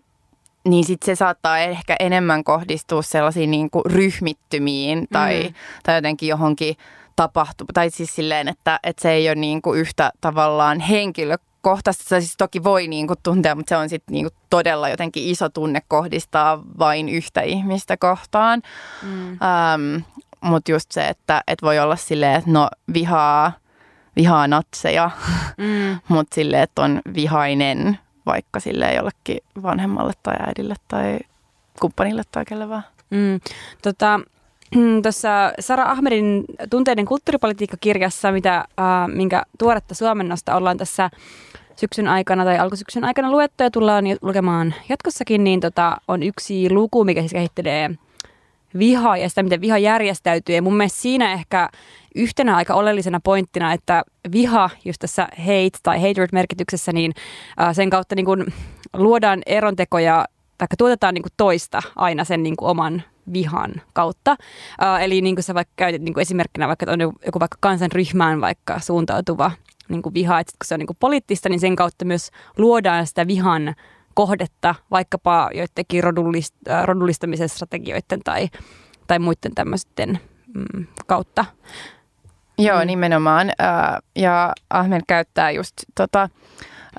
niin 0.68 0.86
sit 0.86 1.04
se 1.04 1.16
saattaa 1.16 1.60
ehkä 1.60 1.96
enemmän 2.00 2.44
kohdistua 2.44 3.02
sellaisiin 3.02 3.52
niin 3.52 3.70
kuin 3.70 3.86
ryhmittymiin 3.86 5.08
tai, 5.12 5.44
mm. 5.44 5.54
tai 5.84 5.96
jotenkin 5.96 6.30
johonkin 6.30 6.76
tapahtuu. 7.16 7.68
Tai 7.74 7.90
siis 7.90 8.16
silleen, 8.16 8.48
että, 8.48 8.80
että 8.84 9.02
se 9.02 9.12
ei 9.12 9.30
ole 9.30 9.36
niin 9.36 9.62
kuin 9.62 9.80
yhtä 9.80 10.12
tavallaan 10.22 10.80
henkilökohtaista. 10.80 12.04
Se 12.08 12.22
siis 12.22 12.38
toki 12.38 12.64
voi 12.64 12.88
niin 12.88 13.08
kuin 13.08 13.20
tuntea, 13.24 13.56
mutta 13.56 13.70
se 13.70 13.78
on 13.78 13.90
sitten 13.90 14.14
niin 14.14 14.30
todella 14.50 14.90
jotenkin 14.90 15.24
iso 15.24 15.50
tunne 15.50 15.82
kohdistaa 15.88 16.64
vain 16.80 17.10
yhtä 17.10 17.42
ihmistä 17.42 17.98
kohtaan. 17.98 18.62
Mm. 19.04 19.30
Ähm, 19.32 20.04
mutta 20.42 20.72
just 20.72 20.92
se, 20.92 21.08
että 21.08 21.44
et 21.48 21.62
voi 21.62 21.80
olla 21.80 21.96
silleen, 21.96 22.36
että 22.36 22.52
no 22.52 22.70
vihaa, 22.94 23.52
vihaa 24.16 24.48
natseja, 24.48 25.12
mm. 25.58 26.00
mutta 26.16 26.36
silleen, 26.36 26.64
että 26.64 26.82
on 26.82 27.02
vihainen 27.14 28.00
vaikka 28.28 28.60
silleen 28.60 28.96
jollekin 28.96 29.38
vanhemmalle 29.64 30.14
tai 30.24 30.36
äidille 30.48 30.76
tai 30.88 31.20
kumppanille 31.80 32.24
tai 32.32 32.46
kelle 32.46 32.70
vaan. 32.70 32.84
Mm. 33.10 33.40
Tota, 33.82 34.20
Tuossa 35.04 35.54
Sara 35.60 35.84
Ahmedin 35.84 36.46
tunteiden 36.70 37.06
kulttuuripolitiikka-kirjassa, 37.06 38.32
mitä, 38.32 38.58
äh, 38.58 39.08
minkä 39.08 39.44
tuoretta 39.60 39.96
suomennosta 39.96 40.56
ollaan 40.56 40.78
tässä 40.78 41.10
syksyn 41.76 42.08
aikana 42.08 42.44
tai 42.44 42.60
alkusyksyn 42.60 43.04
aikana 43.04 43.32
luettu 43.32 43.64
ja 43.64 43.72
tullaan 43.72 44.06
lukemaan 44.22 44.74
jatkossakin, 44.90 45.44
niin 45.44 45.60
tota, 45.60 45.98
on 46.08 46.24
yksi 46.24 46.70
luku, 46.70 47.04
mikä 47.04 47.22
siis 47.22 47.34
kehittelee 47.34 47.90
vihaa 48.80 49.18
ja 49.18 49.30
sitä, 49.30 49.44
miten 49.44 49.62
viha 49.62 49.78
järjestäytyy. 49.78 50.56
Ja 50.56 50.62
mun 50.62 50.78
mielestä 50.78 51.00
siinä 51.00 51.34
ehkä 51.34 51.70
yhtenä 52.18 52.56
aika 52.56 52.74
oleellisena 52.74 53.20
pointtina, 53.20 53.74
että 53.74 54.04
viha 54.32 54.70
just 54.86 55.00
tässä 55.00 55.28
hate 55.38 55.78
tai 55.84 56.02
hatred-merkityksessä, 56.02 56.94
niin 56.94 57.12
sen 57.74 57.90
kautta 57.90 58.16
niin 58.16 58.26
kun 58.26 58.46
luodaan 58.94 59.42
erontekoja 59.46 60.26
tai 60.58 60.68
tuotetaan 60.78 61.14
niin 61.14 61.24
toista 61.38 61.82
aina 61.96 62.24
sen 62.24 62.44
niin 62.44 62.56
oman 62.62 63.04
vihan 63.34 63.74
kautta. 63.94 64.36
Eli 65.02 65.22
niin 65.22 65.36
kuin 65.36 65.44
sä 65.44 65.54
vaikka 65.54 65.74
käytit 65.76 66.02
niin 66.02 66.14
kuin 66.14 66.22
esimerkkinä, 66.22 66.68
vaikka 66.68 66.92
on 66.92 67.02
joku 67.02 67.40
vaikka 67.40 67.58
kansanryhmään 67.60 68.42
vaikka 68.42 68.80
suuntautuva 68.80 69.52
niin 69.90 70.02
kuin 70.02 70.14
viha, 70.14 70.40
että 70.40 70.52
kun 70.52 70.68
se 70.68 70.74
on 70.74 70.80
niin 70.80 70.88
kuin 70.88 70.98
poliittista, 71.00 71.50
niin 71.50 71.60
sen 71.60 71.76
kautta 71.76 72.06
myös 72.06 72.32
luodaan 72.58 73.08
sitä 73.08 73.28
vihan 73.28 73.76
kohdetta 74.14 74.76
vaikkapa 74.92 75.50
joidenkin 75.54 76.04
rodullist, 76.04 76.56
rodullistamisen 76.86 77.50
strategioiden 77.50 78.20
tai, 78.24 78.50
tai 79.08 79.20
muiden 79.20 79.56
tämmöisten 79.56 80.20
mm, 80.54 80.88
kautta. 81.08 81.46
Joo, 82.58 82.80
mm. 82.80 82.88
nimenomaan. 82.88 83.52
Ja 84.16 84.54
Ahmed 84.70 85.02
käyttää 85.08 85.52
just 85.52 85.74
tota, 85.96 86.30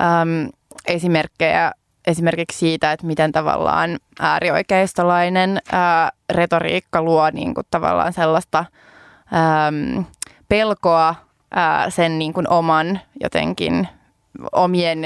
ähm, 0.01 0.47
esimerkkejä 0.87 1.73
esimerkiksi 2.07 2.59
siitä, 2.59 2.93
että 2.93 3.07
miten 3.07 3.33
tavallaan 3.33 3.99
äärioikeistolainen 4.21 5.59
ää, 5.73 6.11
retoriikka 6.31 7.03
luo 7.03 7.31
niin 7.31 7.55
kuin 7.55 7.67
tavallaan 7.71 8.13
sellaista 8.13 8.65
äm, 9.69 10.05
pelkoa 10.49 11.15
ää, 11.51 11.91
sen 11.91 12.19
niin 12.19 12.33
kuin 12.33 12.49
oman 12.49 13.01
jotenkin 13.23 13.89
omien 14.53 14.99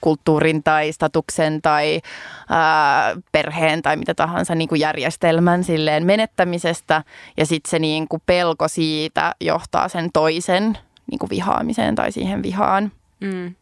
kulttuurin 0.00 0.62
tai 0.62 0.92
statuksen 0.92 1.62
tai 1.62 2.00
ää, 2.48 3.16
perheen 3.32 3.82
tai 3.82 3.96
mitä 3.96 4.14
tahansa 4.14 4.54
niin 4.54 4.68
kuin 4.68 4.80
järjestelmän 4.80 5.64
silleen 5.64 6.06
menettämisestä 6.06 7.04
ja 7.36 7.46
sitten 7.46 7.70
se 7.70 7.78
niin 7.78 8.08
kuin 8.08 8.22
pelko 8.26 8.68
siitä 8.68 9.34
johtaa 9.40 9.88
sen 9.88 10.10
toisen 10.12 10.78
niin 11.10 11.18
kuin 11.18 11.30
vihaamiseen 11.30 11.94
tai 11.94 12.12
siihen 12.12 12.42
vihaan. 12.42 12.92
Mm. 13.20 13.54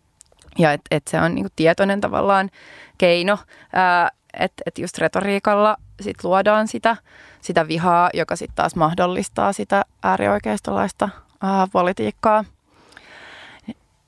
Ja 0.58 0.72
että 0.72 0.96
et 0.96 1.08
se 1.08 1.20
on 1.20 1.34
niinku 1.34 1.52
tietoinen 1.56 2.00
tavallaan 2.00 2.50
keino, 2.98 3.38
että 4.32 4.62
et 4.66 4.78
just 4.78 4.98
retoriikalla 4.98 5.76
sit 6.00 6.24
luodaan 6.24 6.68
sitä, 6.68 6.96
sitä 7.40 7.68
vihaa, 7.68 8.10
joka 8.14 8.36
sitten 8.36 8.56
taas 8.56 8.76
mahdollistaa 8.76 9.52
sitä 9.52 9.84
äärioikeistolaista 10.02 11.08
ää, 11.42 11.66
politiikkaa. 11.72 12.44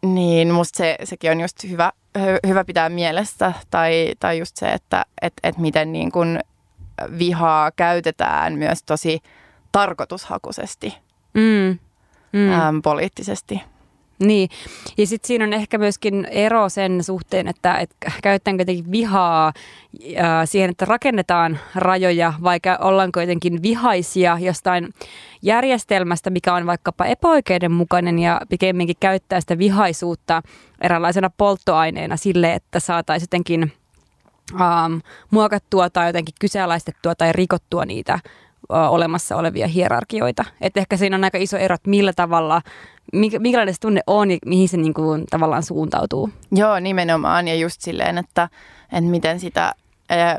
Niin 0.03 0.53
musta 0.53 0.77
se, 0.77 0.97
sekin 1.05 1.31
on 1.31 1.41
just 1.41 1.65
hyvä, 1.69 1.93
hyvä 2.47 2.65
pitää 2.65 2.89
mielessä, 2.89 3.53
tai, 3.71 4.13
tai 4.21 4.39
just 4.39 4.57
se, 4.57 4.69
että 4.69 5.05
et, 5.23 5.33
et 5.43 5.59
miten 5.59 5.93
niin 5.93 6.13
kun 6.13 6.39
vihaa 7.19 7.71
käytetään 7.71 8.53
myös 8.53 8.83
tosi 8.83 9.21
tarkoitushakuisesti 9.73 10.95
mm. 11.35 11.79
Mm. 12.33 12.53
Äm, 12.53 12.83
poliittisesti. 12.83 13.61
Niin, 14.19 14.49
ja 14.97 15.07
sitten 15.07 15.27
siinä 15.27 15.45
on 15.45 15.53
ehkä 15.53 15.79
myöskin 15.79 16.25
ero 16.31 16.69
sen 16.69 17.05
suhteen, 17.05 17.49
että, 17.49 17.75
että 17.75 18.12
käytetäänkö 18.23 18.61
jotenkin 18.61 18.91
vihaa 18.91 19.53
ää, 20.16 20.47
siihen, 20.47 20.71
että 20.71 20.85
rakennetaan 20.85 21.59
rajoja, 21.75 22.33
vaikka 22.43 22.79
ollaanko 22.81 23.21
jotenkin 23.21 23.62
vihaisia 23.62 24.39
jostain 24.41 24.95
järjestelmästä, 25.43 26.31
mikä 26.31 26.55
on 26.55 26.66
vaikkapa 26.66 27.05
epäoikeudenmukainen 27.05 28.19
ja 28.19 28.41
pikemminkin 28.49 28.97
käyttää 29.01 29.41
sitä 29.41 29.59
vihaisuutta 29.59 30.43
eräänlaisena 30.81 31.31
polttoaineena 31.37 32.16
sille, 32.16 32.55
että 32.55 32.81
saataisiin 32.81 33.25
jotenkin 33.25 33.73
ähm, 34.61 34.95
muokattua 35.31 35.91
tai 35.91 36.09
jotenkin 36.09 36.35
kyseenalaistettua 36.41 37.14
tai 37.14 37.33
rikottua 37.33 37.85
niitä 37.85 38.19
olemassa 38.69 39.37
olevia 39.37 39.67
hierarkioita. 39.67 40.45
Et 40.61 40.77
ehkä 40.77 40.97
siinä 40.97 41.17
on 41.17 41.25
aika 41.25 41.39
iso 41.39 41.57
ero, 41.57 41.75
että 41.75 41.91
millä 41.91 42.13
tavalla, 42.13 42.63
minkälainen 43.39 43.75
se 43.75 43.81
tunne 43.81 44.01
on 44.07 44.31
ja 44.31 44.39
mihin 44.47 44.69
se 44.69 44.77
niin 44.77 44.95
kuin 44.95 45.25
tavallaan 45.31 45.63
suuntautuu. 45.63 46.31
Joo, 46.53 46.81
nimenomaan 46.81 47.49
ja 47.49 47.55
just 47.55 47.81
silleen, 47.81 48.19
että, 48.19 48.49
että 48.93 49.11
miten, 49.11 49.41
sitä, 49.41 49.73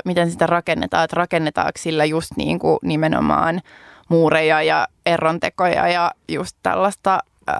miten 0.04 0.30
sitä 0.30 0.46
rakennetaan, 0.46 1.04
että 1.04 1.16
rakennetaanko 1.16 1.72
sillä 1.76 2.04
just 2.04 2.30
niin 2.36 2.58
kuin 2.58 2.78
nimenomaan 2.82 3.60
muureja 4.08 4.62
ja 4.62 4.88
erontekoja 5.06 5.88
ja 5.88 6.10
just 6.28 6.56
tällaista 6.62 7.18
äh, 7.48 7.56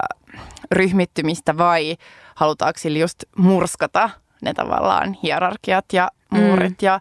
ryhmittymistä 0.71 1.57
vai 1.57 1.97
halutaanko 2.35 2.79
sillä 2.79 2.99
just 2.99 3.23
murskata 3.37 4.09
ne 4.41 4.53
tavallaan 4.53 5.17
hierarkiat 5.23 5.85
ja 5.93 6.11
muurit 6.29 6.81
mm. 6.81 6.85
ja 6.85 6.99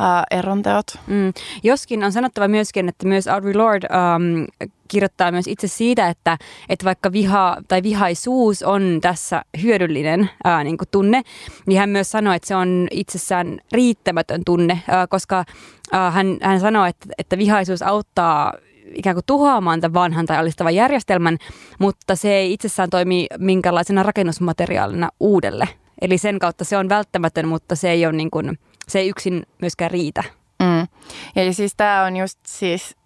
ää, 0.00 0.24
eronteot. 0.30 0.86
Mm. 1.06 1.32
Joskin 1.62 2.04
on 2.04 2.12
sanottava 2.12 2.48
myöskin, 2.48 2.88
että 2.88 3.06
myös 3.06 3.28
Audre 3.28 3.54
Lorde 3.54 3.88
um, 3.90 4.46
kirjoittaa 4.88 5.32
myös 5.32 5.46
itse 5.46 5.68
siitä, 5.68 6.08
että, 6.08 6.38
että 6.68 6.84
vaikka 6.84 7.12
viha 7.12 7.56
tai 7.68 7.82
vihaisuus 7.82 8.62
on 8.62 8.98
tässä 9.00 9.42
hyödyllinen 9.62 10.30
ää, 10.44 10.64
niin 10.64 10.78
kuin 10.78 10.88
tunne, 10.90 11.22
niin 11.66 11.78
hän 11.78 11.90
myös 11.90 12.10
sanoi, 12.10 12.36
että 12.36 12.48
se 12.48 12.56
on 12.56 12.88
itsessään 12.90 13.58
riittämätön 13.72 14.42
tunne, 14.46 14.82
ää, 14.88 15.06
koska 15.06 15.44
ää, 15.92 16.10
hän, 16.10 16.38
hän 16.42 16.60
sanoi, 16.60 16.88
että, 16.88 17.06
että 17.18 17.38
vihaisuus 17.38 17.82
auttaa 17.82 18.52
ikään 18.94 19.16
kuin 19.16 19.26
tuhoamaan 19.26 19.80
tämän 19.80 19.94
vanhan 19.94 20.26
tai 20.26 20.36
alistavan 20.36 20.74
järjestelmän, 20.74 21.38
mutta 21.78 22.16
se 22.16 22.34
ei 22.34 22.52
itsessään 22.52 22.90
toimi 22.90 23.26
minkälaisena 23.38 24.02
rakennusmateriaalina 24.02 25.08
uudelle. 25.20 25.68
Eli 26.00 26.18
sen 26.18 26.38
kautta 26.38 26.64
se 26.64 26.76
on 26.76 26.88
välttämätön, 26.88 27.48
mutta 27.48 27.76
se 27.76 27.90
ei 27.90 28.06
ole 28.06 28.12
niin 28.12 28.30
kuin, 28.30 28.58
se 28.90 28.98
ei 28.98 29.08
yksin 29.08 29.46
myöskään 29.60 29.90
riitä. 29.90 30.24
Mm. 30.62 30.88
Ja 31.36 31.52
siis 31.52 31.74
tämä 31.76 32.04
on 32.04 32.16
just 32.16 32.38
siis, 32.46 32.96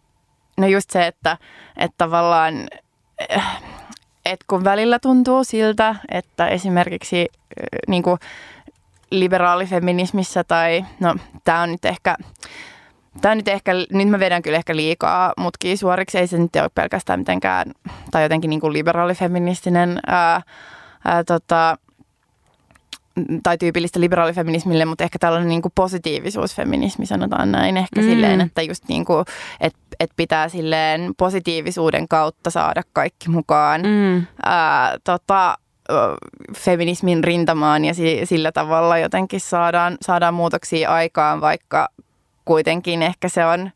no 0.59 0.67
just 0.67 0.91
se, 0.91 1.07
että, 1.07 1.39
että 1.77 1.95
tavallaan, 1.99 2.55
eh, 3.29 3.43
että 4.25 4.45
kun 4.47 4.65
välillä 4.65 4.99
tuntuu 4.99 5.45
siltä, 5.45 5.97
että 6.11 6.49
esimerkiksi 6.49 7.21
eh, 7.21 7.29
niin 7.89 8.03
kuin 8.03 8.19
liberaalifeminismissä 9.11 10.45
tai, 10.45 10.85
no 11.01 11.15
tämä 11.45 11.63
on 11.63 11.73
nyt 11.73 11.85
ehkä, 11.85 12.17
Tämä 13.21 13.33
on 13.33 13.39
nyt 13.39 13.49
ehkä, 13.49 13.73
nyt 13.93 14.09
mä 14.09 14.19
vedän 14.19 14.43
kyllä 14.43 14.57
ehkä 14.57 14.77
liikaa 14.77 15.33
mutkia 15.37 15.77
suoriksi, 15.77 16.19
ei 16.19 16.27
se 16.27 16.39
nyt 16.39 16.57
ole 16.57 16.71
pelkästään 16.75 17.21
mitenkään, 17.21 17.73
tai 18.11 18.23
jotenkin 18.23 18.49
niin 18.49 18.61
kuin 18.61 18.73
liberaalifeministinen 18.73 19.99
ää, 20.07 20.43
ää, 21.05 21.25
tota, 21.25 21.79
tai 23.43 23.59
tyypillistä 23.59 24.01
liberaalifeminismille, 24.01 24.85
mutta 24.85 25.05
ehkä 25.05 25.19
tällainen 25.19 25.49
niin 25.49 25.63
kuin 25.63 25.73
positiivisuusfeminismi 25.75 27.07
sanotaan 27.07 27.53
näin 27.53 27.77
ehkä 27.77 28.01
mm. 28.01 28.07
silleen, 28.07 28.41
että 28.41 28.63
just 28.63 28.85
niin 28.89 29.05
kuin, 29.05 29.25
et, 29.61 29.75
et 30.01 30.11
pitää 30.17 30.49
silleen 30.49 31.15
positiivisuuden 31.19 32.09
kautta 32.09 32.51
saada 32.51 32.83
kaikki 32.93 33.31
mukaan 33.31 33.83
mm. 33.83 34.27
ää, 34.43 34.99
tota, 35.05 35.59
feminismin 36.57 37.25
rintamaan 37.25 37.85
ja 37.85 37.95
si, 37.95 38.21
sillä 38.25 38.53
tavalla 38.53 38.99
jotenkin 38.99 39.41
saadaan, 39.41 39.97
saadaan 40.03 40.35
muutoksia 40.35 40.91
aikaan, 40.91 41.41
vaikka 41.41 41.89
kuitenkin 42.45 43.03
ehkä 43.03 43.29
se 43.29 43.47
on 43.47 43.71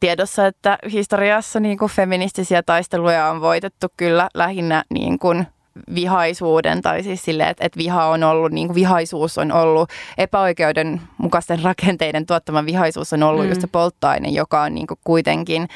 tiedossa, 0.00 0.46
että 0.46 0.78
historiassa 0.92 1.60
niin 1.60 1.78
kuin 1.78 1.90
feministisiä 1.90 2.62
taisteluja 2.62 3.26
on 3.26 3.40
voitettu 3.40 3.86
kyllä 3.96 4.28
lähinnä 4.34 4.84
niin 4.90 5.18
kuin 5.18 5.46
vihaisuuden 5.94 6.82
tai 6.82 7.02
siis 7.02 7.24
sille, 7.24 7.48
että, 7.48 7.64
että 7.64 7.78
viha 7.78 8.04
on 8.04 8.22
ollut, 8.22 8.52
niin 8.52 8.68
kuin 8.68 8.74
vihaisuus 8.74 9.38
on 9.38 9.52
ollut 9.52 9.90
epäoikeudenmukaisten 10.18 11.62
rakenteiden 11.62 12.26
tuottama 12.26 12.66
vihaisuus 12.66 13.12
on 13.12 13.22
ollut 13.22 13.44
mm. 13.44 13.48
just 13.48 13.60
se 13.60 13.66
polttoaine, 13.66 14.28
joka 14.28 14.62
on 14.62 14.74
niin 14.74 14.86
kuin 14.86 14.98
kuitenkin 15.04 15.68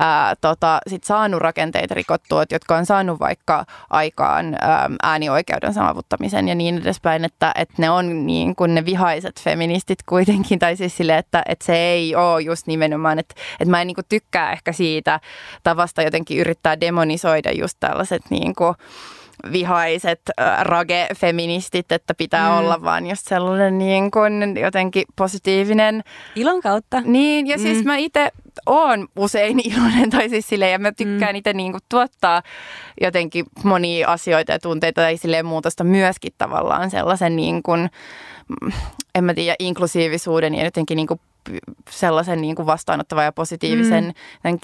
ää, 0.00 0.34
tota, 0.40 0.78
sit 0.86 1.04
saanut 1.04 1.40
rakenteita 1.40 1.94
rikottua, 1.94 2.44
jotka 2.52 2.76
on 2.76 2.86
saanut 2.86 3.20
vaikka 3.20 3.64
aikaan 3.90 4.56
ää, 4.60 4.90
äänioikeuden 5.02 5.74
saavuttamisen 5.74 6.48
ja 6.48 6.54
niin 6.54 6.78
edespäin, 6.78 7.24
että, 7.24 7.52
että 7.54 7.74
ne 7.78 7.90
on 7.90 8.26
niin 8.26 8.56
kuin 8.56 8.74
ne 8.74 8.84
vihaiset 8.84 9.40
feministit 9.40 9.98
kuitenkin, 10.06 10.58
tai 10.58 10.76
siis 10.76 10.96
sille, 10.96 11.18
että, 11.18 11.42
että 11.46 11.64
se 11.64 11.76
ei 11.76 12.14
ole 12.14 12.42
just 12.42 12.66
nimenomaan, 12.66 13.18
että, 13.18 13.34
että 13.60 13.70
mä 13.70 13.80
en 13.80 13.86
niin 13.86 13.94
kuin 13.94 14.06
tykkää 14.08 14.52
ehkä 14.52 14.72
siitä 14.72 15.20
tavasta 15.62 16.02
jotenkin 16.02 16.38
yrittää 16.38 16.80
demonisoida 16.80 17.52
just 17.52 17.76
tällaiset 17.80 18.22
niin 18.30 18.54
kuin, 18.54 18.74
vihaiset 19.52 20.20
äh, 20.40 20.64
rage-feministit, 20.64 21.92
että 21.92 22.14
pitää 22.14 22.50
mm. 22.50 22.58
olla 22.58 22.82
vaan 22.82 23.06
just 23.06 23.26
sellainen 23.26 23.78
niin 23.78 24.10
kuin 24.10 24.56
jotenkin 24.60 25.04
positiivinen. 25.16 26.04
Ilon 26.36 26.60
kautta. 26.60 27.00
Niin, 27.00 27.46
ja 27.46 27.58
siis 27.58 27.68
mm. 27.68 27.74
siis 27.74 27.86
mä 27.86 27.96
itse 27.96 28.32
oon 28.66 29.08
usein 29.16 29.60
iloinen 29.70 30.10
tai 30.10 30.28
siis 30.28 30.48
silleen, 30.48 30.72
ja 30.72 30.78
mä 30.78 30.92
tykkään 30.92 31.34
mm. 31.34 31.38
itse 31.38 31.52
niin 31.52 31.72
kuin 31.72 31.82
tuottaa 31.88 32.42
jotenkin 33.00 33.44
monia 33.64 34.08
asioita 34.08 34.52
ja 34.52 34.58
tunteita 34.58 35.00
tai 35.00 35.16
silleen 35.16 35.46
muutosta 35.46 35.84
myöskin 35.84 36.32
tavallaan 36.38 36.90
sellaisen 36.90 37.36
niin 37.36 37.62
kuin, 37.62 37.90
en 39.14 39.24
mä 39.24 39.34
tiedä, 39.34 39.56
inklusiivisuuden 39.58 40.54
ja 40.54 40.64
jotenkin 40.64 40.96
niin 40.96 41.06
kuin 41.06 41.20
sellaisen 41.90 42.40
niin 42.40 42.56
kuin 42.56 42.66
vastaanottavan 42.66 43.24
ja 43.24 43.32
positiivisen 43.32 44.14
mm. 44.44 44.58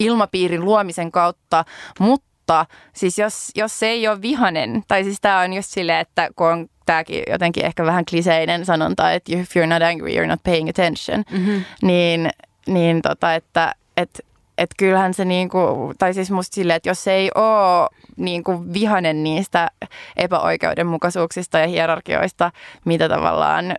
ilmapiirin 0.00 0.64
luomisen 0.64 1.12
kautta, 1.12 1.64
mutta 2.00 2.35
Mutta 2.46 2.66
siis 2.92 3.18
jos, 3.18 3.50
jos 3.54 3.78
se 3.78 3.86
ei 3.86 4.08
ole 4.08 4.22
vihanen, 4.22 4.82
tai 4.88 5.04
siis 5.04 5.20
tämä 5.20 5.40
on 5.40 5.52
just 5.52 5.70
silleen, 5.70 6.00
että 6.00 6.30
kun 6.36 6.46
on 6.46 6.68
tämäkin 6.86 7.22
jotenkin 7.30 7.64
ehkä 7.64 7.84
vähän 7.84 8.04
kliseinen 8.04 8.64
sanonta, 8.66 9.12
että 9.12 9.32
if 9.36 9.56
you're 9.56 9.66
not 9.66 9.82
angry, 9.82 10.08
you're 10.08 10.26
not 10.26 10.42
paying 10.42 10.68
attention, 10.68 11.24
mm-hmm. 11.30 11.64
niin, 11.82 12.30
niin 12.66 13.02
tota, 13.02 13.34
että, 13.34 13.74
että 13.96 14.22
että 14.58 14.74
kyllähän 14.78 15.14
se 15.14 15.24
niinku, 15.24 15.92
tai 15.98 16.14
siis 16.14 16.30
musta 16.30 16.54
silleen, 16.54 16.76
että 16.76 16.88
jos 16.88 17.08
ei 17.08 17.30
ole 17.34 17.88
niinku 18.16 18.64
vihanen 18.72 19.24
niistä 19.24 19.70
epäoikeudenmukaisuuksista 20.16 21.58
ja 21.58 21.66
hierarkioista, 21.66 22.50
mitä 22.84 23.08
tavallaan 23.08 23.74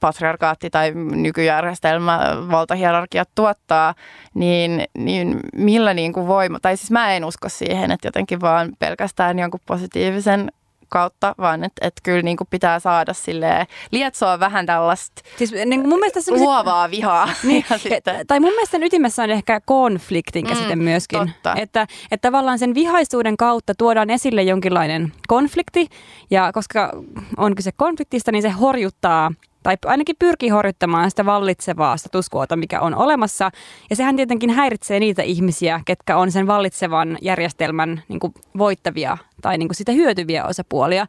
patriarkaatti 0.00 0.70
tai 0.70 0.92
nykyjärjestelmä, 0.94 2.20
valtahierarkiat 2.50 3.28
tuottaa, 3.34 3.94
niin, 4.34 4.84
niin 4.98 5.40
millä 5.54 5.94
niinku 5.94 6.26
voima, 6.26 6.60
tai 6.60 6.76
siis 6.76 6.90
mä 6.90 7.12
en 7.12 7.24
usko 7.24 7.48
siihen, 7.48 7.90
että 7.90 8.08
jotenkin 8.08 8.40
vaan 8.40 8.72
pelkästään 8.78 9.38
jonkun 9.38 9.60
positiivisen 9.66 10.52
kautta, 10.90 11.34
vaan 11.38 11.64
että 11.64 11.86
et 11.86 11.94
kyllä 12.02 12.22
niin 12.22 12.36
kuin 12.36 12.48
pitää 12.50 12.80
saada 12.80 13.14
sille 13.14 13.66
lietsoa 13.90 14.40
vähän 14.40 14.66
tällaista 14.66 15.22
siis, 15.36 15.52
niin 15.52 15.88
mun 15.88 15.98
mielestä 15.98 16.32
luovaa 16.32 16.90
vihaa. 16.90 17.28
Niin, 17.42 17.64
ja 17.70 17.78
sitten. 17.78 18.26
Tai 18.26 18.40
mun 18.40 18.50
mielestä 18.50 18.70
sen 18.70 18.82
ytimessä 18.82 19.22
on 19.22 19.30
ehkä 19.30 19.60
konfliktin 19.60 20.46
käsite 20.46 20.76
mm, 20.76 20.82
myöskin. 20.82 21.18
Totta. 21.18 21.54
Että, 21.56 21.86
että 22.10 22.28
tavallaan 22.28 22.58
sen 22.58 22.74
vihaisuuden 22.74 23.36
kautta 23.36 23.74
tuodaan 23.74 24.10
esille 24.10 24.42
jonkinlainen 24.42 25.12
konflikti, 25.28 25.88
ja 26.30 26.52
koska 26.52 26.92
on 27.36 27.54
kyse 27.54 27.72
konfliktista, 27.72 28.32
niin 28.32 28.42
se 28.42 28.50
horjuttaa 28.50 29.32
tai 29.62 29.76
ainakin 29.86 30.16
pyrkii 30.18 30.48
horjuttamaan 30.48 31.10
sitä 31.10 31.24
vallitsevaa 31.24 31.96
statuskuota, 31.96 32.56
mikä 32.56 32.80
on 32.80 32.94
olemassa. 32.94 33.50
Ja 33.90 33.96
sehän 33.96 34.16
tietenkin 34.16 34.50
häiritsee 34.50 35.00
niitä 35.00 35.22
ihmisiä, 35.22 35.80
ketkä 35.84 36.16
on 36.16 36.32
sen 36.32 36.46
vallitsevan 36.46 37.18
järjestelmän 37.22 38.02
niin 38.08 38.20
kuin 38.20 38.34
voittavia 38.58 39.18
tai 39.42 39.58
niin 39.58 39.68
kuin 39.68 39.76
sitä 39.76 39.92
hyötyviä 39.92 40.44
osapuolia. 40.44 41.06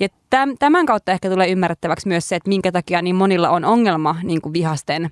Ja 0.00 0.08
tämän 0.58 0.86
kautta 0.86 1.12
ehkä 1.12 1.30
tulee 1.30 1.50
ymmärrettäväksi 1.50 2.08
myös 2.08 2.28
se, 2.28 2.36
että 2.36 2.48
minkä 2.48 2.72
takia 2.72 3.02
niin 3.02 3.16
monilla 3.16 3.50
on 3.50 3.64
ongelma 3.64 4.16
niin 4.22 4.40
kuin 4.40 4.52
vihasten 4.52 5.10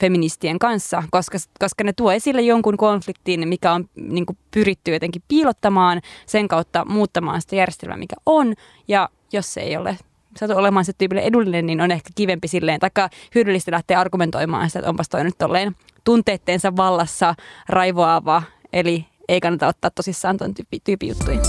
feministien 0.00 0.58
kanssa, 0.58 1.02
koska, 1.10 1.38
koska 1.58 1.84
ne 1.84 1.92
tuo 1.92 2.12
esille 2.12 2.42
jonkun 2.42 2.76
konfliktin, 2.76 3.48
mikä 3.48 3.72
on 3.72 3.88
niin 3.96 4.26
kuin 4.26 4.38
pyritty 4.50 4.92
jotenkin 4.92 5.22
piilottamaan, 5.28 6.00
sen 6.26 6.48
kautta 6.48 6.84
muuttamaan 6.84 7.42
sitä 7.42 7.56
järjestelmää, 7.56 7.96
mikä 7.96 8.16
on. 8.26 8.54
Ja 8.88 9.08
jos 9.32 9.54
se 9.54 9.60
ei 9.60 9.76
ole 9.76 9.98
satu 10.36 10.56
olemaan 10.56 10.84
se 10.84 10.92
tyypille 10.92 11.22
edullinen, 11.22 11.66
niin 11.66 11.80
on 11.80 11.90
ehkä 11.90 12.10
kivempi 12.14 12.48
silleen, 12.48 12.80
taikka 12.80 13.08
hyödyllistä 13.34 13.70
lähteä 13.70 14.00
argumentoimaan 14.00 14.70
sitä, 14.70 14.78
että 14.78 14.90
onpas 14.90 15.08
toi 15.08 15.24
nyt 15.24 15.38
tolleen 15.38 15.76
tunteetteensa 16.04 16.76
vallassa 16.76 17.34
raivoava, 17.68 18.42
eli 18.72 19.06
ei 19.28 19.40
kannata 19.40 19.66
ottaa 19.66 19.90
tosissaan 19.90 20.36
tuon 20.36 20.54
tyyppi, 20.54 20.80
tyyppi 20.84 21.08
juttuja. 21.08 21.40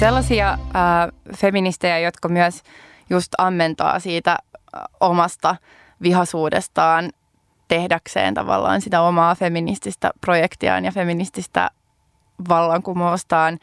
Sellaisia 0.00 0.52
äh, 0.52 0.58
feministejä, 1.36 1.98
jotka 1.98 2.28
myös 2.28 2.62
just 3.10 3.32
ammentaa 3.38 3.98
siitä 4.00 4.30
äh, 4.30 4.82
omasta 5.00 5.56
vihasuudestaan 6.02 7.10
tehdäkseen 7.68 8.34
tavallaan 8.34 8.80
sitä 8.80 9.02
omaa 9.02 9.34
feminististä 9.34 10.10
projektiaan 10.20 10.84
ja 10.84 10.92
feminististä 10.92 11.70
vallankumoustaan, 12.48 13.58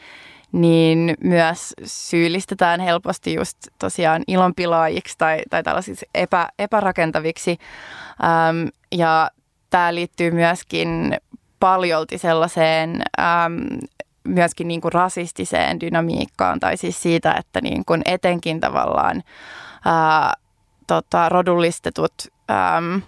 niin 0.52 1.16
myös 1.24 1.74
syyllistetään 1.84 2.80
helposti 2.80 3.34
just 3.34 3.58
tosiaan 3.80 4.24
ilonpilaajiksi 4.28 5.16
tai, 5.18 5.42
tai 5.50 5.64
tällaisiksi 5.64 6.06
epä, 6.16 6.50
epärakentaviksi. 6.60 7.58
Ähm, 8.24 8.68
ja 8.92 9.32
tämä 9.70 9.96
liittyy 9.96 10.32
myöskin 10.32 11.18
paljolti 11.60 12.18
sellaiseen 12.18 13.02
äm, 13.20 13.80
myöskin 14.24 14.68
niin 14.68 14.82
kuin 14.82 14.94
rasistiseen 14.94 15.80
dynamiikkaan 15.80 16.60
tai 16.60 16.78
siis 16.78 17.02
siitä, 17.02 17.34
että 17.34 17.62
niin 17.62 17.86
kuin 17.86 18.02
etenkin 18.06 18.60
tavallaan 18.60 19.24
ää, 19.86 20.34
tota, 20.88 21.30
rodullistetut 21.30 22.14
äm, 22.50 23.02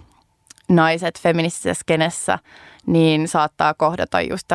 naiset 0.68 1.20
feministisessä 1.20 1.82
kenessä 1.86 2.38
niin 2.86 3.28
saattaa 3.28 3.74
kohdata 3.74 4.20
just 4.20 4.48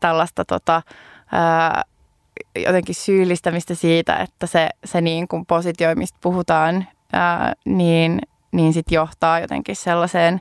tällaista 0.00 0.44
tota, 0.44 0.82
ää, 1.32 1.82
jotenkin 2.56 2.94
syyllistämistä 2.94 3.74
siitä, 3.74 4.16
että 4.16 4.46
se, 4.46 4.68
se 4.84 5.00
niin 5.00 5.28
kuin 5.28 5.46
positio, 5.46 5.94
mistä 5.94 6.18
puhutaan, 6.20 6.86
ää, 7.12 7.52
niin, 7.64 8.20
niin 8.52 8.72
sit 8.72 8.90
johtaa 8.90 9.40
jotenkin 9.40 9.76
sellaiseen 9.76 10.40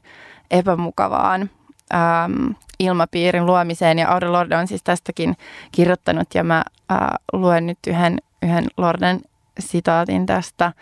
epämukavaan 0.52 1.50
äm, 1.94 2.56
ilmapiirin 2.80 3.46
luomiseen. 3.46 4.00
Ja 4.00 4.12
Audre 4.12 4.30
Lorde 4.30 4.58
on 4.58 4.68
siis 4.68 4.84
tästäkin 4.84 5.38
kirjoittanut 5.72 6.28
ja 6.36 6.44
mä 6.44 6.64
ää, 6.90 7.16
luen 7.34 7.66
nyt 7.66 7.80
yhden, 7.88 8.18
yhden 8.44 8.68
Lorden 8.78 9.22
sitaatin 9.60 10.26
tästä. 10.26 10.74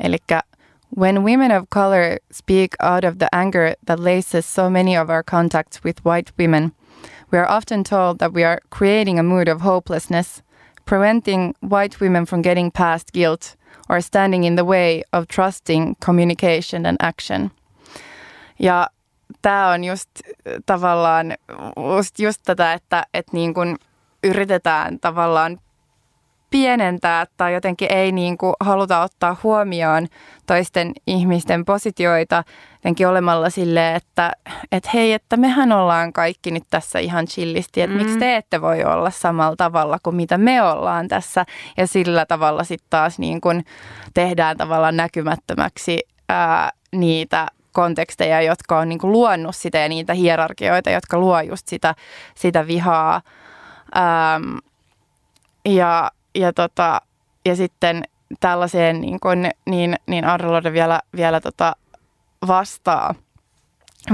Eli 0.00 0.18
When 0.98 1.24
women 1.24 1.52
of 1.52 1.68
color 1.68 2.18
speak 2.32 2.70
out 2.82 3.04
of 3.04 3.18
the 3.18 3.28
anger 3.32 3.74
that 3.86 3.98
laces 3.98 4.54
so 4.54 4.70
many 4.70 4.96
of 4.96 5.10
our 5.10 5.22
contacts 5.22 5.84
with 5.84 6.00
white 6.04 6.32
women, 6.38 6.72
we 7.32 7.38
are 7.38 7.56
often 7.56 7.84
told 7.84 8.18
that 8.18 8.32
we 8.32 8.44
are 8.44 8.58
creating 8.70 9.18
a 9.18 9.22
mood 9.22 9.48
of 9.48 9.60
hopelessness, 9.60 10.42
preventing 10.86 11.54
white 11.62 11.96
women 12.00 12.24
from 12.24 12.42
getting 12.42 12.72
past 12.72 13.12
guilt 13.12 13.56
or 13.88 14.00
standing 14.00 14.44
in 14.44 14.56
the 14.56 14.64
way 14.64 15.02
of 15.12 15.26
trusting 15.28 15.96
communication 16.04 16.86
and 16.86 16.96
action. 17.00 17.50
Ja 18.58 18.88
tämä 19.42 19.68
on 19.68 19.84
just 19.84 20.10
tavallaan 20.66 21.34
just, 21.96 22.18
just 22.18 22.40
tätä, 22.44 22.72
että, 22.72 23.06
että 23.14 23.32
niin 23.32 23.54
kuin 23.54 23.76
yritetään 24.24 25.00
tavallaan 25.00 25.58
pienentää 26.50 27.26
tai 27.36 27.54
jotenkin 27.54 27.92
ei 27.92 28.12
niin 28.12 28.38
kuin 28.38 28.54
haluta 28.60 29.02
ottaa 29.02 29.36
huomioon 29.42 30.06
toisten 30.46 30.92
ihmisten 31.06 31.64
positioita 31.64 32.44
jotenkin 32.74 33.08
olemalla 33.08 33.50
silleen, 33.50 33.96
että, 33.96 34.32
että 34.72 34.90
hei, 34.94 35.12
että 35.12 35.36
mehän 35.36 35.72
ollaan 35.72 36.12
kaikki 36.12 36.50
nyt 36.50 36.64
tässä 36.70 36.98
ihan 36.98 37.26
chillisti, 37.26 37.82
että 37.82 37.96
mm. 37.96 38.02
miksi 38.02 38.18
te 38.18 38.36
ette 38.36 38.60
voi 38.60 38.84
olla 38.84 39.10
samalla 39.10 39.56
tavalla 39.56 39.98
kuin 40.02 40.16
mitä 40.16 40.38
me 40.38 40.62
ollaan 40.62 41.08
tässä 41.08 41.44
ja 41.76 41.86
sillä 41.86 42.26
tavalla 42.26 42.64
sitten 42.64 42.86
taas 42.90 43.18
niin 43.18 43.40
kuin 43.40 43.64
tehdään 44.14 44.56
tavallaan 44.56 44.96
näkymättömäksi 44.96 46.00
ää, 46.28 46.72
niitä 46.92 47.46
konteksteja, 47.72 48.42
jotka 48.42 48.78
on 48.78 48.88
niin 48.88 48.98
kuin 48.98 49.12
luonut 49.12 49.56
sitä 49.56 49.78
ja 49.78 49.88
niitä 49.88 50.14
hierarkioita, 50.14 50.90
jotka 50.90 51.18
luo 51.18 51.40
just 51.40 51.68
sitä, 51.68 51.94
sitä 52.34 52.66
vihaa. 52.66 53.22
Ähm, 53.96 54.56
ja, 55.64 56.10
ja, 56.36 56.52
tota, 56.52 57.00
ja 57.44 57.56
sitten 57.56 58.04
tällaiseen 58.40 59.00
niin, 59.00 59.20
kuin, 59.20 59.50
niin, 59.66 59.96
niin 60.06 60.24
Arlode 60.24 60.72
vielä, 60.72 61.00
vielä 61.16 61.40
tota 61.40 61.76
vastaa, 62.46 63.14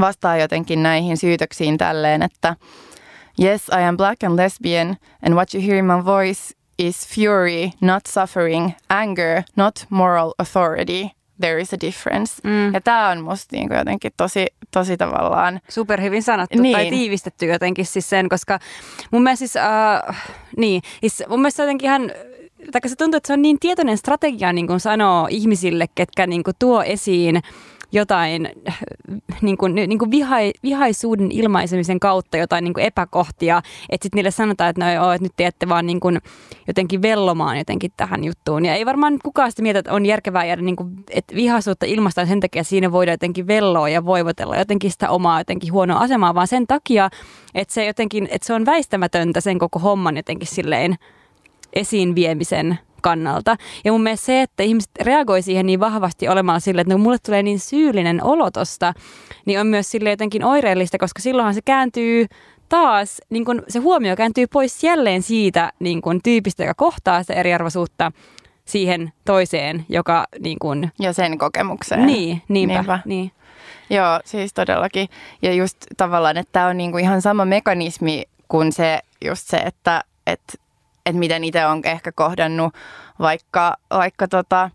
vastaa 0.01 0.37
jotenkin 0.37 0.83
näihin 0.83 1.17
syytöksiin 1.17 1.79
tälleen, 1.79 2.23
että 2.23 2.57
Yes, 3.43 3.69
I 3.69 3.85
am 3.85 3.97
black 3.97 4.23
and 4.23 4.37
lesbian, 4.37 4.97
and 5.27 5.35
what 5.35 5.55
you 5.55 5.63
hear 5.63 5.79
in 5.79 5.85
my 5.85 6.05
voice 6.05 6.55
is 6.79 7.09
fury, 7.09 7.71
not 7.81 8.03
suffering, 8.07 8.73
anger, 8.91 9.43
not 9.57 9.87
moral 9.91 10.33
authority 10.39 11.11
there 11.43 11.61
is 11.61 11.75
a 11.75 11.77
difference. 11.81 12.35
Mm. 12.45 12.75
Ja 12.75 12.81
tämä 12.81 13.09
on 13.09 13.21
musta 13.21 13.57
niin 13.57 13.69
jotenkin 13.79 14.13
tosi, 14.17 14.47
tosi 14.71 14.97
tavallaan... 14.97 15.61
Super 15.69 16.01
hyvin 16.01 16.23
sanottu 16.23 16.63
niin. 16.63 16.77
tai 16.77 16.91
tiivistetty 16.91 17.47
jotenkin 17.47 17.87
siis 17.87 18.11
sen, 18.11 18.29
koska 18.29 18.59
mun 19.11 19.23
mielestä 19.23 19.39
siis, 19.39 19.55
uh, 19.57 20.17
niin, 20.57 20.83
siis 21.01 21.23
mun 21.29 21.41
mielestä 21.41 21.63
jotenkin 21.63 21.87
ihan 21.87 22.13
tai 22.73 22.81
se 22.87 22.97
tuntuu, 22.97 23.17
että 23.17 23.27
se 23.27 23.33
on 23.33 23.43
niin 23.43 23.59
tietoinen 23.61 23.99
strategia 23.99 24.53
niin 24.53 24.67
kuin 24.67 24.81
sanoo 24.81 25.27
ihmisille, 25.31 25.87
ketkä 25.95 26.27
niin 26.27 26.43
kuin 26.43 26.55
tuo 26.59 26.83
esiin 26.83 27.43
jotain 27.93 28.49
niin 29.43 29.57
kuin, 29.57 29.75
niin 29.75 29.99
kuin 29.99 30.11
vihai, 30.11 30.53
vihaisuuden 30.63 31.33
ilmaisemisen 31.33 32.01
kautta 32.01 32.37
jotain 32.37 32.65
niin 32.65 32.75
kuin 32.75 32.85
epäkohtia, 32.85 33.63
että 33.91 34.05
sitten 34.05 34.19
niille 34.19 34.31
sanotaan, 34.31 34.71
että 34.71 34.85
no 34.85 34.93
joo, 34.93 35.13
että 35.13 35.25
nyt 35.25 35.33
teette 35.37 35.69
vaan 35.69 35.87
niin 35.87 36.01
kuin 36.01 36.19
jotenkin 36.67 37.03
vellomaan 37.03 37.59
jotenkin 37.59 37.91
tähän 37.97 38.25
juttuun. 38.25 38.65
Ja 38.65 38.75
ei 38.75 38.87
varmaan 38.87 39.19
kukaan 39.25 39.53
sitä 39.53 39.63
mieltä, 39.63 39.79
että 39.79 39.93
on 39.93 40.07
järkevää 40.07 40.45
jäädä, 40.45 40.63
niin 40.63 40.77
kuin, 40.77 40.95
että 41.11 41.35
vihaisuutta 41.35 41.87
ilmaistaan 41.87 42.27
sen 42.27 42.41
takia, 42.41 42.61
että 42.61 42.71
siinä 42.71 42.93
voidaan 42.93 43.15
jotenkin 43.15 43.47
velloa 43.47 43.89
ja 43.89 44.05
voivotella 44.05 44.57
jotenkin 44.57 44.91
sitä 44.91 45.11
omaa 45.11 45.41
jotenkin 45.41 45.73
huonoa 45.73 45.99
asemaa, 45.99 46.35
vaan 46.35 46.49
sen 46.49 46.67
takia, 46.67 47.11
että 47.55 47.75
se, 47.75 47.87
jotenkin, 47.87 48.29
että 48.31 48.47
se 48.47 48.55
on 48.55 48.67
väistämätöntä 48.67 49.41
sen 49.41 49.59
koko 49.59 49.79
homman 49.79 50.17
jotenkin 50.17 50.49
silleen 50.49 50.97
esiin 51.73 52.15
viemisen 52.15 52.79
kannalta. 53.03 53.57
Ja 53.85 53.93
mun 53.93 54.03
mielestä 54.03 54.27
se, 54.27 54.43
että 54.43 54.63
ihmiset 54.63 54.91
reagoi 55.01 55.43
siihen 55.43 55.67
niin 55.67 55.81
vahvasti 55.81 56.29
olemalla 56.29 56.61
sille, 56.61 56.81
että 56.81 56.95
no, 56.95 56.99
mulle 56.99 57.17
tulee 57.27 57.43
niin 57.43 57.61
syyllinen 57.61 58.25
olo 58.25 58.51
tosta, 58.51 58.93
niin 59.47 59.61
on 59.61 59.67
myös 59.67 59.91
sille 59.91 60.11
jotenkin 60.11 60.45
oireellista, 60.45 60.99
koska 60.99 61.23
silloinhan 61.23 61.55
se 61.55 61.63
kääntyy 61.63 62.27
taas, 62.69 63.21
niin 63.31 63.45
kun 63.45 63.63
se 63.69 63.79
huomio 63.79 64.17
kääntyy 64.17 64.47
pois 64.47 64.85
jälleen 64.85 65.23
siitä 65.23 65.73
niin 65.79 66.03
kun 66.03 66.21
tyypistä, 66.25 66.63
joka 66.63 66.75
kohtaa 66.75 67.23
sitä 67.23 67.35
eriarvoisuutta 67.35 68.13
siihen 68.65 69.13
toiseen, 69.25 69.87
joka 69.89 70.25
niin 70.41 70.59
kun... 70.59 70.89
Ja 71.01 71.13
sen 71.13 71.39
kokemukseen. 71.39 72.07
Niin, 72.07 72.43
niinpä. 72.49 72.75
niinpä. 72.75 72.99
Niin. 73.05 73.33
Joo, 73.91 74.21
siis 74.25 74.55
todellakin. 74.55 75.09
Ja 75.43 75.53
just 75.53 75.77
tavallaan, 75.97 76.37
että 76.37 76.53
tämä 76.53 76.67
on 76.67 76.77
niinku 76.77 76.99
ihan 76.99 77.23
sama 77.23 77.45
mekanismi 77.45 78.25
kun 78.53 78.73
se 78.73 79.01
just 79.25 79.47
se, 79.47 79.57
että 79.57 80.05
et, 80.27 80.61
et 81.07 81.17
miten 81.17 81.45
itse 81.45 81.67
on 81.67 81.81
ehkä 81.85 82.13
kohdannut 82.13 82.75
vaikka, 83.19 83.77
vaikka 83.91 84.29
tota, 84.29 84.71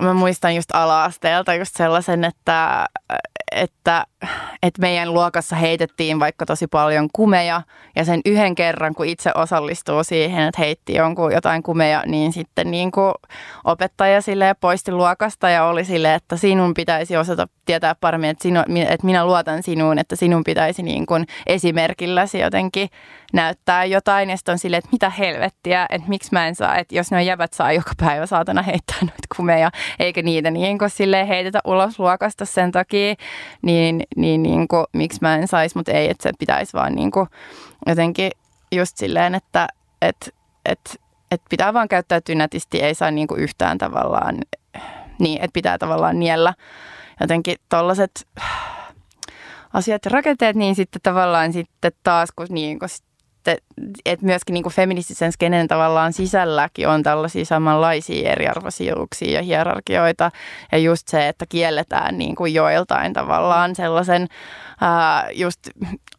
mä 0.00 0.14
muistan 0.14 0.54
just 0.54 0.70
ala-asteelta 0.72 1.54
just 1.54 1.76
sellaisen, 1.76 2.24
että, 2.24 2.86
että, 3.52 4.06
että 4.62 4.80
meidän 4.80 5.14
luokassa 5.14 5.56
heitettiin 5.56 6.20
vaikka 6.20 6.46
tosi 6.46 6.66
paljon 6.66 7.08
kumeja 7.12 7.62
ja 7.96 8.04
sen 8.04 8.20
yhden 8.24 8.54
kerran, 8.54 8.94
kun 8.94 9.06
itse 9.06 9.30
osallistuu 9.34 10.04
siihen, 10.04 10.48
että 10.48 10.62
heitti 10.62 10.94
jonkun 10.94 11.32
jotain 11.32 11.62
kumeja, 11.62 12.02
niin 12.06 12.32
sitten 12.32 12.70
niin 12.70 12.90
kuin 12.90 13.14
opettaja 13.64 14.20
sille 14.20 14.54
poisti 14.60 14.92
luokasta 14.92 15.48
ja 15.48 15.64
oli 15.64 15.84
sille, 15.84 16.14
että 16.14 16.36
sinun 16.36 16.74
pitäisi 16.74 17.16
osata 17.16 17.48
tietää 17.64 17.94
paremmin, 17.94 18.30
että, 18.30 18.42
sinu, 18.42 18.60
että 18.88 19.06
minä 19.06 19.26
luotan 19.26 19.62
sinuun, 19.62 19.98
että 19.98 20.16
sinun 20.16 20.44
pitäisi 20.44 20.82
niin 20.82 21.06
kuin 21.06 21.26
esimerkilläsi 21.46 22.38
jotenkin 22.38 22.88
näyttää 23.32 23.84
jotain. 23.84 24.30
Ja 24.30 24.36
sitten 24.36 24.52
on 24.52 24.58
silleen, 24.58 24.78
että 24.78 24.90
mitä 24.92 25.10
helvettiä, 25.10 25.86
että 25.90 26.08
miksi 26.08 26.28
mä 26.32 26.46
en 26.46 26.54
saa, 26.54 26.76
että 26.76 26.94
jos 26.94 27.10
ne 27.10 27.22
jäbät 27.22 27.52
saa 27.52 27.72
joka 27.72 27.90
päivä 28.00 28.26
saatana 28.26 28.62
heittää 28.62 28.98
noita 29.00 29.34
kumeja, 29.36 29.70
eikä 29.98 30.22
niitä 30.22 30.50
niin 30.50 30.78
kuin 30.78 30.90
heitetä 31.28 31.60
ulos 31.64 31.98
luokasta 31.98 32.44
sen 32.44 32.72
takia, 32.72 33.14
niin, 33.62 34.02
niin, 34.16 34.42
niin 34.42 34.68
kuin, 34.68 34.84
miksi 34.92 35.18
mä 35.20 35.36
en 35.36 35.48
saisi, 35.48 35.76
mutta 35.76 35.92
ei, 35.92 36.10
että 36.10 36.22
se 36.22 36.32
pitäisi 36.38 36.72
vaan 36.72 36.94
niin 36.94 37.10
kuin 37.10 37.26
jotenkin 37.86 38.30
just 38.72 38.96
silleen, 38.96 39.34
että 39.34 39.68
et, 40.02 40.34
et, 40.64 41.00
et 41.30 41.42
pitää 41.50 41.74
vaan 41.74 41.88
käyttäytyä 41.88 42.34
nätisti, 42.34 42.82
ei 42.82 42.94
saa 42.94 43.10
niin 43.10 43.26
kuin 43.26 43.40
yhtään 43.40 43.78
tavallaan, 43.78 44.38
niin, 45.18 45.36
että 45.36 45.54
pitää 45.54 45.78
tavallaan 45.78 46.20
niellä 46.20 46.54
jotenkin 47.20 47.56
tollaset 47.68 48.28
asiat 49.72 50.04
ja 50.04 50.10
rakenteet, 50.10 50.56
niin 50.56 50.74
sitten 50.74 51.02
tavallaan 51.02 51.52
sitten 51.52 51.92
taas, 52.02 52.28
kun, 52.36 52.46
niin, 52.50 52.78
kun 52.78 52.88
sitten, 53.44 53.84
että 54.04 54.26
myöskin 54.26 54.54
niin 54.54 54.62
kuin 54.62 54.72
feministisen 54.72 55.32
skenen 55.32 55.68
tavallaan 55.68 56.12
sisälläkin 56.12 56.88
on 56.88 57.02
tällaisia 57.02 57.44
samanlaisia 57.44 58.30
eriarvoisuuksia 58.30 59.30
ja 59.30 59.42
hierarkioita. 59.42 60.30
Ja 60.72 60.78
just 60.78 61.08
se, 61.08 61.28
että 61.28 61.46
kielletään 61.48 62.18
niin 62.18 62.34
kuin 62.36 62.54
joiltain 62.54 63.12
tavallaan 63.12 63.74
sellaisen 63.74 64.28
ää, 64.80 65.28
just 65.32 65.60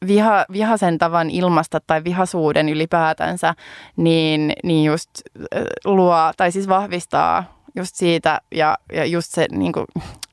viha, 0.07 0.45
vihasen 0.51 0.97
tavan 0.97 1.29
ilmasta 1.29 1.79
tai 1.87 2.03
vihasuuden 2.03 2.69
ylipäätänsä, 2.69 3.53
niin, 3.97 4.53
niin 4.63 4.85
just 4.85 5.09
luo 5.85 6.17
tai 6.37 6.51
siis 6.51 6.67
vahvistaa 6.67 7.43
just 7.75 7.95
siitä 7.95 8.41
ja, 8.51 8.77
ja 8.93 9.05
just 9.05 9.31
se, 9.31 9.45
niin 9.51 9.73
kuin, 9.73 9.85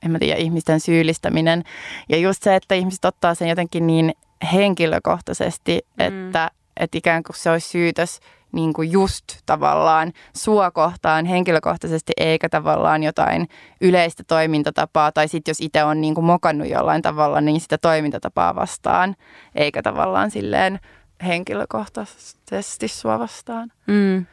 en 0.04 0.10
mä 0.10 0.18
tiedä, 0.18 0.40
ihmisten 0.40 0.80
syyllistäminen 0.80 1.62
ja 2.08 2.16
just 2.16 2.42
se, 2.42 2.56
että 2.56 2.74
ihmiset 2.74 3.04
ottaa 3.04 3.34
sen 3.34 3.48
jotenkin 3.48 3.86
niin 3.86 4.12
henkilökohtaisesti, 4.52 5.80
mm. 5.98 6.04
että, 6.04 6.50
että 6.76 6.98
ikään 6.98 7.22
kuin 7.22 7.36
se 7.36 7.50
olisi 7.50 7.68
syytös 7.68 8.20
niin 8.52 8.72
kuin 8.72 8.92
just 8.92 9.24
tavallaan 9.46 10.12
sua 10.36 10.70
kohtaan 10.70 11.26
henkilökohtaisesti 11.26 12.12
eikä 12.16 12.48
tavallaan 12.48 13.02
jotain 13.02 13.48
yleistä 13.80 14.22
toimintatapaa 14.26 15.12
tai 15.12 15.28
sitten 15.28 15.50
jos 15.50 15.60
itse 15.60 15.84
on 15.84 16.00
niin 16.00 16.14
kuin 16.14 16.24
mokannut 16.24 16.68
jollain 16.68 17.02
tavalla, 17.02 17.40
niin 17.40 17.60
sitä 17.60 17.78
toimintatapaa 17.78 18.54
vastaan 18.54 19.16
eikä 19.54 19.82
tavallaan 19.82 20.30
silleen 20.30 20.80
henkilökohtaisesti 21.26 22.88
sua 22.88 23.18
vastaan. 23.18 23.72
Mm. 23.86 24.26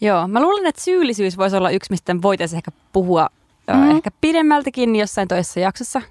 Joo, 0.00 0.28
mä 0.28 0.40
luulen, 0.40 0.66
että 0.66 0.82
syyllisyys 0.82 1.38
voisi 1.38 1.56
olla 1.56 1.70
yksi, 1.70 1.90
mistä 1.90 2.16
voitaisiin 2.22 2.56
ehkä 2.56 2.70
puhua 2.92 3.28
mm. 3.74 3.90
ehkä 3.90 4.10
pidemmältäkin 4.20 4.96
jossain 4.96 5.28
toisessa 5.28 5.60
jaksossa 5.60 6.02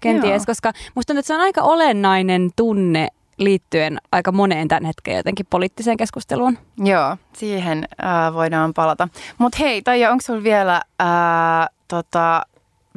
kenties, 0.00 0.40
Joo. 0.40 0.46
koska 0.46 0.72
musta 0.94 1.06
tuntuu, 1.06 1.18
että 1.18 1.26
se 1.26 1.34
on 1.34 1.40
aika 1.40 1.62
olennainen 1.62 2.50
tunne 2.56 3.08
liittyen 3.38 3.98
aika 4.12 4.32
moneen 4.32 4.68
tämän 4.68 4.84
hetken 4.84 5.16
jotenkin 5.16 5.46
poliittiseen 5.50 5.96
keskusteluun. 5.96 6.58
Joo, 6.78 7.16
siihen 7.32 7.88
äh, 8.04 8.34
voidaan 8.34 8.74
palata. 8.74 9.08
Mutta 9.38 9.58
hei, 9.60 9.82
Taija, 9.82 10.10
onko 10.10 10.22
sinulla 10.22 10.44
vielä 10.44 10.82
äh, 11.00 11.68
tota, 11.88 12.42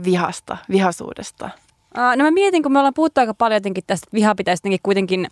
vihasta, 0.06 0.58
vihasuudesta? 0.70 1.50
Uh, 1.98 2.18
no 2.18 2.24
mä 2.24 2.32
mietin, 2.32 2.64
kun 2.64 2.72
me 2.72 2.80
ollaan 2.80 2.94
puhuttu 2.94 3.22
aika 3.22 3.34
paljon 3.34 3.56
jotenkin 3.56 3.84
tästä, 3.88 4.06
että 4.06 4.16
viha 4.16 4.36
pitäisi 4.36 4.60
jotenkin 4.60 4.80
kuitenkin 4.84 5.28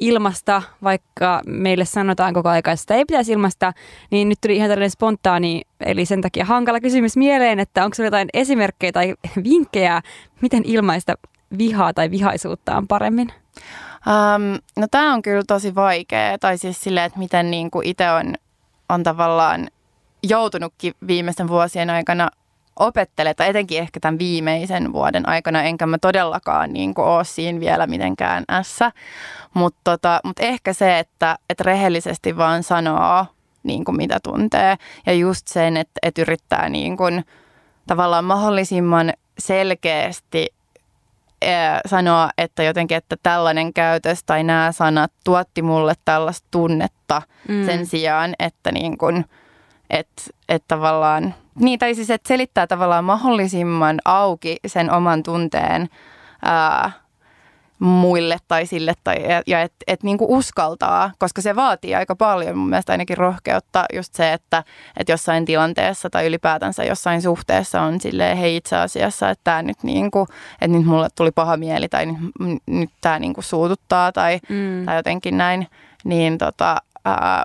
ilmasta, 0.00 0.62
vaikka 0.82 1.40
meille 1.46 1.84
sanotaan 1.84 2.34
koko 2.34 2.48
aika, 2.48 2.72
että 2.72 2.80
sitä 2.80 2.94
ei 2.94 3.04
pitäisi 3.04 3.32
ilmasta, 3.32 3.72
niin 4.10 4.28
nyt 4.28 4.38
tuli 4.40 4.56
ihan 4.56 4.68
tällainen 4.68 4.90
spontaani, 4.90 5.62
eli 5.80 6.04
sen 6.04 6.20
takia 6.20 6.44
hankala 6.44 6.80
kysymys 6.80 7.16
mieleen, 7.16 7.60
että 7.60 7.84
onko 7.84 7.94
sinulla 7.94 8.06
jotain 8.06 8.28
esimerkkejä 8.34 8.92
tai 8.92 9.14
vinkkejä, 9.44 10.02
miten 10.40 10.62
ilmaista 10.66 11.14
vihaa 11.58 11.94
tai 11.94 12.10
vihaisuutta 12.10 12.76
on 12.76 12.88
paremmin? 12.88 13.32
Um, 14.06 14.58
no 14.76 14.86
tämä 14.90 15.14
on 15.14 15.22
kyllä 15.22 15.42
tosi 15.46 15.74
vaikea, 15.74 16.38
tai 16.38 16.58
siis 16.58 16.80
silleen, 16.80 17.06
että 17.06 17.18
miten 17.18 17.50
niin 17.50 17.70
kuin 17.70 17.86
itse 17.86 18.10
on, 18.10 18.34
on 18.88 19.02
tavallaan 19.02 19.68
joutunutkin 20.22 20.94
viimeisten 21.06 21.48
vuosien 21.48 21.90
aikana 21.90 22.30
opettele, 22.76 23.34
tai 23.34 23.48
etenkin 23.48 23.78
ehkä 23.78 24.00
tämän 24.00 24.18
viimeisen 24.18 24.92
vuoden 24.92 25.28
aikana, 25.28 25.62
enkä 25.62 25.86
mä 25.86 25.98
todellakaan 25.98 26.72
niin 26.72 26.94
kuin 26.94 27.06
ole 27.06 27.24
siinä 27.24 27.60
vielä 27.60 27.86
mitenkään 27.86 28.44
ässä. 28.50 28.92
Mutta 29.54 29.80
tota, 29.84 30.20
mut 30.24 30.40
ehkä 30.40 30.72
se, 30.72 30.98
että 30.98 31.38
et 31.50 31.60
rehellisesti 31.60 32.36
vaan 32.36 32.62
sanoo 32.62 33.26
niin 33.62 33.84
kuin 33.84 33.96
mitä 33.96 34.18
tuntee. 34.22 34.76
Ja 35.06 35.12
just 35.12 35.48
sen, 35.48 35.76
että 35.76 35.98
et 36.02 36.18
yrittää 36.18 36.68
niin 36.68 36.96
kuin, 36.96 37.24
tavallaan 37.86 38.24
mahdollisimman 38.24 39.12
selkeästi 39.38 40.46
sanoa, 41.86 42.30
että 42.38 42.62
jotenkin, 42.62 42.96
että 42.96 43.16
tällainen 43.22 43.72
käytös 43.72 44.24
tai 44.24 44.44
nämä 44.44 44.72
sanat 44.72 45.12
tuotti 45.24 45.62
mulle 45.62 45.94
tällaista 46.04 46.48
tunnetta 46.50 47.22
mm. 47.48 47.66
sen 47.66 47.86
sijaan, 47.86 48.34
että 48.38 48.72
niin 48.72 48.98
kuin, 48.98 49.24
että, 49.90 50.22
että 50.48 50.68
tavallaan 50.68 51.34
niin, 51.58 51.78
tai 51.78 51.94
siis 51.94 52.10
että 52.10 52.28
selittää 52.28 52.66
tavallaan 52.66 53.04
mahdollisimman 53.04 53.98
auki 54.04 54.56
sen 54.66 54.92
oman 54.92 55.22
tunteen 55.22 55.88
ää, 56.42 56.90
muille 57.80 58.36
tai 58.48 58.66
sille, 58.66 58.94
tai, 59.04 59.16
ja, 59.28 59.42
ja 59.46 59.62
että 59.62 59.84
et 59.86 60.02
niinku 60.02 60.26
uskaltaa, 60.28 61.10
koska 61.18 61.42
se 61.42 61.56
vaatii 61.56 61.94
aika 61.94 62.16
paljon 62.16 62.58
mun 62.58 62.68
mielestä 62.68 62.92
ainakin 62.92 63.16
rohkeutta 63.16 63.84
just 63.92 64.14
se, 64.14 64.32
että 64.32 64.64
et 64.96 65.08
jossain 65.08 65.44
tilanteessa 65.44 66.10
tai 66.10 66.26
ylipäätänsä 66.26 66.84
jossain 66.84 67.22
suhteessa 67.22 67.80
on 67.80 68.00
silleen, 68.00 68.36
hei 68.36 68.56
itse 68.56 68.76
asiassa, 68.76 69.30
että 69.30 69.44
tämä 69.44 69.62
nyt 69.62 69.82
niinku, 69.82 70.26
että 70.52 70.78
nyt 70.78 70.86
mulle 70.86 71.08
tuli 71.14 71.30
paha 71.30 71.56
mieli 71.56 71.88
tai 71.88 72.06
nyt, 72.06 72.18
nyt 72.66 72.90
tämä 73.00 73.18
niinku 73.18 73.42
suututtaa 73.42 74.12
tai, 74.12 74.38
mm. 74.48 74.84
tai 74.86 74.96
jotenkin 74.96 75.38
näin, 75.38 75.66
niin 76.04 76.38
tota, 76.38 76.76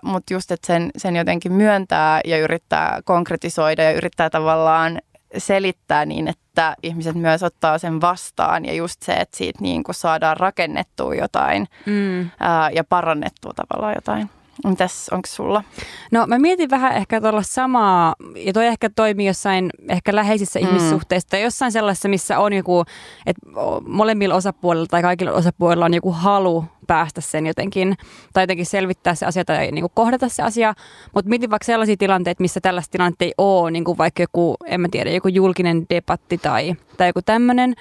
Mutta 0.04 0.34
just, 0.34 0.52
että 0.52 0.68
sen, 0.68 0.92
sen 0.98 1.16
jotenkin 1.16 1.54
myöntää 1.54 2.22
ja 2.26 2.38
yrittää 2.38 3.00
konkretisoida 3.06 3.84
ja 3.84 3.92
yrittää 3.92 4.30
tavallaan 4.30 5.00
selittää 5.38 6.06
niin, 6.06 6.28
että 6.28 6.76
ihmiset 6.84 7.16
myös 7.16 7.44
ottaa 7.44 7.78
sen 7.78 8.02
vastaan 8.02 8.66
ja 8.66 8.74
just 8.74 9.02
se, 9.02 9.14
että 9.14 9.38
siitä 9.38 9.62
niin 9.62 9.84
kuin 9.84 9.96
saadaan 9.96 10.38
rakennettua 10.38 11.16
jotain 11.16 11.68
mm. 11.86 12.22
uh, 12.22 12.28
ja 12.74 12.84
parannettua 12.84 13.54
tavallaan 13.54 13.96
jotain. 13.96 14.30
Mitäs, 14.64 15.10
onko 15.12 15.28
sulla? 15.28 15.64
No 16.12 16.28
mä 16.28 16.40
mietin 16.40 16.70
vähän 16.70 16.96
ehkä 16.96 17.22
tuolla 17.22 17.44
samaa, 17.44 18.16
ja 18.36 18.54
toi 18.54 18.66
ehkä 18.66 18.90
toimii 18.96 19.28
jossain 19.28 19.70
ehkä 19.90 20.16
läheisissä 20.16 20.60
mm. 20.60 20.68
ihmissuhteissa 20.68 21.30
tai 21.30 21.42
jossain 21.42 21.72
sellaisessa, 21.72 22.10
missä 22.10 22.40
on 22.40 22.54
joku, 22.54 22.84
että 23.26 23.42
molemmilla 23.88 24.36
osapuolilla 24.36 24.88
tai 24.90 25.02
kaikilla 25.02 25.32
osapuolilla 25.32 25.86
on 25.86 25.94
joku 25.94 26.12
halu 26.12 26.66
päästä 26.88 27.22
sen 27.22 27.48
jotenkin, 27.48 27.98
tai 28.34 28.44
jotenkin 28.44 28.66
selvittää 28.66 29.16
se 29.16 29.26
asia 29.26 29.46
tai 29.46 29.72
niin 29.72 29.82
kuin 29.82 29.92
kohdata 29.96 30.30
se 30.30 30.44
asia. 30.44 30.74
Mutta 31.14 31.30
mietin 31.30 31.50
vaikka 31.50 31.66
sellaisia 31.66 31.98
tilanteita, 31.98 32.42
missä 32.42 32.62
tällaista 32.62 32.92
tilannetta 32.92 33.26
ei 33.26 33.34
ole, 33.38 33.72
niin 33.72 33.84
kuin 33.84 33.98
vaikka 33.98 34.24
joku, 34.24 34.56
en 34.66 34.82
mä 34.82 34.88
tiedä, 34.92 35.12
joku 35.12 35.28
julkinen 35.28 35.86
debatti 35.90 36.38
tai, 36.38 36.76
tai 36.98 37.10
joku 37.10 37.22
tämmöinen. 37.22 37.76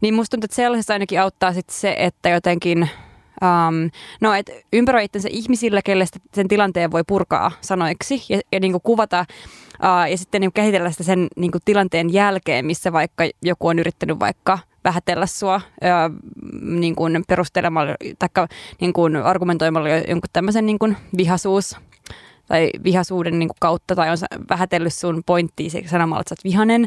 Niin 0.00 0.14
musta 0.14 0.30
tuntuu, 0.30 0.44
että 0.44 0.56
sellaisessa 0.56 0.92
ainakin 0.92 1.20
auttaa 1.20 1.52
sit 1.52 1.70
se, 1.70 1.94
että 1.98 2.28
jotenkin 2.28 2.90
Um, 3.42 3.90
no, 4.20 4.34
että 4.34 4.52
ympäröi 4.72 5.04
itsensä 5.04 5.28
ihmisillä, 5.32 5.82
kelle 5.82 6.04
sen 6.34 6.48
tilanteen 6.48 6.90
voi 6.90 7.02
purkaa 7.06 7.50
sanoiksi 7.60 8.24
ja, 8.28 8.40
ja 8.52 8.60
niin 8.60 8.72
kuin 8.72 8.82
kuvata 8.82 9.24
uh, 9.74 10.10
ja 10.10 10.18
sitten 10.18 10.40
niin 10.40 10.52
kuin 10.52 10.64
käsitellä 10.64 10.90
sitä 10.90 11.04
sen 11.04 11.28
niin 11.36 11.50
kuin 11.50 11.62
tilanteen 11.64 12.12
jälkeen, 12.12 12.66
missä 12.66 12.92
vaikka 12.92 13.24
joku 13.42 13.66
on 13.66 13.78
yrittänyt 13.78 14.20
vaikka 14.20 14.58
vähätellä 14.84 15.26
sua 15.26 15.56
uh, 15.56 16.30
niin 16.60 16.96
kuin 16.96 17.24
perustelemalla 17.28 17.94
tai 18.18 18.46
niin 18.80 18.92
kuin 18.92 19.16
argumentoimalla 19.16 19.88
jonkun 19.88 20.30
tämmöisen 20.32 20.66
niin 20.66 20.78
kuin 20.78 20.96
vihasuus 21.16 21.76
tai 22.48 22.70
vihasuuden 22.84 23.38
niin 23.38 23.48
kuin 23.48 23.56
kautta 23.60 23.94
tai 23.94 24.10
on 24.10 24.16
vähätellyt 24.50 24.94
sun 24.94 25.22
pointtia 25.26 25.70
sanomalla, 25.86 26.20
että 26.20 26.28
sä 26.28 26.32
oot 26.32 26.44
vihanen. 26.44 26.86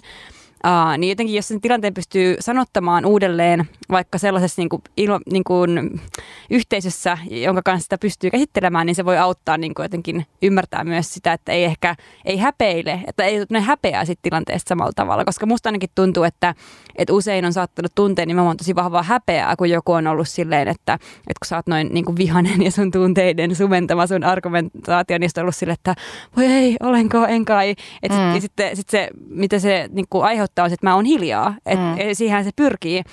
Uh, 0.67 0.97
niin 0.97 1.09
jotenkin 1.09 1.35
jos 1.35 1.47
sen 1.47 1.61
tilanteen 1.61 1.93
pystyy 1.93 2.35
sanottamaan 2.39 3.05
uudelleen 3.05 3.69
vaikka 3.91 4.17
sellaisessa 4.17 4.61
niin 4.61 4.69
kuin, 4.69 4.81
ilma, 4.97 5.19
niin 5.31 5.43
kuin, 5.43 6.01
yhteisössä, 6.49 7.17
jonka 7.29 7.61
kanssa 7.65 7.83
sitä 7.83 7.97
pystyy 7.97 8.31
käsittelemään, 8.31 8.85
niin 8.85 8.95
se 8.95 9.05
voi 9.05 9.17
auttaa 9.17 9.57
niin 9.57 9.73
kuin 9.73 9.83
jotenkin 9.83 10.25
ymmärtää 10.41 10.83
myös 10.83 11.13
sitä, 11.13 11.33
että 11.33 11.51
ei 11.51 11.63
ehkä 11.63 11.95
ei 12.25 12.37
häpeile, 12.37 12.99
että 13.07 13.23
ei 13.23 13.45
tule 13.45 13.61
häpeää 13.61 14.05
sit 14.05 14.19
tilanteesta 14.21 14.69
samalla 14.69 14.91
tavalla, 14.95 15.25
koska 15.25 15.45
musta 15.45 15.69
ainakin 15.69 15.89
tuntuu, 15.95 16.23
että, 16.23 16.55
että 16.95 17.13
usein 17.13 17.45
on 17.45 17.53
saattanut 17.53 17.95
tuntea 17.95 18.25
nimenomaan 18.25 18.57
tosi 18.57 18.75
vahvaa 18.75 19.03
häpeää, 19.03 19.55
kun 19.55 19.69
joku 19.69 19.91
on 19.91 20.07
ollut 20.07 20.29
silleen, 20.29 20.67
että, 20.67 20.93
että 20.93 21.39
kun 21.41 21.47
sä 21.47 21.55
oot 21.55 21.67
noin 21.67 21.89
niin 21.91 22.05
kuin 22.05 22.17
vihanen 22.17 22.61
ja 22.61 22.71
sun 22.71 22.91
tunteiden 22.91 23.55
sumentama 23.55 24.07
sun 24.07 24.23
argumentaatio, 24.23 25.17
niin 25.17 25.29
on 25.37 25.41
ollut 25.41 25.55
silleen, 25.55 25.73
että 25.73 25.95
voi 26.37 26.45
ei, 26.45 26.75
olenko, 26.79 27.25
en 27.25 27.45
kai. 27.45 27.75
Et 28.03 28.11
mm. 28.11 28.17
sit, 28.17 28.33
ja 28.33 28.41
sitten 28.41 28.75
sit 28.75 28.89
se, 28.89 29.09
mitä 29.29 29.59
se 29.59 29.89
niin 29.91 30.05
kuin 30.09 30.25
aiheuttaa, 30.25 30.52
on 30.61 30.69
se, 30.69 30.73
että 30.73 30.87
mä 30.87 30.95
oon 30.95 31.05
hiljaa. 31.05 31.55
Et, 31.65 31.79
mm. 31.79 31.95
Siihen 32.13 32.43
se 32.43 32.51
pyrkii. 32.55 33.03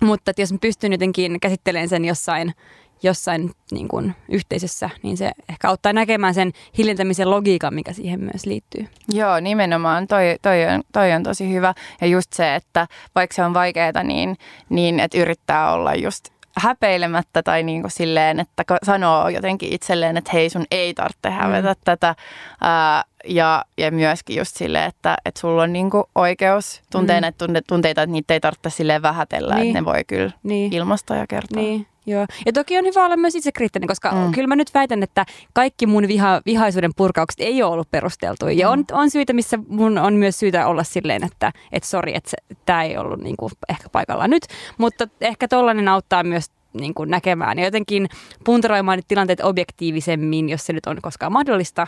Mutta 0.00 0.32
jos 0.38 0.52
mä 0.52 0.58
pystyn 0.60 0.92
jotenkin 0.92 1.40
käsittelemään 1.40 1.88
sen 1.88 2.04
jossain, 2.04 2.54
jossain 3.02 3.50
niin 3.70 3.88
kuin 3.88 4.14
yhteisössä, 4.28 4.90
niin 5.02 5.16
se 5.16 5.32
ehkä 5.48 5.68
auttaa 5.68 5.92
näkemään 5.92 6.34
sen 6.34 6.52
hiljentämisen 6.78 7.30
logiikan, 7.30 7.74
mikä 7.74 7.92
siihen 7.92 8.20
myös 8.20 8.46
liittyy. 8.46 8.86
Joo, 9.12 9.40
nimenomaan. 9.40 10.06
Toi, 10.06 10.36
toi, 10.42 10.64
on, 10.66 10.82
toi 10.92 11.12
on 11.12 11.22
tosi 11.22 11.52
hyvä. 11.52 11.74
Ja 12.00 12.06
just 12.06 12.32
se, 12.32 12.54
että 12.54 12.86
vaikka 13.14 13.34
se 13.34 13.44
on 13.44 13.54
vaikeaa, 13.54 14.02
niin, 14.02 14.36
niin 14.68 15.00
että 15.00 15.18
yrittää 15.18 15.72
olla 15.72 15.94
just 15.94 16.37
häpeilemättä 16.58 17.42
tai 17.42 17.62
niin 17.62 17.80
kuin 17.80 17.90
silleen, 17.90 18.40
että 18.40 18.64
sanoo 18.82 19.28
jotenkin 19.28 19.72
itselleen, 19.72 20.16
että 20.16 20.30
hei 20.32 20.50
sun 20.50 20.66
ei 20.70 20.94
tarvitse 20.94 21.30
hävetä 21.30 21.72
mm. 21.72 21.80
tätä. 21.84 22.14
Ää, 22.60 23.04
ja, 23.24 23.64
ja 23.78 23.90
myöskin 23.90 24.36
just 24.36 24.56
silleen, 24.56 24.84
että, 24.84 25.16
että 25.24 25.40
sulla 25.40 25.62
on 25.62 25.72
niin 25.72 25.90
kuin 25.90 26.04
oikeus 26.14 26.82
tuntea 26.92 27.16
mm. 27.16 27.20
näitä 27.20 27.46
tunteita, 27.66 28.02
että 28.02 28.12
niitä 28.12 28.34
ei 28.34 28.40
tarvitse 28.40 28.70
silleen 28.70 29.02
vähätellä, 29.02 29.54
niin. 29.54 29.66
että 29.66 29.80
ne 29.80 29.84
voi 29.84 30.04
kyllä 30.04 30.30
niin. 30.42 30.72
ilmasta 30.72 31.14
ja 31.14 31.26
kertoa. 31.26 31.62
Niin. 31.62 31.86
Joo. 32.08 32.26
Ja 32.46 32.52
toki 32.52 32.78
on 32.78 32.84
hyvä 32.84 33.04
olla 33.04 33.16
myös 33.16 33.34
itsekriittinen, 33.34 33.88
koska 33.88 34.10
mm. 34.10 34.32
kyllä 34.32 34.46
mä 34.46 34.56
nyt 34.56 34.74
väitän, 34.74 35.02
että 35.02 35.26
kaikki 35.52 35.86
mun 35.86 36.08
viha, 36.08 36.40
vihaisuuden 36.46 36.90
purkaukset 36.96 37.40
ei 37.40 37.62
ole 37.62 37.72
ollut 37.72 37.90
perusteltuja. 37.90 38.52
Mm. 38.52 38.58
Ja 38.58 38.70
on, 38.70 38.84
on 38.92 39.10
syitä, 39.10 39.32
missä 39.32 39.58
mun 39.68 39.98
on 39.98 40.14
myös 40.14 40.38
syytä 40.38 40.66
olla 40.66 40.84
silleen, 40.84 41.24
että 41.24 41.52
et 41.72 41.84
sori, 41.84 42.12
että 42.14 42.36
tämä 42.66 42.84
ei 42.84 42.96
ollut 42.96 43.20
niinku 43.20 43.50
ehkä 43.68 43.88
paikallaan 43.88 44.30
nyt. 44.30 44.42
Mutta 44.78 45.08
ehkä 45.20 45.48
tollainen 45.48 45.88
auttaa 45.88 46.22
myös 46.22 46.50
niin 46.72 46.94
kuin 46.94 47.10
näkemään 47.10 47.58
ja 47.58 47.64
jotenkin 47.64 48.08
puntaroimaan 48.44 49.02
tilanteet 49.08 49.40
objektiivisemmin, 49.40 50.48
jos 50.48 50.66
se 50.66 50.72
nyt 50.72 50.86
on 50.86 50.98
koskaan 51.02 51.32
mahdollista. 51.32 51.86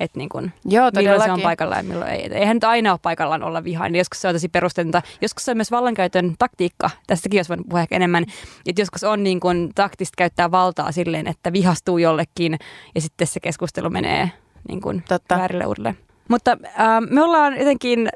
Että 0.00 0.18
niin 0.18 0.28
kun, 0.28 0.50
Joo, 0.64 0.90
milloin 0.96 1.22
se 1.22 1.32
on 1.32 1.40
paikallaan 1.40 1.86
ja 1.86 1.88
milloin 1.92 2.10
ei. 2.10 2.28
Eihän 2.32 2.56
nyt 2.56 2.64
aina 2.64 2.92
ole 2.92 2.98
paikallaan 3.02 3.42
olla 3.42 3.64
vihainen. 3.64 3.98
Joskus 3.98 4.20
se 4.20 4.28
on 4.28 4.34
tosi 4.34 4.48
perusteetonta. 4.48 5.02
Joskus 5.20 5.44
se 5.44 5.50
on 5.50 5.56
myös 5.56 5.70
vallankäytön 5.70 6.34
taktiikka. 6.38 6.90
Tästäkin 7.06 7.38
jos 7.38 7.48
voin 7.48 7.64
puhua 7.68 7.80
ehkä 7.80 7.96
enemmän. 7.96 8.24
Että 8.66 8.82
joskus 8.82 9.04
on 9.04 9.22
niin 9.22 9.40
kun, 9.40 9.70
taktista 9.74 10.14
käyttää 10.18 10.50
valtaa 10.50 10.92
silleen, 10.92 11.26
että 11.26 11.52
vihastuu 11.52 11.98
jollekin 11.98 12.58
ja 12.94 13.00
sitten 13.00 13.26
se 13.26 13.40
keskustelu 13.40 13.90
menee 13.90 14.30
niin 14.68 14.80
kun, 14.80 15.02
Totta. 15.08 15.38
väärille 15.38 15.66
uudelle. 15.66 15.94
Mutta 16.28 16.50
äh, 16.64 17.00
me 17.10 17.22
ollaan 17.22 17.58
jotenkin 17.58 18.08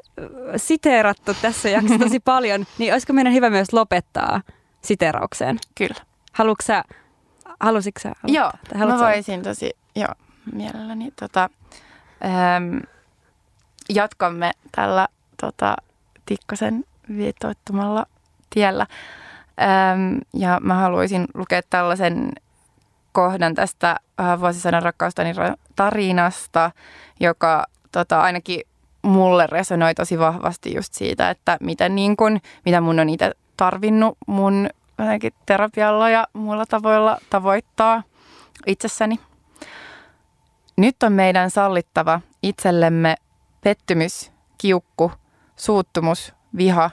siteerattu 0.55 1.33
tässä 1.41 1.69
jaksossa 1.69 1.99
tosi 1.99 2.19
paljon, 2.33 2.65
niin 2.77 2.93
olisiko 2.93 3.13
meidän 3.13 3.33
hyvä 3.33 3.49
myös 3.49 3.73
lopettaa 3.73 4.41
siteeraukseen? 4.81 5.59
Kyllä. 5.75 5.95
Haluatko 6.33 6.61
sä, 6.65 6.83
halusitko 7.59 7.99
sä? 7.99 8.13
Joo, 8.27 8.51
mä 8.77 8.99
voisin 8.99 9.43
tosi, 9.43 9.71
joo, 9.95 10.13
mielelläni. 10.51 11.11
Tota, 11.19 11.49
ähm, 12.25 12.77
jatkamme 13.89 14.51
tällä 14.71 15.07
tota, 15.41 15.75
Tikkasen 16.25 16.83
viitoittamalla 17.17 18.05
tiellä. 18.49 18.85
Ähm, 19.61 20.17
ja 20.33 20.59
mä 20.61 20.73
haluaisin 20.73 21.25
lukea 21.33 21.61
tällaisen 21.69 22.31
kohdan 23.11 23.55
tästä 23.55 23.99
äh, 24.19 24.39
vuosisadan 24.39 24.83
rakkaustani 24.83 25.33
tarinasta, 25.75 26.71
joka 27.19 27.65
tota, 27.91 28.21
ainakin 28.21 28.61
mulle 29.01 29.47
resonoi 29.47 29.95
tosi 29.95 30.19
vahvasti 30.19 30.73
just 30.75 30.93
siitä, 30.93 31.29
että 31.29 31.57
miten 31.61 31.95
niin 31.95 32.17
kun, 32.17 32.39
mitä 32.65 32.81
mun 32.81 32.99
on 32.99 33.09
itse 33.09 33.31
tarvinnut 33.57 34.17
mun 34.27 34.69
terapialla 35.45 36.09
ja 36.09 36.27
muilla 36.33 36.65
tavoilla 36.65 37.17
tavoittaa 37.29 38.03
itsessäni. 38.67 39.19
Nyt 40.77 41.03
on 41.03 41.13
meidän 41.13 41.51
sallittava 41.51 42.21
itsellemme 42.43 43.15
pettymys, 43.63 44.31
kiukku, 44.57 45.11
suuttumus, 45.55 46.33
viha. 46.57 46.91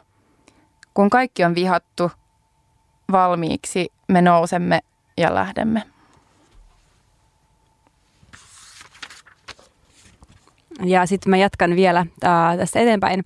Kun 0.95 1.11
kaikki 1.11 1.45
on 1.45 1.55
vihattu 1.55 2.11
valmiiksi, 3.12 3.89
me 4.09 4.22
nousemme 4.22 4.81
ja 5.16 5.35
lähdemme. 5.35 5.83
Ja 10.85 11.07
sitten 11.07 11.31
mä 11.31 11.37
jatkan 11.37 11.76
vielä 11.76 12.07
äh, 12.24 12.57
tästä 12.57 12.81
eteenpäin. 12.81 13.24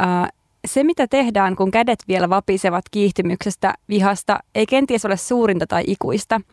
Äh, 0.00 0.28
se, 0.66 0.84
mitä 0.84 1.06
tehdään, 1.06 1.56
kun 1.56 1.70
kädet 1.70 1.98
vielä 2.08 2.28
vapisevat 2.28 2.84
kiihtymyksestä, 2.90 3.74
vihasta, 3.88 4.38
ei 4.54 4.66
kenties 4.66 5.04
ole 5.04 5.16
suurinta 5.16 5.66
tai 5.66 5.84
ikuista– 5.86 6.40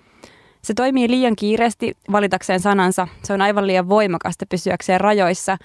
se 0.62 0.74
toimii 0.74 1.10
liian 1.10 1.36
kiireesti 1.36 1.98
valitakseen 2.12 2.60
sanansa. 2.60 3.08
Se 3.24 3.34
on 3.34 3.42
aivan 3.42 3.68
liian 3.68 3.90
voimakasta 3.90 4.46
pysyäkseen 4.46 5.02
rajoissa. 5.02 5.58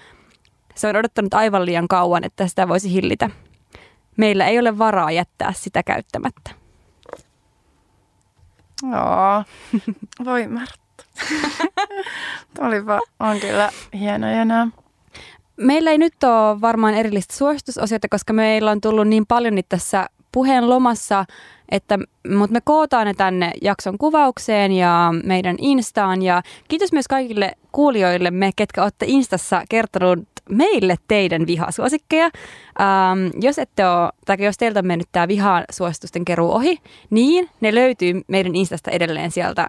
Se 0.75 0.87
on 0.87 0.95
odottanut 0.95 1.33
aivan 1.33 1.65
liian 1.65 1.87
kauan, 1.87 2.23
että 2.23 2.47
sitä 2.47 2.67
voisi 2.67 2.93
hillitä. 2.93 3.29
Meillä 4.17 4.47
ei 4.47 4.59
ole 4.59 4.77
varaa 4.77 5.11
jättää 5.11 5.53
sitä 5.53 5.83
käyttämättä. 5.83 6.51
Oo, 8.83 9.43
voi 10.25 10.47
Martta. 10.47 11.03
Olipa, 12.67 12.99
on 13.19 13.39
kyllä 13.39 13.69
hienoja 13.93 14.45
nämä. 14.45 14.67
Meillä 15.57 15.91
ei 15.91 15.97
nyt 15.97 16.23
ole 16.23 16.61
varmaan 16.61 16.93
erillistä 16.93 17.35
suositusosiota, 17.35 18.07
koska 18.09 18.33
meillä 18.33 18.71
on 18.71 18.81
tullut 18.81 19.07
niin 19.07 19.25
paljon 19.25 19.55
nyt 19.55 19.69
tässä 19.69 20.09
puheen 20.31 20.69
lomassa, 20.69 21.25
että, 21.71 21.99
mutta 22.35 22.53
me 22.53 22.59
kootaan 22.63 23.07
ne 23.07 23.13
tänne 23.13 23.51
jakson 23.61 23.97
kuvaukseen 23.97 24.71
ja 24.71 25.13
meidän 25.23 25.55
Instaan 25.59 26.21
ja 26.21 26.41
kiitos 26.67 26.93
myös 26.93 27.07
kaikille 27.07 27.51
kuulijoille 27.71 28.31
me, 28.31 28.51
ketkä 28.55 28.83
olette 28.83 29.05
Instassa 29.09 29.63
kertonut 29.69 30.27
meille 30.49 30.95
teidän 31.07 31.47
vihasuosikkeja. 31.47 32.25
Ähm, 32.25 33.39
jos 33.41 33.59
ette 33.59 33.87
ole, 33.87 34.11
tai 34.25 34.37
jos 34.39 34.57
teiltä 34.57 34.79
on 34.79 34.87
mennyt 34.87 35.07
tämä 35.11 35.27
vihasuositusten 35.27 36.25
keruu 36.25 36.51
ohi, 36.51 36.77
niin 37.09 37.49
ne 37.61 37.75
löytyy 37.75 38.21
meidän 38.27 38.55
Instasta 38.55 38.91
edelleen 38.91 39.31
sieltä 39.31 39.67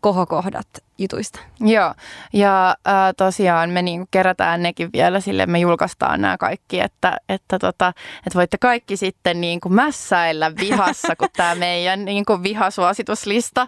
kohokohdat 0.00 0.68
jutuista. 0.98 1.40
Joo, 1.60 1.94
ja 2.32 2.68
äh, 2.70 2.94
tosiaan 3.16 3.70
me 3.70 3.82
niinku 3.82 4.08
kerätään 4.10 4.62
nekin 4.62 4.90
vielä 4.92 5.20
sille, 5.20 5.46
me 5.46 5.58
julkaistaan 5.58 6.20
nämä 6.20 6.38
kaikki, 6.38 6.80
että, 6.80 7.16
että, 7.28 7.58
tota, 7.58 7.88
että 8.26 8.38
voitte 8.38 8.58
kaikki 8.58 8.96
sitten 8.96 9.40
niinku 9.40 9.68
mässäillä 9.68 10.52
vihassa, 10.60 11.16
kun 11.16 11.28
tämä 11.36 11.54
meidän 11.68 12.04
niinku 12.04 12.42
vihasuosituslista 12.42 13.66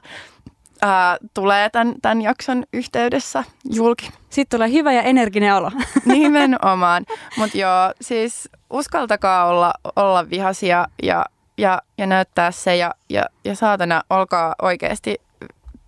äh, 0.84 1.18
tulee 1.34 1.70
tämän, 1.70 1.94
tämän 2.02 2.22
jakson 2.22 2.64
yhteydessä 2.72 3.44
julki. 3.72 4.10
Sitten 4.30 4.58
tulee 4.58 4.72
hyvä 4.72 4.92
ja 4.92 5.02
energinen 5.02 5.54
olo. 5.54 5.70
Nimenomaan. 6.04 7.06
Mutta 7.36 7.58
joo, 7.58 7.92
siis 8.00 8.48
uskaltakaa 8.70 9.44
olla, 9.44 9.72
olla 9.96 10.30
vihasia 10.30 10.86
ja, 11.02 11.26
ja, 11.58 11.82
ja 11.98 12.06
näyttää 12.06 12.50
se 12.50 12.76
ja, 12.76 12.94
ja, 13.08 13.24
ja 13.44 13.54
saatana, 13.54 14.02
olkaa 14.10 14.54
oikeasti 14.62 15.20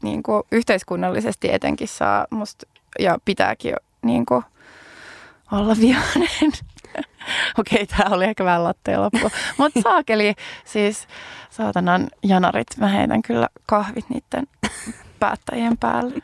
niin 0.03 0.23
kuin 0.23 0.43
yhteiskunnallisesti 0.53 1.53
etenkin 1.53 1.89
saa 1.89 2.27
musta 2.31 2.67
ja 2.99 3.19
pitääkin 3.25 3.75
niin 4.03 4.27
kuin 4.27 4.45
olla 5.53 5.77
vihainen. 5.81 6.29
Okei, 7.59 7.83
okay, 7.83 7.87
tämä 7.87 8.15
oli 8.15 8.25
ehkä 8.25 8.45
vähän 8.45 8.65
latteen 8.65 9.03
loppu. 9.03 9.31
Mutta 9.59 9.81
saakeli, 9.81 10.35
siis 10.65 11.07
saatanan 11.51 12.09
janarit, 12.23 12.67
mä 12.77 12.89
heitän 12.89 13.23
kyllä 13.23 13.49
kahvit 13.67 14.05
niiden 14.09 14.47
päättäjien 15.19 15.79
päälle. 15.79 16.15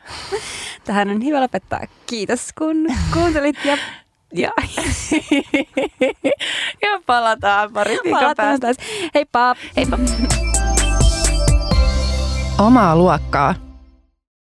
Tähän 0.83 1.09
on 1.09 1.25
hyvä 1.25 1.41
lopettaa. 1.41 1.79
Kiitos 2.05 2.49
kun 2.57 2.87
kuuntelit 3.13 3.65
ja 3.65 3.77
ja, 4.33 4.51
ja 6.83 7.01
palataan 7.05 7.73
pari 7.73 7.97
viikon 8.03 8.35
päästä. 8.37 8.67
Heippa! 9.15 9.55
Heippa! 9.77 9.97
Omaa 12.57 12.95
luokkaa 12.95 13.68